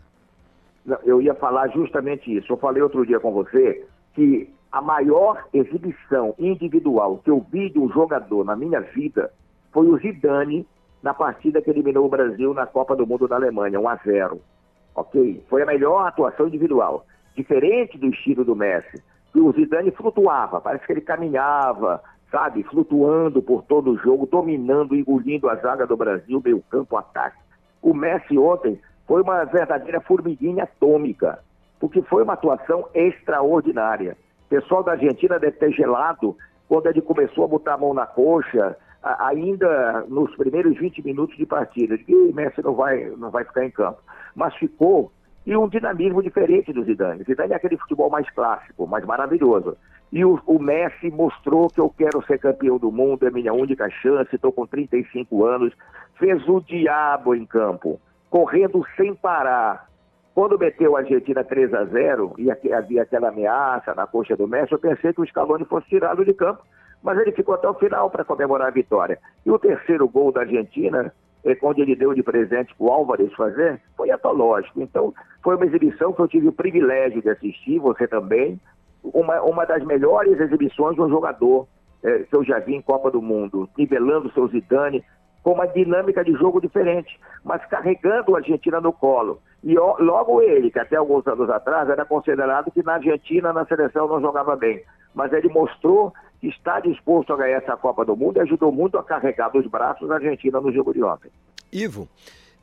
[0.85, 2.51] Não, eu ia falar justamente isso.
[2.51, 7.77] Eu falei outro dia com você que a maior exibição individual que eu vi de
[7.77, 9.31] um jogador na minha vida
[9.71, 10.67] foi o Zidane
[11.03, 14.41] na partida que eliminou o Brasil na Copa do Mundo da Alemanha, 1 a 0
[14.95, 15.43] ok?
[15.47, 17.05] Foi a melhor atuação individual
[17.35, 19.03] diferente do estilo do Messi.
[19.35, 22.01] O Zidane flutuava, parece que ele caminhava,
[22.31, 27.37] sabe, flutuando por todo o jogo, dominando, engolindo a zaga do Brasil, meio campo, ataque.
[27.79, 31.39] O Messi ontem foi uma verdadeira formiguinha atômica,
[31.79, 34.17] porque foi uma atuação extraordinária.
[34.53, 38.77] Pessoal da Argentina deve ter gelado quando ele começou a botar a mão na coxa,
[39.01, 41.97] ainda nos primeiros 20 minutos de partida.
[42.07, 43.97] E Messi não vai, não vai ficar em campo.
[44.35, 45.11] Mas ficou
[45.43, 47.23] e um dinamismo diferente do Zidane.
[47.23, 49.75] Zidane é aquele futebol mais clássico, mais maravilhoso.
[50.11, 53.89] E o, o, Messi mostrou que eu quero ser campeão do mundo, é minha única
[53.89, 55.73] chance, estou com 35 anos.
[56.19, 57.99] Fez o diabo em campo,
[58.29, 59.89] correndo sem parar.
[60.33, 64.71] Quando meteu a Argentina 3 a 0 e havia aquela ameaça na coxa do Messi,
[64.71, 66.63] eu pensei que o Scaloni fosse tirado de campo,
[67.03, 69.19] mas ele ficou até o final para comemorar a vitória.
[69.45, 71.13] E o terceiro gol da Argentina
[71.61, 74.81] onde ele deu de presente para o Álvares fazer, foi antológico.
[74.81, 78.59] Então, foi uma exibição que eu tive o privilégio de assistir, você também,
[79.03, 81.67] uma, uma das melhores exibições de um jogador
[82.01, 85.03] é, que eu já vi em Copa do Mundo, nivelando seu Zidane,
[85.43, 89.41] com uma dinâmica de jogo diferente, mas carregando a Argentina no colo.
[89.63, 93.65] E ó, logo ele, que até alguns anos atrás era considerado que na Argentina, na
[93.65, 94.83] seleção, não jogava bem.
[95.15, 98.97] Mas ele mostrou que está disposto a ganhar essa Copa do Mundo e ajudou muito
[98.97, 101.31] a carregar dos braços a Argentina no jogo de ontem.
[101.71, 102.09] Ivo,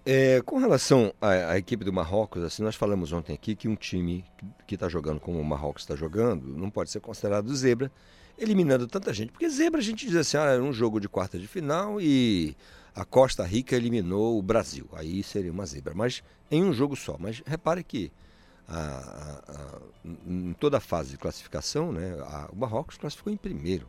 [0.04, 3.74] é, com relação à, à, equipe do Marrocos, assim, nós falamos ontem aqui que um
[3.74, 4.24] time
[4.66, 7.90] que está jogando como o Marrocos está jogando não pode ser considerado zebra,
[8.38, 9.32] eliminando tanta gente.
[9.32, 12.54] Porque zebra a gente diz assim, ah, era um jogo de quarta de final e
[12.94, 14.88] a Costa Rica eliminou o Brasil.
[14.92, 17.16] Aí seria uma zebra, mas em um jogo só.
[17.18, 18.12] Mas repare que
[18.68, 19.80] a, a, a,
[20.26, 22.16] em toda a fase de classificação, né,
[22.52, 23.86] o Marrocos classificou em primeiro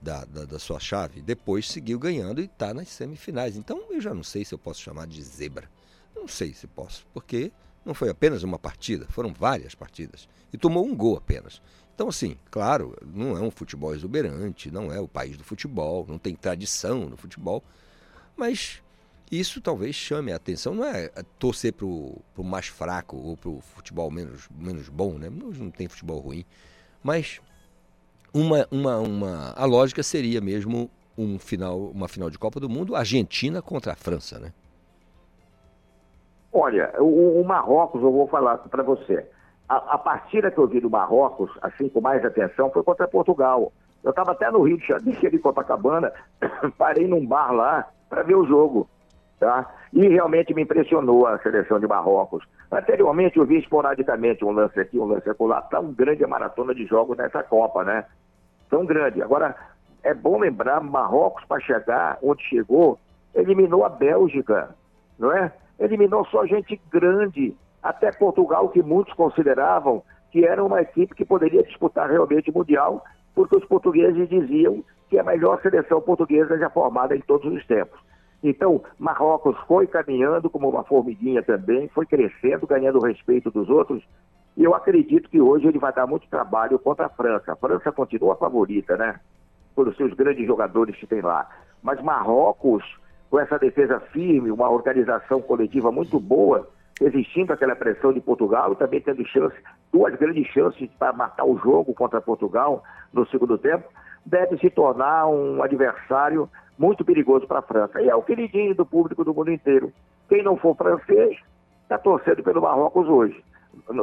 [0.00, 3.56] da, da, da sua chave, depois seguiu ganhando e está nas semifinais.
[3.56, 5.68] Então eu já não sei se eu posso chamar de zebra.
[6.14, 7.50] Não sei se posso, porque
[7.84, 10.28] não foi apenas uma partida, foram várias partidas.
[10.52, 11.60] E tomou um gol apenas.
[11.94, 16.18] Então, assim, claro, não é um futebol exuberante, não é o país do futebol, não
[16.18, 17.62] tem tradição no futebol,
[18.36, 18.82] mas
[19.30, 23.60] isso talvez chame a atenção, não é torcer para o mais fraco ou para o
[23.60, 25.28] futebol menos, menos bom, né?
[25.30, 26.44] Não tem futebol ruim,
[27.02, 27.40] mas
[28.32, 32.96] uma, uma, uma, a lógica seria mesmo um final, uma final de Copa do Mundo,
[32.96, 34.52] Argentina contra a França, né?
[36.52, 39.26] Olha, o, o Marrocos, eu vou falar para você.
[39.68, 43.72] A, a, partida que eu vi do Marrocos, assim, com mais atenção, foi contra Portugal.
[44.04, 46.12] Eu estava até no Rio de Janeiro, em Copacabana,
[46.78, 48.88] parei num bar lá para ver o jogo.
[49.40, 49.68] Tá?
[49.92, 52.44] E realmente me impressionou a seleção de Marrocos.
[52.70, 56.86] Anteriormente eu vi esporadicamente um lance aqui, um lance acolá, tão grande a maratona de
[56.86, 58.04] jogos nessa Copa, né?
[58.70, 59.20] Tão grande.
[59.20, 59.54] Agora,
[60.02, 62.98] é bom lembrar, Marrocos, para chegar onde chegou,
[63.34, 64.70] eliminou a Bélgica,
[65.18, 65.52] não é?
[65.78, 71.62] Eliminou só gente grande, até Portugal, que muitos consideravam que era uma equipe que poderia
[71.64, 73.04] disputar realmente o Mundial,
[73.34, 74.82] porque os portugueses diziam
[75.16, 77.98] é a melhor seleção portuguesa já formada em todos os tempos.
[78.42, 84.02] Então, Marrocos foi caminhando como uma formiguinha também, foi crescendo, ganhando o respeito dos outros,
[84.56, 87.52] e eu acredito que hoje ele vai dar muito trabalho contra a França.
[87.52, 89.18] A França continua a favorita, né?
[89.74, 91.48] Pelos seus grandes jogadores que tem lá.
[91.82, 92.84] Mas Marrocos,
[93.30, 96.68] com essa defesa firme, uma organização coletiva muito boa,
[97.00, 99.56] existindo aquela pressão de Portugal também tendo chance,
[99.92, 103.88] duas grandes chances para matar o jogo contra Portugal no segundo tempo,
[104.24, 106.48] deve se tornar um adversário
[106.78, 108.00] muito perigoso para a França.
[108.00, 109.92] E é o queridinho do público do mundo inteiro.
[110.28, 111.36] Quem não for francês,
[111.82, 113.42] está torcendo pelo Marrocos hoje.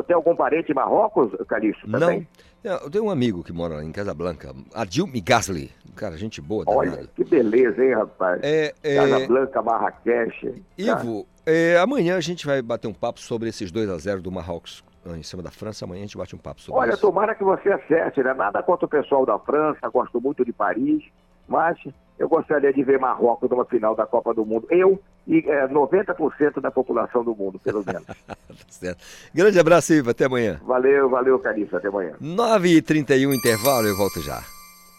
[0.05, 1.89] Tem algum parente em Marrocos, Calixto?
[1.89, 2.25] Não.
[2.63, 5.71] Eu tenho um amigo que mora em Casablanca, Adil Migasli.
[5.95, 6.63] Cara, gente boa.
[6.67, 7.09] Olha, danado.
[7.15, 8.39] que beleza, hein, rapaz?
[8.43, 8.95] É, é...
[8.95, 10.63] Casablanca, Marrakech.
[10.77, 14.31] Ivo, é, amanhã a gente vai bater um papo sobre esses 2 a 0 do
[14.31, 15.85] Marrocos em cima da França.
[15.85, 17.05] Amanhã a gente bate um papo sobre Olha, isso.
[17.05, 18.33] Olha, tomara que você acerte, né?
[18.33, 21.03] Nada contra o pessoal da França, gosto muito de Paris,
[21.47, 21.77] mas
[22.19, 24.67] eu gostaria de ver Marrocos numa final da Copa do Mundo.
[24.69, 28.05] Eu e é, 90% da população do mundo, pelo menos.
[28.27, 28.35] tá
[28.69, 29.03] certo.
[29.33, 30.11] Grande abraço, Ivo.
[30.11, 30.59] Até amanhã.
[30.63, 31.77] Valeu, valeu, Carissa.
[31.77, 32.13] Até amanhã.
[32.21, 33.87] 9h31, intervalo.
[33.87, 34.43] Eu volto já.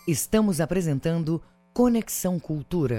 [0.06, 1.40] Estamos apresentando
[1.72, 2.98] Conexão Cultura.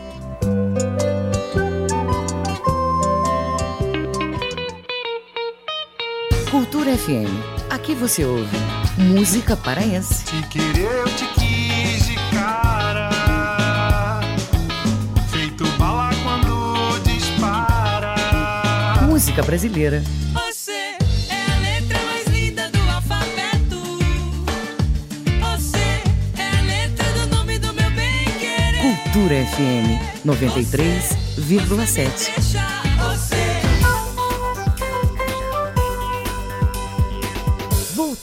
[7.01, 7.25] FM.
[7.71, 8.55] Aqui você ouve
[8.95, 10.23] música paraense.
[10.25, 13.09] Te querer, eu te quis de cara.
[15.31, 18.13] Feito bala quando dispara.
[19.07, 20.03] Música brasileira.
[20.33, 20.97] Você é
[21.51, 23.81] a letra mais linda do alfabeto.
[25.39, 26.03] Você
[26.37, 28.79] é a letra do nome do meu bem querer.
[28.81, 32.60] Cultura FM 93,7.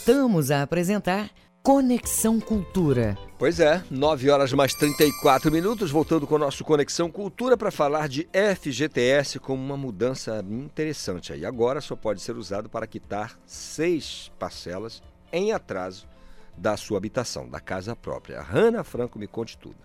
[0.09, 1.31] Voltamos a apresentar
[1.63, 3.15] Conexão Cultura.
[3.39, 8.09] Pois é, 9 horas mais 34 minutos, voltando com o nosso Conexão Cultura para falar
[8.09, 11.35] de FGTS como uma mudança interessante.
[11.35, 16.09] Aí agora só pode ser usado para quitar seis parcelas em atraso
[16.57, 18.41] da sua habitação, da casa própria.
[18.41, 19.77] A Hanna Franco me conte tudo.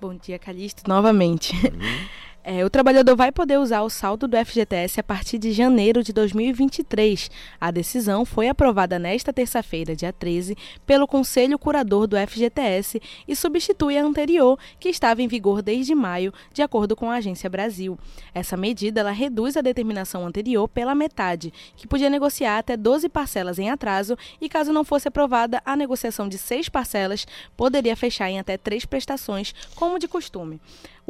[0.00, 1.54] Bom dia, Calixto, novamente.
[2.44, 6.12] É, o trabalhador vai poder usar o saldo do FGTS a partir de janeiro de
[6.12, 7.30] 2023.
[7.60, 10.56] A decisão foi aprovada nesta terça-feira, dia 13,
[10.86, 16.32] pelo Conselho Curador do FGTS e substitui a anterior, que estava em vigor desde maio,
[16.52, 17.98] de acordo com a Agência Brasil.
[18.32, 23.58] Essa medida ela reduz a determinação anterior pela metade, que podia negociar até 12 parcelas
[23.58, 28.38] em atraso e, caso não fosse aprovada, a negociação de seis parcelas poderia fechar em
[28.38, 30.60] até três prestações, como de costume.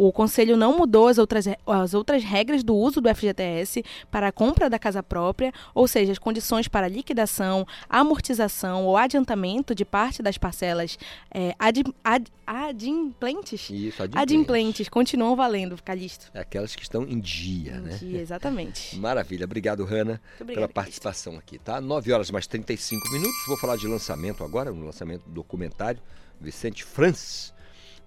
[0.00, 4.32] O Conselho não mudou as outras, as outras regras do uso do FGTS para a
[4.32, 10.22] compra da casa própria, ou seja, as condições para liquidação, amortização ou adiantamento de parte
[10.22, 10.96] das parcelas
[11.34, 13.68] é, ad, ad, adimplentes?
[13.70, 14.22] Isso, adimplentes.
[14.22, 16.30] Adimplentes continuam valendo, Calixto.
[16.32, 17.96] É aquelas que estão em dia, Em né?
[17.96, 18.94] dia, exatamente.
[19.02, 21.80] Maravilha, obrigado, Hanna, pela participação aqui, tá?
[21.80, 26.00] 9 horas mais 35 minutos, vou falar de lançamento agora, um lançamento do documentário
[26.40, 27.52] Vicente Franz,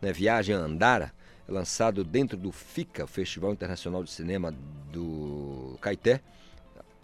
[0.02, 0.14] né?
[0.14, 1.12] Viagem a Andara.
[1.52, 4.54] Lançado dentro do FICA, Festival Internacional de Cinema
[4.92, 6.22] do Caeté.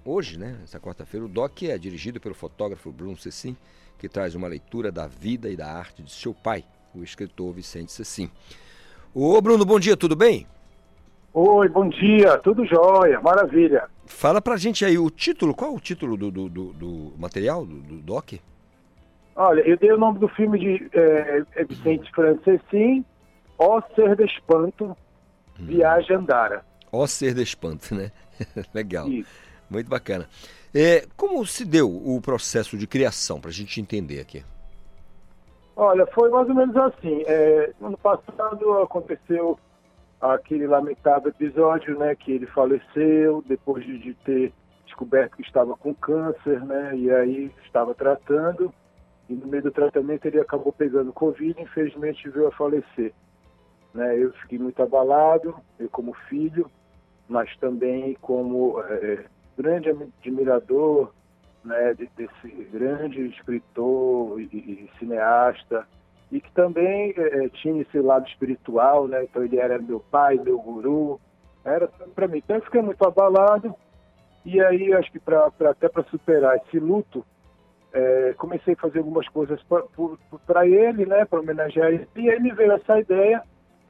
[0.06, 3.58] Hoje, né, essa quarta-feira, o doc é dirigido pelo fotógrafo Bruno Cecim,
[4.00, 6.64] que traz uma leitura da vida e da arte de seu pai,
[6.96, 8.32] o escritor Vicente Cecim.
[9.14, 10.48] Ô Bruno, bom dia, tudo bem?
[11.34, 13.90] Oi, bom dia, tudo jóia, maravilha.
[14.06, 17.66] Fala pra gente aí o título, qual é o título do, do, do- do material,
[17.66, 18.34] do, do doc?
[19.36, 23.06] Olha, eu dei o nome do filme de é Vicente Francescim,
[23.58, 24.96] Ó Ser de Espanto,
[25.58, 26.64] Viagem Andara.
[26.92, 28.12] Ó Ser de Espanto, né?
[28.74, 29.08] Legal.
[29.70, 30.28] Muito bacana.
[30.74, 34.44] É, como se deu o processo de criação, pra gente entender aqui?
[35.76, 37.24] Olha, foi mais ou menos assim.
[37.26, 39.60] É, ano passado aconteceu
[40.20, 44.54] aquele lamentável episódio, né, que ele faleceu depois de, de ter
[44.86, 48.74] descoberto que estava com câncer, né, e aí estava tratando,
[49.30, 53.14] e no meio do tratamento ele acabou pegando Covid e infelizmente veio a falecer.
[53.94, 56.70] Né, eu fiquei muito abalado, eu como filho,
[57.28, 59.26] mas também como é,
[59.58, 61.12] grande admirador
[61.64, 65.88] né, de- desse grande escritor e, e cineasta
[66.32, 69.24] e que também eh, tinha esse lado espiritual, né?
[69.24, 71.20] Então ele era meu pai, meu guru,
[71.64, 72.38] era para mim.
[72.40, 73.74] Então eu fiquei muito abalado
[74.46, 77.26] e aí acho que pra, pra- até para superar esse luto
[77.94, 79.60] eh, comecei a fazer algumas coisas
[80.46, 81.26] para ele, né?
[81.26, 82.08] Para homenagear ele.
[82.16, 83.42] E aí me veio essa ideia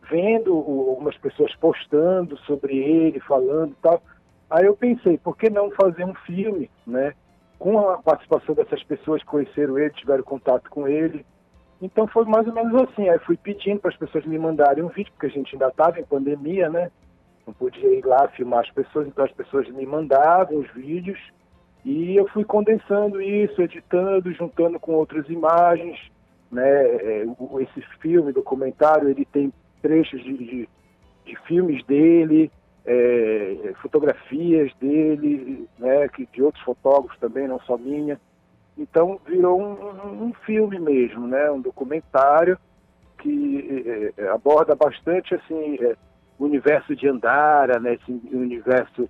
[0.10, 4.02] vendo algumas pessoas postando sobre ele, falando e tal.
[4.50, 7.14] Aí eu pensei, por que não fazer um filme, né?
[7.60, 11.26] Com a participação dessas pessoas que conheceram ele, tiveram contato com ele.
[11.82, 13.10] Então foi mais ou menos assim.
[13.10, 16.00] Aí fui pedindo para as pessoas me mandarem um vídeo, porque a gente ainda estava
[16.00, 16.92] em pandemia, né?
[17.46, 21.20] Não podia ir lá filmar as pessoas, então as pessoas me mandavam os vídeos
[21.86, 25.98] e eu fui condensando isso, editando, juntando com outras imagens,
[26.52, 26.70] né?
[26.70, 27.26] É,
[27.62, 29.54] Esse filme, documentário, ele tem
[29.88, 30.70] trechos de, de,
[31.26, 32.52] de filmes dele,
[32.86, 36.08] é, fotografias dele, né?
[36.10, 38.20] Que de outros fotógrafos também, não só minha.
[38.78, 41.50] Então virou um, um- filme mesmo, né?
[41.50, 42.58] Um documentário
[43.20, 45.96] que eh, eh, aborda bastante assim eh,
[46.38, 47.94] o universo de Andara, né?
[47.96, 49.10] Esse universo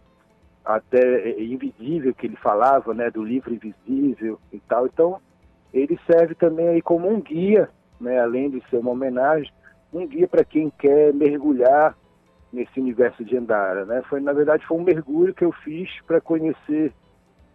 [0.64, 3.10] até eh, invisível que ele falava, né?
[3.12, 4.86] Do livro invisível e tal.
[4.88, 5.20] Então
[5.74, 8.20] ele serve também aí como um guia, né?
[8.22, 9.52] Além de ser uma homenagem,
[9.94, 11.98] um guia para quem quer mergulhar
[12.52, 14.02] nesse universo de Andara, né?
[14.10, 16.94] Foi na verdade foi um mergulho que eu fiz para conhecer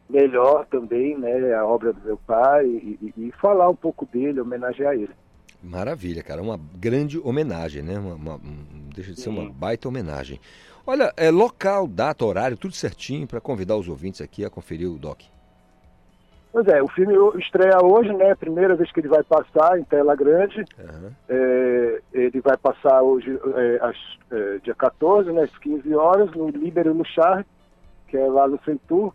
[0.08, 4.40] melhor também, né, a obra do meu pai e, e- e falar um pouco dele,
[4.40, 5.10] homenagear ele.
[5.62, 6.42] Maravilha, cara.
[6.42, 7.98] Uma grande homenagem, né?
[7.98, 9.52] Uma, uma- um- deixa de ser uma Sim.
[9.52, 10.40] baita homenagem.
[10.84, 14.98] Olha, é local, data, horário, tudo certinho para convidar os ouvintes aqui a conferir o
[14.98, 15.20] doc.
[16.52, 18.34] Pois é, o filme estreia hoje, né?
[18.34, 20.62] Primeira vez que ele vai passar em tela grande.
[21.26, 23.96] É, ele vai passar hoje, é, às,
[24.30, 27.46] é, dia 14, né, às 15 horas, no Libero no Char,
[28.06, 29.14] que é lá no Centur.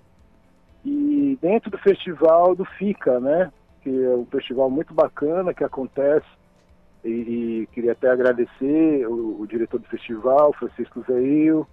[0.84, 3.52] E dentro do festival do FICA, né?
[3.84, 6.26] Que é um festival muito bacana que acontece.
[7.06, 11.68] E, e queria até agradecer o, o diretor do festival, Francisco Zeil,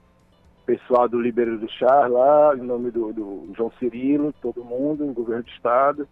[0.64, 5.12] pessoal do Libero do Char lá, em nome do, do João Cirilo, todo mundo, o
[5.12, 6.08] governo do estado,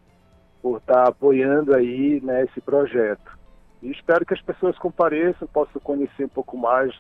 [0.61, 3.39] por estar apoiando aí né, esse projeto.
[3.83, 6.95] E espero que as pessoas compareçam, possam conhecer um pouco mais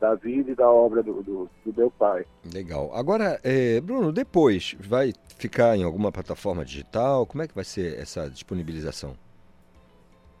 [0.00, 2.24] da vida e da obra do, do, do meu pai.
[2.52, 2.90] Legal.
[2.94, 7.26] Agora, é, Bruno, depois vai ficar em alguma plataforma digital?
[7.26, 9.14] Como é que vai ser essa disponibilização?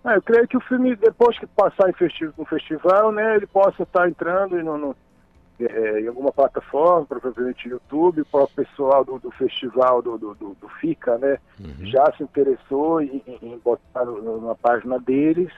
[0.02, 3.46] Ah, eu creio que o filme, depois que passar em festi no festival, né, ele
[3.46, 4.96] possa estar entrando no, no-
[5.60, 10.56] eh, em alguma plataforma, provavelmente YouTube, o próprio pessoal do, do festival do, do, do-
[10.80, 11.38] FICA, né,
[11.86, 15.52] já se interessou em, em- botar na página deles.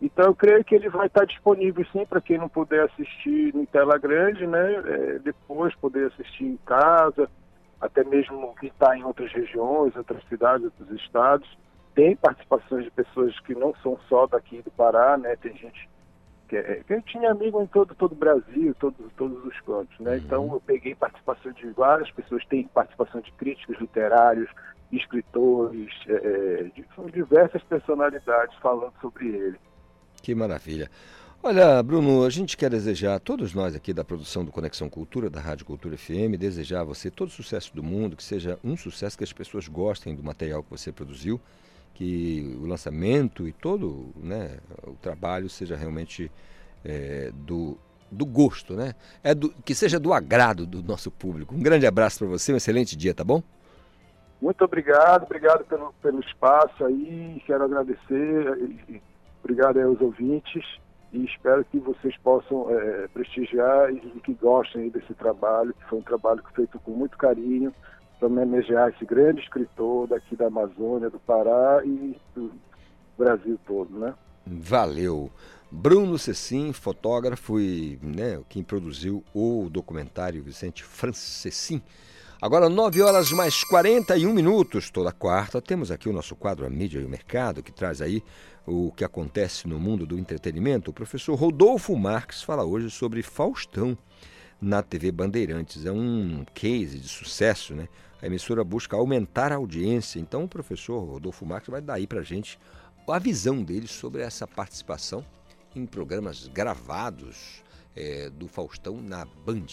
[0.00, 3.66] Então eu creio que ele vai estar disponível sim para quem não puder assistir em
[3.66, 7.28] tela grande, né, eh, depois poder assistir em casa,
[7.80, 11.48] até mesmo que está em outras regiões, outras cidades, outros estados.
[11.94, 15.34] Tem participações de pessoas que não são só daqui do Pará, né?
[15.36, 15.88] Tem gente
[16.50, 19.98] que, é, que eu tinha amigo em todo todo o Brasil, todos todos os cantos,
[20.00, 20.16] né?
[20.18, 24.50] Então eu peguei participação de várias pessoas, tem participação de críticos literários,
[24.92, 29.56] escritores, é, é, de- são diversas personalidades falando sobre ele.
[30.22, 30.90] Que maravilha.
[31.42, 35.40] Olha, Bruno, a gente quer desejar, todos nós aqui da produção do Conexão Cultura, da
[35.40, 39.16] Rádio Cultura FM, desejar a você todo o sucesso do mundo, que seja um sucesso
[39.16, 41.40] que as pessoas gostem do material que você produziu,
[41.94, 46.30] que o lançamento e todo né, o trabalho seja realmente
[46.84, 47.76] é, do,
[48.10, 48.94] do gosto, né?
[49.22, 51.54] É do, que seja do agrado do nosso público.
[51.54, 53.42] Um grande abraço para você, um excelente dia, tá bom?
[54.40, 59.02] Muito obrigado, obrigado pelo, pelo espaço aí, quero agradecer,
[59.44, 60.64] obrigado aí aos ouvintes
[61.12, 65.98] e espero que vocês possam é, prestigiar e, e que gostem desse trabalho, que foi
[65.98, 67.74] um trabalho feito com muito carinho
[68.20, 72.52] para homenagear esse grande escritor daqui da Amazônia, do Pará e do
[73.18, 74.14] Brasil todo, né?
[74.46, 75.30] Valeu.
[75.70, 81.80] Bruno Cecim, fotógrafo e né, quem produziu o documentário Vicente Francessim.
[82.42, 86.98] Agora, 9 horas mais 41 minutos, toda quarta, temos aqui o nosso quadro A Mídia
[86.98, 88.22] e o Mercado, que traz aí
[88.66, 90.90] o que acontece no mundo do entretenimento.
[90.90, 93.96] O professor Rodolfo Marques fala hoje sobre Faustão
[94.60, 95.86] na TV Bandeirantes.
[95.86, 97.88] É um case de sucesso, né?
[98.22, 100.18] A emissora busca aumentar a audiência.
[100.18, 102.58] Então, o professor Rodolfo Marques vai dar aí pra gente
[103.08, 105.24] a visão dele sobre essa participação
[105.74, 107.62] em programas gravados
[107.96, 109.66] é, do Faustão na Band.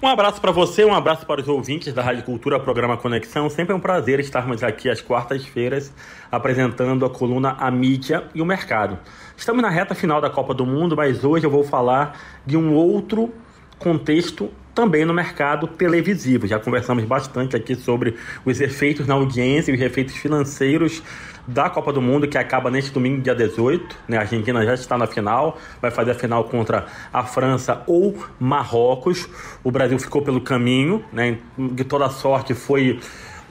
[0.00, 3.50] Um abraço para você, um abraço para os ouvintes da Rádio Cultura, programa Conexão.
[3.50, 5.92] Sempre é um prazer estarmos aqui às quartas-feiras
[6.30, 8.96] apresentando a coluna A Mídia e o Mercado.
[9.36, 12.74] Estamos na reta final da Copa do Mundo, mas hoje eu vou falar de um
[12.74, 13.34] outro
[13.78, 16.46] contexto também no mercado televisivo.
[16.46, 18.14] Já conversamos bastante aqui sobre
[18.44, 21.02] os efeitos na audiência e os efeitos financeiros
[21.48, 23.96] da Copa do Mundo, que acaba neste domingo, dia 18.
[24.06, 24.16] Né?
[24.16, 29.28] A Argentina já está na final, vai fazer a final contra a França ou Marrocos.
[29.64, 31.38] O Brasil ficou pelo caminho, né?
[31.58, 33.00] de toda sorte foi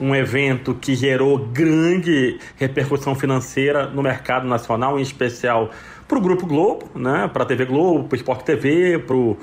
[0.00, 5.72] um evento que gerou grande repercussão financeira no mercado nacional, em especial
[6.06, 7.28] para o Grupo Globo, né?
[7.30, 9.36] para a TV Globo, para o Sport TV, para o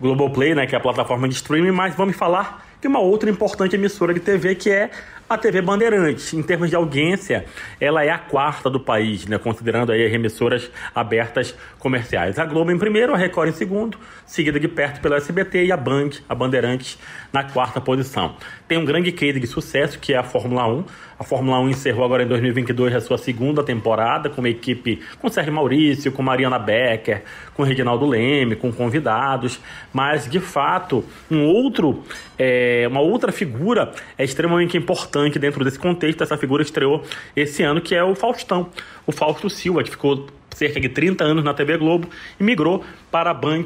[0.00, 0.66] Globoplay, né?
[0.66, 4.20] que é a plataforma de streaming, mas vamos falar de uma outra importante emissora de
[4.20, 4.90] TV que é
[5.28, 7.46] a TV Bandeirantes, em termos de audiência,
[7.80, 12.38] ela é a quarta do país, né, considerando aí as emissoras abertas comerciais.
[12.38, 15.76] A Globo em primeiro, a Record em segundo, seguida de perto pela SBT e a
[15.76, 16.96] Band, a Bandeirantes,
[17.32, 18.36] na quarta posição.
[18.68, 20.84] Tem um grande case de sucesso que é a Fórmula 1.
[21.18, 25.30] A Fórmula 1 encerrou agora em 2022 a sua segunda temporada com uma equipe com
[25.30, 27.22] Sérgio Maurício, com Mariana Becker,
[27.54, 29.58] com Reginaldo Leme, com convidados,
[29.94, 32.02] mas de fato um outro,
[32.38, 36.22] é, uma outra figura é extremamente importante dentro desse contexto.
[36.22, 37.02] Essa figura estreou
[37.34, 38.68] esse ano que é o Faustão,
[39.06, 43.30] o Fausto Silva, que ficou cerca de 30 anos na TV Globo e migrou para
[43.30, 43.64] a Band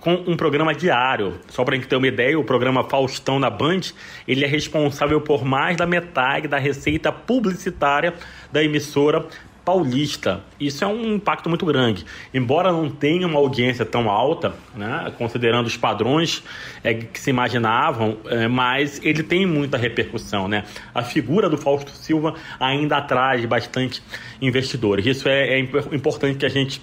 [0.00, 1.40] com um programa diário.
[1.48, 3.80] Só para a gente ter uma ideia, o programa Faustão na Band,
[4.26, 8.14] ele é responsável por mais da metade da receita publicitária
[8.52, 9.26] da emissora
[9.68, 10.40] paulista.
[10.58, 12.06] Isso é um impacto muito grande.
[12.32, 16.42] Embora não tenha uma audiência tão alta, né, considerando os padrões
[16.82, 20.48] é, que se imaginavam, é, mas ele tem muita repercussão.
[20.48, 20.64] Né?
[20.94, 24.02] A figura do Fausto Silva ainda atrai bastante
[24.40, 25.04] investidores.
[25.04, 26.80] Isso é, é importante que a gente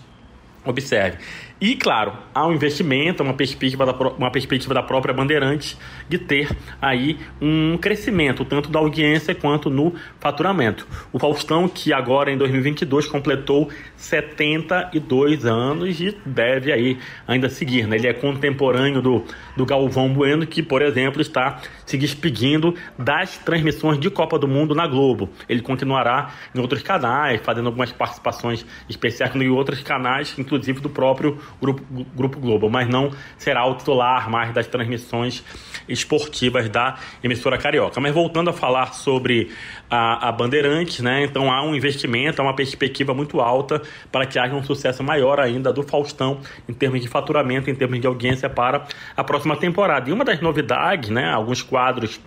[0.63, 1.17] observe.
[1.59, 5.77] E, claro, há um investimento, uma perspectiva, da, uma perspectiva da própria Bandeirante
[6.09, 6.49] de ter
[6.81, 10.85] aí um crescimento, tanto da audiência quanto no faturamento.
[11.13, 17.87] O Faustão, que agora em 2022 completou 72 anos e deve aí ainda seguir.
[17.87, 17.95] Né?
[17.95, 19.23] Ele é contemporâneo do,
[19.55, 24.75] do Galvão Bueno, que, por exemplo, está se despedindo das transmissões de Copa do Mundo
[24.75, 25.29] na Globo.
[25.47, 31.44] Ele continuará em outros canais, fazendo algumas participações especiais em outros canais, inclusive do próprio
[31.61, 31.81] Grupo,
[32.15, 35.43] Grupo Globo, mas não será o titular mais das transmissões
[35.87, 37.99] esportivas da emissora carioca.
[37.99, 39.51] Mas voltando a falar sobre
[39.89, 41.23] a, a Bandeirantes, né?
[41.23, 43.81] Então há um investimento, há uma perspectiva muito alta
[44.11, 47.99] para que haja um sucesso maior ainda do Faustão em termos de faturamento, em termos
[47.99, 48.85] de audiência para
[49.15, 50.09] a próxima temporada.
[50.09, 51.31] E uma das novidades, né?
[51.31, 52.19] Alguns quadros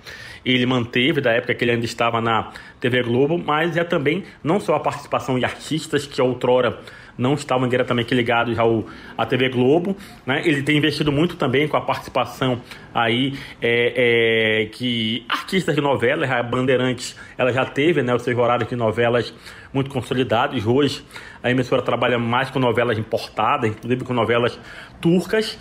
[0.45, 4.61] ele manteve da época que ele ainda estava na TV Globo, mas é também não
[4.61, 6.79] só a participação de artistas que outrora
[7.19, 8.87] não estavam diretamente ligados ao
[9.17, 10.41] à TV Globo, né?
[10.45, 12.61] Ele tem investido muito também com a participação
[12.95, 18.39] aí é, é, que artistas de novelas, a Bandeirantes, ela já teve, né, os seus
[18.39, 19.35] horários de novelas
[19.73, 20.65] muito consolidados.
[20.65, 21.05] Hoje
[21.43, 24.59] a emissora trabalha mais com novelas importadas, inclusive com novelas
[25.01, 25.59] turcas.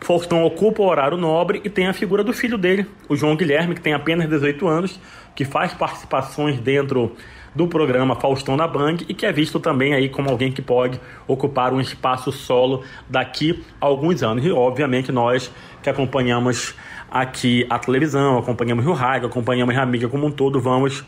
[0.00, 3.74] Faustão ocupa o horário nobre e tem a figura do filho dele, o João Guilherme,
[3.74, 5.00] que tem apenas 18 anos,
[5.34, 7.16] que faz participações dentro
[7.56, 11.00] do programa Faustão na Band e que é visto também aí como alguém que pode
[11.26, 14.44] ocupar um espaço solo daqui a alguns anos.
[14.44, 15.50] E obviamente nós
[15.82, 16.74] que acompanhamos
[17.10, 21.02] aqui a televisão, acompanhamos o rádio, acompanhamos a mídia como um todo, vamos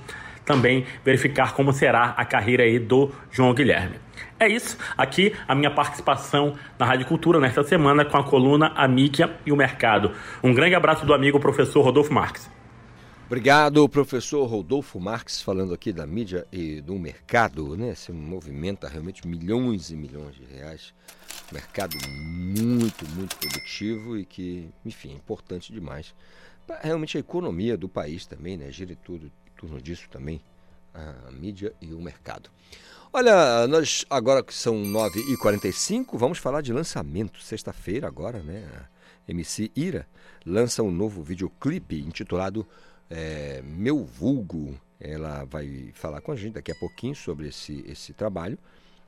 [0.46, 3.96] também verificar como será a carreira aí do João Guilherme.
[4.40, 8.88] É isso, aqui a minha participação na Rádio Cultura nesta semana com a coluna A
[8.88, 10.12] Mídia e o Mercado.
[10.42, 12.57] Um grande abraço do amigo professor Rodolfo Marques.
[13.28, 17.94] Obrigado, professor Rodolfo Marques, falando aqui da mídia e do mercado, né?
[17.94, 20.94] Você movimenta realmente milhões e milhões de reais.
[21.52, 26.14] Mercado muito, muito produtivo e que, enfim, é importante demais.
[26.66, 28.72] Pra realmente a economia do país também, né?
[28.72, 30.40] Gira tudo em torno disso também.
[30.94, 32.50] a mídia e o mercado.
[33.12, 37.42] Olha, nós agora que são 9h45, vamos falar de lançamento.
[37.42, 38.66] Sexta-feira agora, né?
[39.26, 40.06] A MC Ira
[40.44, 42.66] lança um novo videoclipe intitulado
[43.10, 44.78] é, Meu Vulgo.
[45.00, 48.58] Ela vai falar com a gente daqui a pouquinho sobre esse, esse trabalho.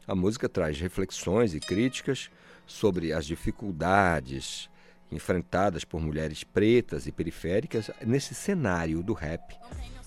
[0.06, 2.30] A música traz reflexões e críticas
[2.66, 4.70] sobre as dificuldades
[5.10, 9.56] enfrentadas por mulheres pretas e periféricas nesse cenário do rap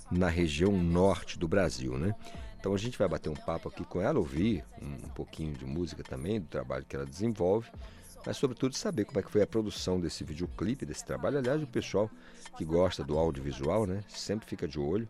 [0.10, 2.16] na região norte do Brasil, né?
[2.60, 6.02] Então a gente vai bater um papo aqui com ela, ouvir um, pouquinho de música
[6.02, 7.70] também, do trabalho que ela desenvolve,
[8.26, 11.38] mas sobretudo saber como é que foi a produção desse videoclipe, desse trabalho.
[11.38, 12.10] Aliás, o pessoal
[12.58, 15.08] que gosta do audiovisual, né, sempre fica de olho,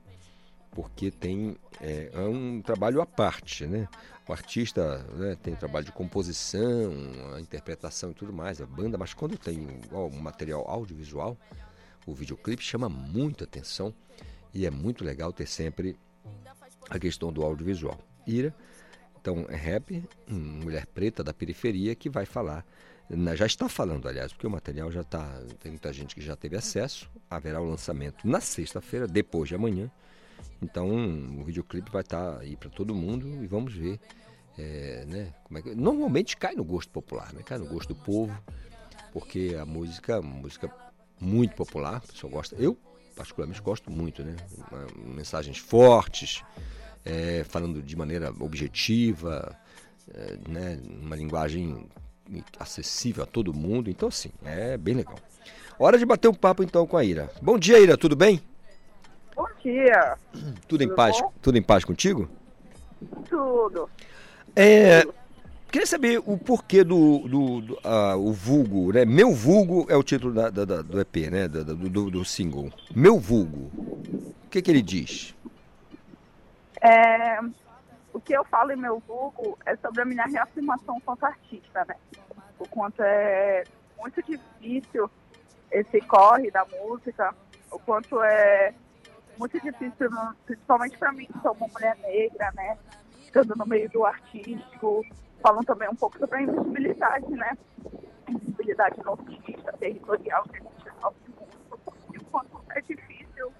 [0.71, 3.87] porque tem é, é um trabalho à parte, né?
[4.27, 6.93] O artista né, tem trabalho de composição,
[7.35, 11.37] a interpretação e tudo mais, a banda, mas quando tem um material audiovisual,
[12.05, 13.93] o videoclipe chama muita atenção
[14.53, 15.97] e é muito legal ter sempre
[16.89, 17.99] a questão do audiovisual.
[18.25, 18.55] Ira,
[19.19, 22.65] então é rap, mulher preta da periferia que vai falar,
[23.35, 26.55] já está falando, aliás, porque o material já está, tem muita gente que já teve
[26.55, 29.91] acesso, haverá o lançamento na sexta-feira, depois de amanhã.
[30.61, 30.89] Então
[31.39, 33.99] o videoclipe vai estar tá aí para todo mundo e vamos ver.
[34.57, 35.73] É, né, como é que...
[35.73, 37.41] Normalmente cai no gosto popular, né?
[37.43, 38.37] cai no gosto do povo,
[39.11, 40.71] porque a música, música
[41.19, 42.55] muito popular, o pessoal gosta.
[42.55, 42.77] Eu
[43.15, 44.35] particularmente gosto muito, né?
[44.95, 46.43] Mensagens fortes,
[47.05, 49.57] é, falando de maneira objetiva,
[50.13, 50.79] é, né?
[51.01, 51.87] uma linguagem
[52.59, 53.89] acessível a todo mundo.
[53.89, 55.17] Então, assim, é bem legal.
[55.79, 57.29] Hora de bater um papo então com a Ira.
[57.41, 58.41] Bom dia, Ira, tudo bem?
[59.35, 60.17] Bom dia.
[60.31, 61.19] Tudo, Tudo em paz?
[61.19, 61.33] bom?
[61.41, 62.29] Tudo em paz contigo?
[63.27, 63.89] Tudo.
[64.55, 65.03] É,
[65.71, 69.03] queria saber o porquê do, do, do ah, o vulgo, né?
[69.03, 71.47] Meu vulgo é o título da, da- da- do EP, né?
[71.47, 72.71] Do, do, do single.
[72.95, 73.71] Meu vulgo.
[74.45, 75.33] O que, que ele diz?
[76.79, 77.39] É,
[78.13, 81.95] o que eu falo em meu vulgo é sobre a minha reafirmação enquanto artista, né?
[82.59, 83.63] O quanto é
[83.97, 85.09] muito difícil
[85.71, 87.33] esse corre da música,
[87.71, 88.73] o quanto é
[89.37, 90.09] muito difícil,
[90.45, 92.77] principalmente para mim, que sou uma mulher negra, né?
[93.23, 95.03] Estando no meio do artístico,
[95.41, 97.57] falam também um pouco sobre a invisibilidade, né?
[98.29, 100.83] Invisibilidade nortista, territorial que a gente
[102.13, 103.51] e o quanto é difícil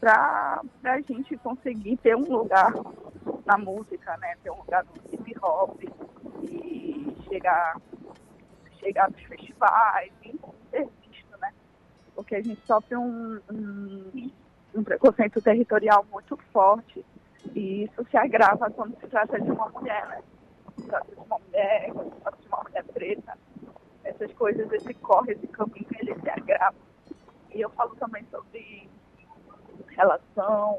[0.00, 2.72] para a gente conseguir ter um lugar
[3.48, 4.36] na música, né?
[4.42, 5.82] Ter um lugar no hip hop
[6.42, 7.80] e chegar,
[8.78, 10.38] chegar nos festivais e
[10.70, 11.50] ser visto, né?
[12.14, 14.30] Porque a gente sofre um, um,
[14.74, 17.02] um preconceito territorial muito forte
[17.54, 20.22] e isso se agrava quando se trata de uma mulher, né?
[20.76, 23.38] Se trata de uma mulher, quando se trata de uma mulher preta.
[24.04, 26.76] Essas coisas, esse corre, esse caminho, ele se agrava.
[27.54, 28.90] E eu falo também sobre
[29.88, 30.78] relação,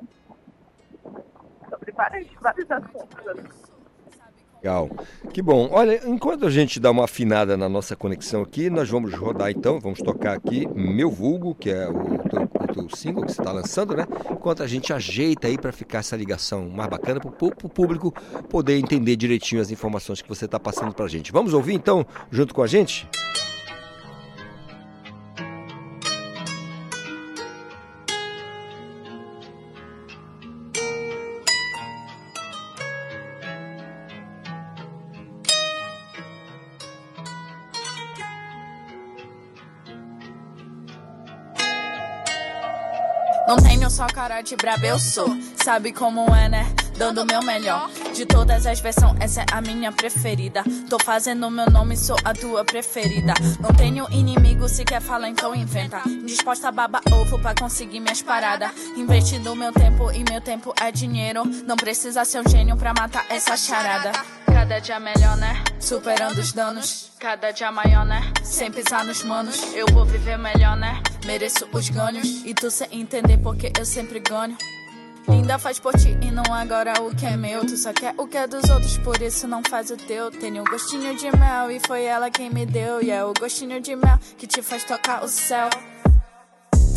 [1.70, 2.28] sobre vários,
[2.72, 3.60] assuntos.
[4.62, 4.90] Legal.
[5.34, 5.70] Que bom.
[5.72, 9.80] Olha, enquanto a gente dá uma afinada na nossa conexão aqui, nós vamos rodar então,
[9.80, 13.54] vamos tocar aqui Meu Vulgo, que é o teu, o teu single que você está
[13.54, 14.06] lançando, né?
[14.30, 18.14] Enquanto a gente ajeita aí para ficar essa ligação mais bacana para o público
[18.50, 21.32] poder entender direitinho as informações que você está passando para a gente.
[21.32, 23.08] Vamos ouvir então, junto com a gente?
[23.14, 23.49] Não
[44.42, 45.28] de braba, eu sou.
[45.64, 46.74] Sabe como é, né?
[46.98, 47.90] Dando meu melhor.
[48.16, 50.64] De todas as versões, essa é a minha preferida.
[50.90, 53.34] Tô fazendo meu nome, sou a tua preferida.
[53.60, 56.02] Não tenho inimigo, se quer falar, então inventa.
[56.26, 58.72] Disposta a baba ovo pra conseguir minhas paradas.
[58.96, 61.44] Investindo meu tempo e meu tempo é dinheiro.
[61.66, 64.12] Não precisa ser um gênio pra matar essa charada.
[64.70, 65.64] Cada dia melhor, né?
[65.80, 67.12] Superando os danos.
[67.20, 68.32] Cada dia maior, né?
[68.44, 69.74] Sem pisar nos manos.
[69.74, 71.02] Eu vou viver melhor, né?
[71.26, 72.46] Mereço os ganhos.
[72.46, 74.56] E tu sem entender porque eu sempre ganho.
[75.28, 77.62] Linda faz por ti e não agora o que é meu.
[77.62, 80.30] Tu só quer o que é dos outros, por isso não faz o teu.
[80.30, 83.02] Tenho um gostinho de mel e foi ela quem me deu.
[83.02, 85.68] E é o gostinho de mel que te faz tocar o céu.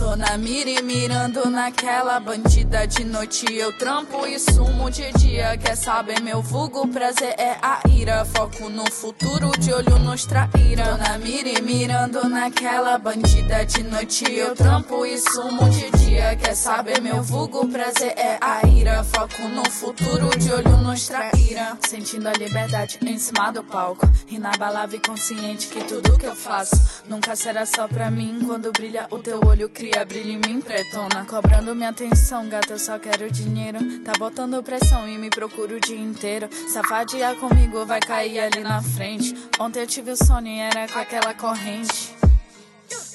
[0.02, 3.46] Tô na mira e mirando naquela bandida de noite.
[3.54, 5.56] Eu trampo e sumo de dia.
[5.56, 6.20] Quer saber?
[6.20, 8.24] Meu vulgo prazer é a ira.
[8.24, 10.86] Foco no futuro, de olho nos traíra.
[10.86, 14.24] Tô na mira e mirando naquela bandida de noite.
[14.28, 16.34] Eu trampo e sumo de dia.
[16.34, 17.00] Quer saber?
[17.00, 19.04] Meu vulgo prazer é a ira.
[19.04, 21.78] Foco no futuro, de olho nos traíra.
[21.88, 24.10] Sentindo a liberdade em cima do palco.
[24.28, 26.74] Inabalável e consciente que tudo que eu faço
[27.08, 28.40] nunca será só pra mim.
[28.44, 31.26] Quando brilha o teu olho, cria cria brilho em mim, pretona.
[31.26, 33.78] Cobrando minha atenção, gata, eu só quero dinheiro.
[34.00, 36.48] Tá botando pressão e me procura o dia inteiro.
[36.72, 39.34] Safadia comigo, vai cair ali na frente.
[39.60, 42.14] Ontem eu tive o sonho e era com aquela corrente.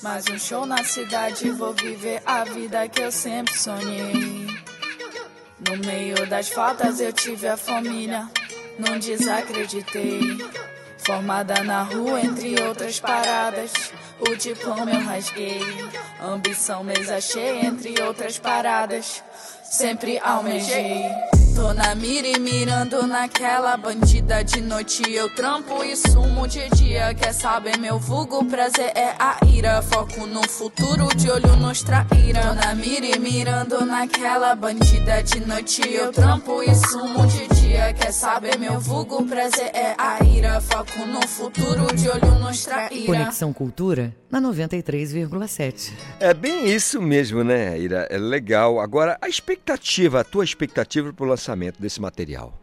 [0.03, 4.47] Mais um show na cidade, vou viver a vida que eu sempre sonhei.
[5.67, 8.29] No meio das faltas eu tive a família,
[8.77, 10.37] não desacreditei.
[10.99, 13.71] Formada na rua, entre outras paradas,
[14.19, 15.61] o diploma eu rasguei.
[16.21, 19.23] Ambição, mesa cheia, entre outras paradas,
[19.63, 21.05] sempre almejei.
[21.55, 25.01] Tô na mira e mirando naquela bandida de noite.
[25.11, 27.15] Eu trampo e sumo de dia.
[27.15, 29.81] Quer saber meu vulgo prazer é a ira.
[29.81, 32.41] Foco no futuro de olho nos traíra.
[32.41, 35.81] Tô na mira e mirando naquela bandida de noite.
[35.91, 37.56] Eu trampo e sumo de dia
[38.07, 43.05] Quer saber meu vulgo prazer é a ira Foco no futuro de olho nos traíra
[43.05, 45.91] Conexão Cultura na 93,7.
[46.19, 48.07] É bem isso mesmo, né, Ira?
[48.09, 48.79] É legal.
[48.79, 52.53] Agora, a expectativa, a tua expectativa pro lançamento desse material?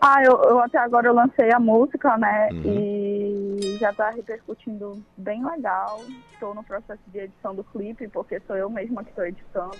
[0.00, 2.48] Ah, eu, eu até agora eu lancei a música, né?
[2.52, 2.62] Uhum.
[2.64, 6.00] E já tá repercutindo bem legal.
[6.32, 9.76] Estou no processo de edição do clipe, porque sou eu mesma que estou editando.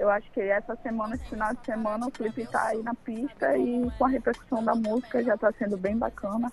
[0.00, 3.54] Eu acho que essa semana, esse final de semana, o clipe tá aí na pista
[3.58, 6.50] e com a repercussão da música já tá sendo bem bacana.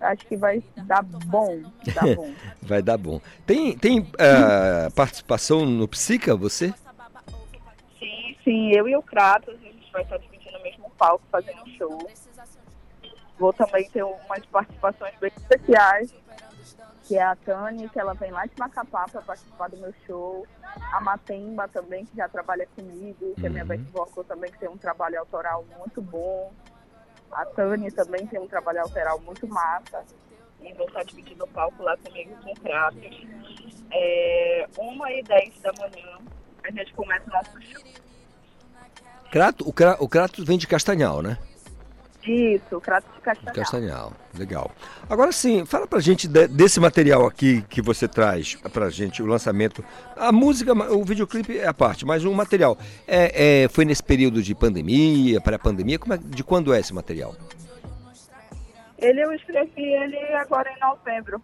[0.00, 1.62] Acho que vai dar bom,
[1.94, 2.34] dar bom.
[2.60, 3.20] Vai dar bom.
[3.46, 6.74] Tem, tem ah, participação no Psica, você?
[8.00, 11.62] Sim, sim, eu e o Kratos, a gente vai estar dividindo o mesmo palco, fazendo
[11.62, 12.10] um show.
[13.38, 16.12] Vou também ter umas participações bem especiais,
[17.06, 20.46] que é a Tani, que ela vem lá de Macapá para participar do meu show.
[20.92, 23.68] A Matemba também, que já trabalha comigo, que é minha Uhum.
[23.68, 26.52] back vocal também, que tem um trabalho autoral muito bom.
[27.30, 30.04] A Tani também tem um trabalho autoral muito massa.
[30.60, 33.26] E vou estar dividindo o palco lá comigo com o Kratos.
[33.92, 36.18] É, uma e dez da manhã,
[36.64, 37.82] a gente começa o nosso show.
[39.30, 41.38] Crato, o, Cra, o Kratos vem de Castanhal, né?
[42.26, 43.54] Isso, Kratos de Castanhal.
[43.54, 44.70] Castanhal, legal.
[45.08, 49.26] Agora sim, fala pra gente de- desse material aqui que você traz pra gente, o
[49.26, 49.84] lançamento.
[50.16, 52.76] A música, o videoclipe é a parte, mas o material
[53.06, 57.34] é, é- foi nesse período de pandemia, pré-pandemia, é- de quando é esse material?
[58.98, 61.40] Ele eu escrevi ele agora em novembro.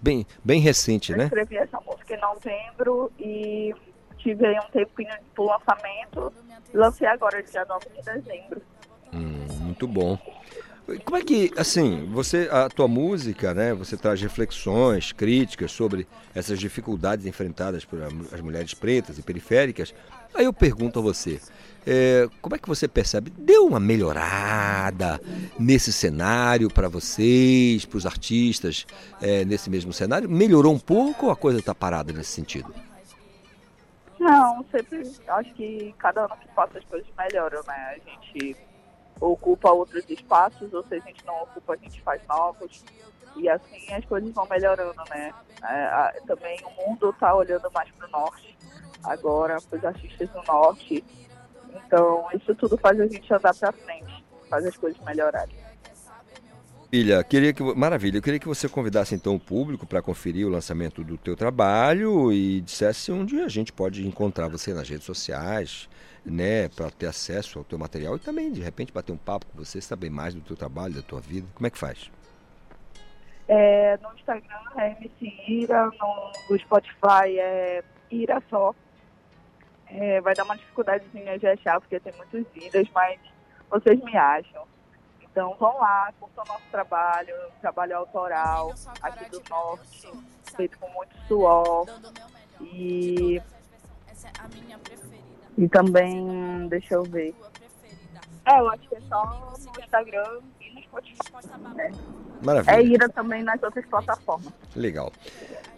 [0.00, 1.24] Bem, bem recente, Eu né?
[1.24, 3.74] escrevi essa música em novembro e
[4.18, 6.32] tive aí um tempinho pro lançamento.
[6.72, 8.62] Lancei agora, dia 9 de dezembro.
[9.12, 10.18] Hum, muito bom.
[11.04, 16.60] Como é que, assim, você, a tua música, né, você traz reflexões, críticas sobre essas
[16.60, 19.92] dificuldades enfrentadas por as mulheres pretas e periféricas.
[20.32, 21.40] Aí eu pergunto a você,
[21.84, 23.32] é, como é que você percebe?
[23.36, 25.20] Deu uma melhorada
[25.58, 28.86] nesse cenário para vocês, para os artistas,
[29.20, 30.30] é, nesse mesmo cenário?
[30.30, 32.72] Melhorou um pouco ou a coisa está parada nesse sentido?
[34.20, 37.96] Não, sempre acho que cada ano que passa as coisas melhoram, né?
[37.96, 38.56] A gente
[39.20, 42.84] ocupa outros espaços, ou se a gente não ocupa, a gente faz novos.
[43.36, 45.32] E assim as coisas vão melhorando, né?
[45.62, 48.56] É, também o mundo está olhando mais para o norte,
[49.04, 51.04] agora, para os artistas do norte.
[51.74, 55.56] Então, isso tudo faz a gente andar para frente, faz as coisas melhorarem.
[56.92, 60.50] Ilha, queria que maravilha, eu queria que você convidasse então o público para conferir o
[60.50, 65.88] lançamento do teu trabalho e dissesse onde a gente pode encontrar você nas redes sociais,
[66.26, 69.56] né, para ter acesso ao teu material e também de repente bater um papo com
[69.56, 71.46] você, saber mais do teu trabalho, da tua vida.
[71.54, 72.10] Como é que faz?
[73.48, 78.74] É, no Instagram é MC Ira, no, no Spotify é Ira só.
[79.88, 83.20] É, vai dar uma dificuldadezinha de achar, porque tem muitos vídeos, mas
[83.70, 84.66] vocês me acham.
[85.22, 90.10] Então vão lá, curtam o nosso trabalho, trabalho autoral aqui do norte,
[90.56, 91.86] feito com muito suor.
[92.60, 93.40] E,
[95.56, 97.34] e também, deixa eu ver.
[98.44, 101.18] É, eu acho que é só no Instagram e no Spotify.
[101.74, 101.92] né?
[102.42, 102.74] Maravilha.
[102.76, 104.52] É Ira também nas outras plataformas.
[104.74, 105.12] Legal.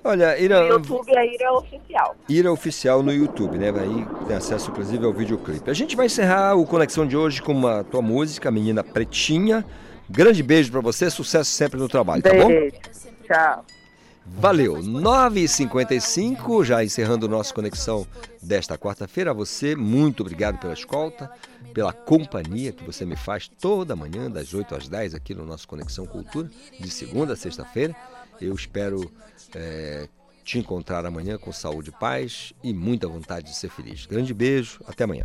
[0.05, 2.16] Olha, Ira, No YouTube é Ira Oficial.
[2.28, 3.68] Ira Oficial no YouTube, né?
[3.70, 5.70] Aí tem acesso inclusive ao videoclipe.
[5.70, 9.64] A gente vai encerrar o Conexão de hoje com uma tua música, Menina Pretinha.
[10.09, 12.48] Grande beijo pra você, sucesso sempre no trabalho, tá bom?
[12.48, 12.76] Beijo.
[13.26, 13.64] Tchau.
[14.36, 14.76] Valeu.
[14.76, 18.06] 9h55, já encerrando o nosso Conexão
[18.42, 19.30] desta quarta-feira.
[19.30, 21.30] A você, muito obrigado pela escolta,
[21.74, 25.66] pela companhia que você me faz toda manhã, das 8 às 10, aqui no nosso
[25.66, 26.48] Conexão Cultura,
[26.78, 27.94] de segunda a sexta-feira.
[28.40, 29.10] Eu espero
[29.55, 30.09] eh,
[30.44, 34.06] te encontrar amanhã com saúde paz e muita vontade de ser feliz.
[34.06, 35.24] Grande beijo, até amanhã.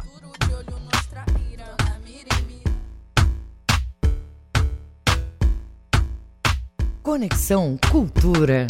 [7.02, 8.66] Conexão Cultura.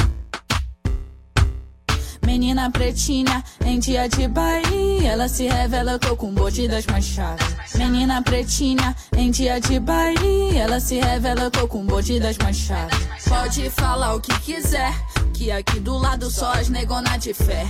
[2.25, 7.47] Menina pretinha, em dia de baile, ela se revela, eu tô com bote das manchadas.
[7.75, 12.97] Menina pretinha, em dia de baile, ela se revela, eu tô com bote das manchadas.
[13.27, 14.93] Pode falar o que quiser,
[15.33, 17.65] que aqui do lado só as negona de fé.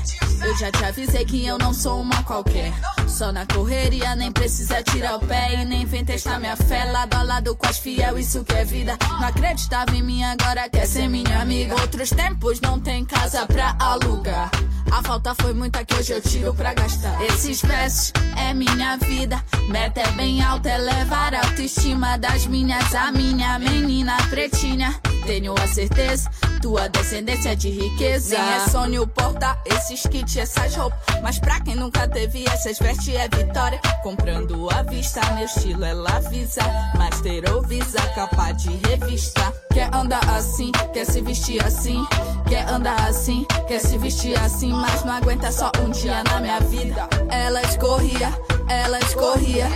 [0.45, 2.73] Eu já te avisei que eu não sou uma qualquer.
[3.07, 6.84] Só na correria, nem precisa tirar o pé e nem vem testar minha fé.
[6.85, 8.97] Lado a lado com as fiel, isso que é vida.
[9.07, 11.80] Não acreditava em mim, agora quer ser minha amiga.
[11.80, 14.51] Outros tempos não tem casa pra alugar.
[14.94, 17.20] A falta foi muita que hoje eu tiro pra gastar.
[17.24, 19.44] Esses versos é minha vida.
[19.68, 22.94] Meta é bem alta, é levar a autoestima das minhas.
[22.94, 24.94] A minha menina pretinha,
[25.26, 26.30] tenho a certeza.
[26.61, 28.38] Tua descendência é de riqueza.
[28.38, 30.99] Nem é sonho portar esses kits, essas roupas.
[31.24, 33.82] Mas pra quem nunca teve essas vestes é vitória.
[34.03, 36.61] Comprando à vista, meu estilo ela avisa.
[36.95, 39.52] Master ou visa, capa de revista.
[39.74, 42.06] Quer andar assim, quer se vestir assim.
[42.48, 44.72] Quer andar assim, quer se vestir assim.
[44.72, 47.07] Mas não aguenta só um dia na minha vida.
[47.30, 48.38] Ela escorria,
[48.68, 49.68] ela escorria.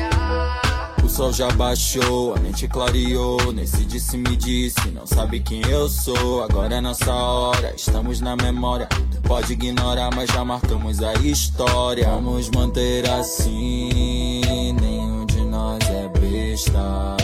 [1.04, 3.54] O sol já baixou, a mente clareou.
[3.54, 6.44] Nesse disse me disse, não sabe quem eu sou.
[6.44, 8.88] Agora é nossa hora, estamos na memória.
[9.12, 12.10] Tu pode ignorar, mas já marcamos a história.
[12.10, 17.16] Vamos manter assim, nenhum de nós é besta.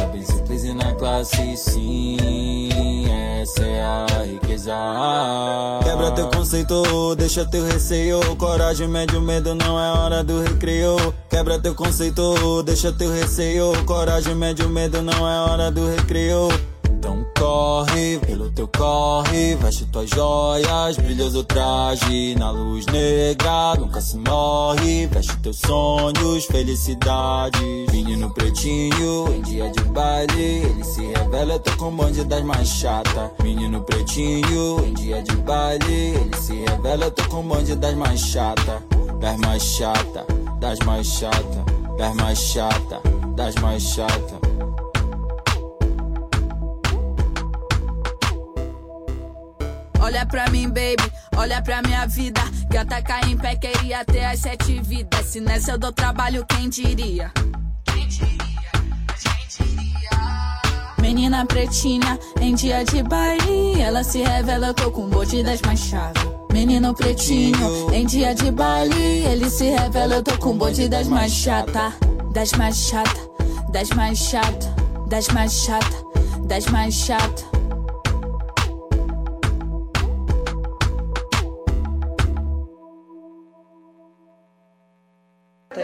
[0.76, 2.18] Na classe, sim.
[3.42, 4.74] Essa é a riqueza.
[5.84, 8.20] Quebra teu conceito, deixa teu receio.
[8.38, 10.96] Coragem mede o medo, não é hora do recreio.
[11.30, 13.72] Quebra teu conceito, deixa teu receio.
[13.86, 16.48] Coragem mede o medo, não é hora do recreio.
[17.04, 24.18] Então corre, pelo teu corre, veste tuas joias, brilhoso traje na luz negra, nunca se
[24.18, 27.92] morre, veste teus sonhos, felicidades.
[27.92, 32.70] Menino pretinho, em dia de baile, ele se revela, eu tô com bonde das mais
[32.70, 33.32] chata.
[33.44, 38.22] Menino pretinho, em dia de baile, ele se revela, eu tô com bonde das mais
[38.22, 38.82] chata,
[39.20, 40.26] das mais chata,
[40.58, 41.66] das mais chata,
[41.98, 43.02] das mais chata,
[43.36, 44.44] das mais chata.
[50.04, 52.42] Olha pra mim, baby, olha pra minha vida.
[52.68, 55.28] Gata cai em pé, queria ter as sete vidas.
[55.28, 57.32] Se nessa eu dou trabalho, quem diria?
[61.00, 66.22] Menina pretinha, em dia de baile, ela se revela, tô com bote das manchadas.
[66.52, 71.32] Menino pretinho, em dia de baile, ele se revela, eu tô com bote das mais
[71.32, 71.94] chata,
[72.34, 73.22] das mais chata,
[73.72, 74.76] das mais chata,
[75.08, 75.96] das mais chata,
[76.46, 77.54] das mais chata.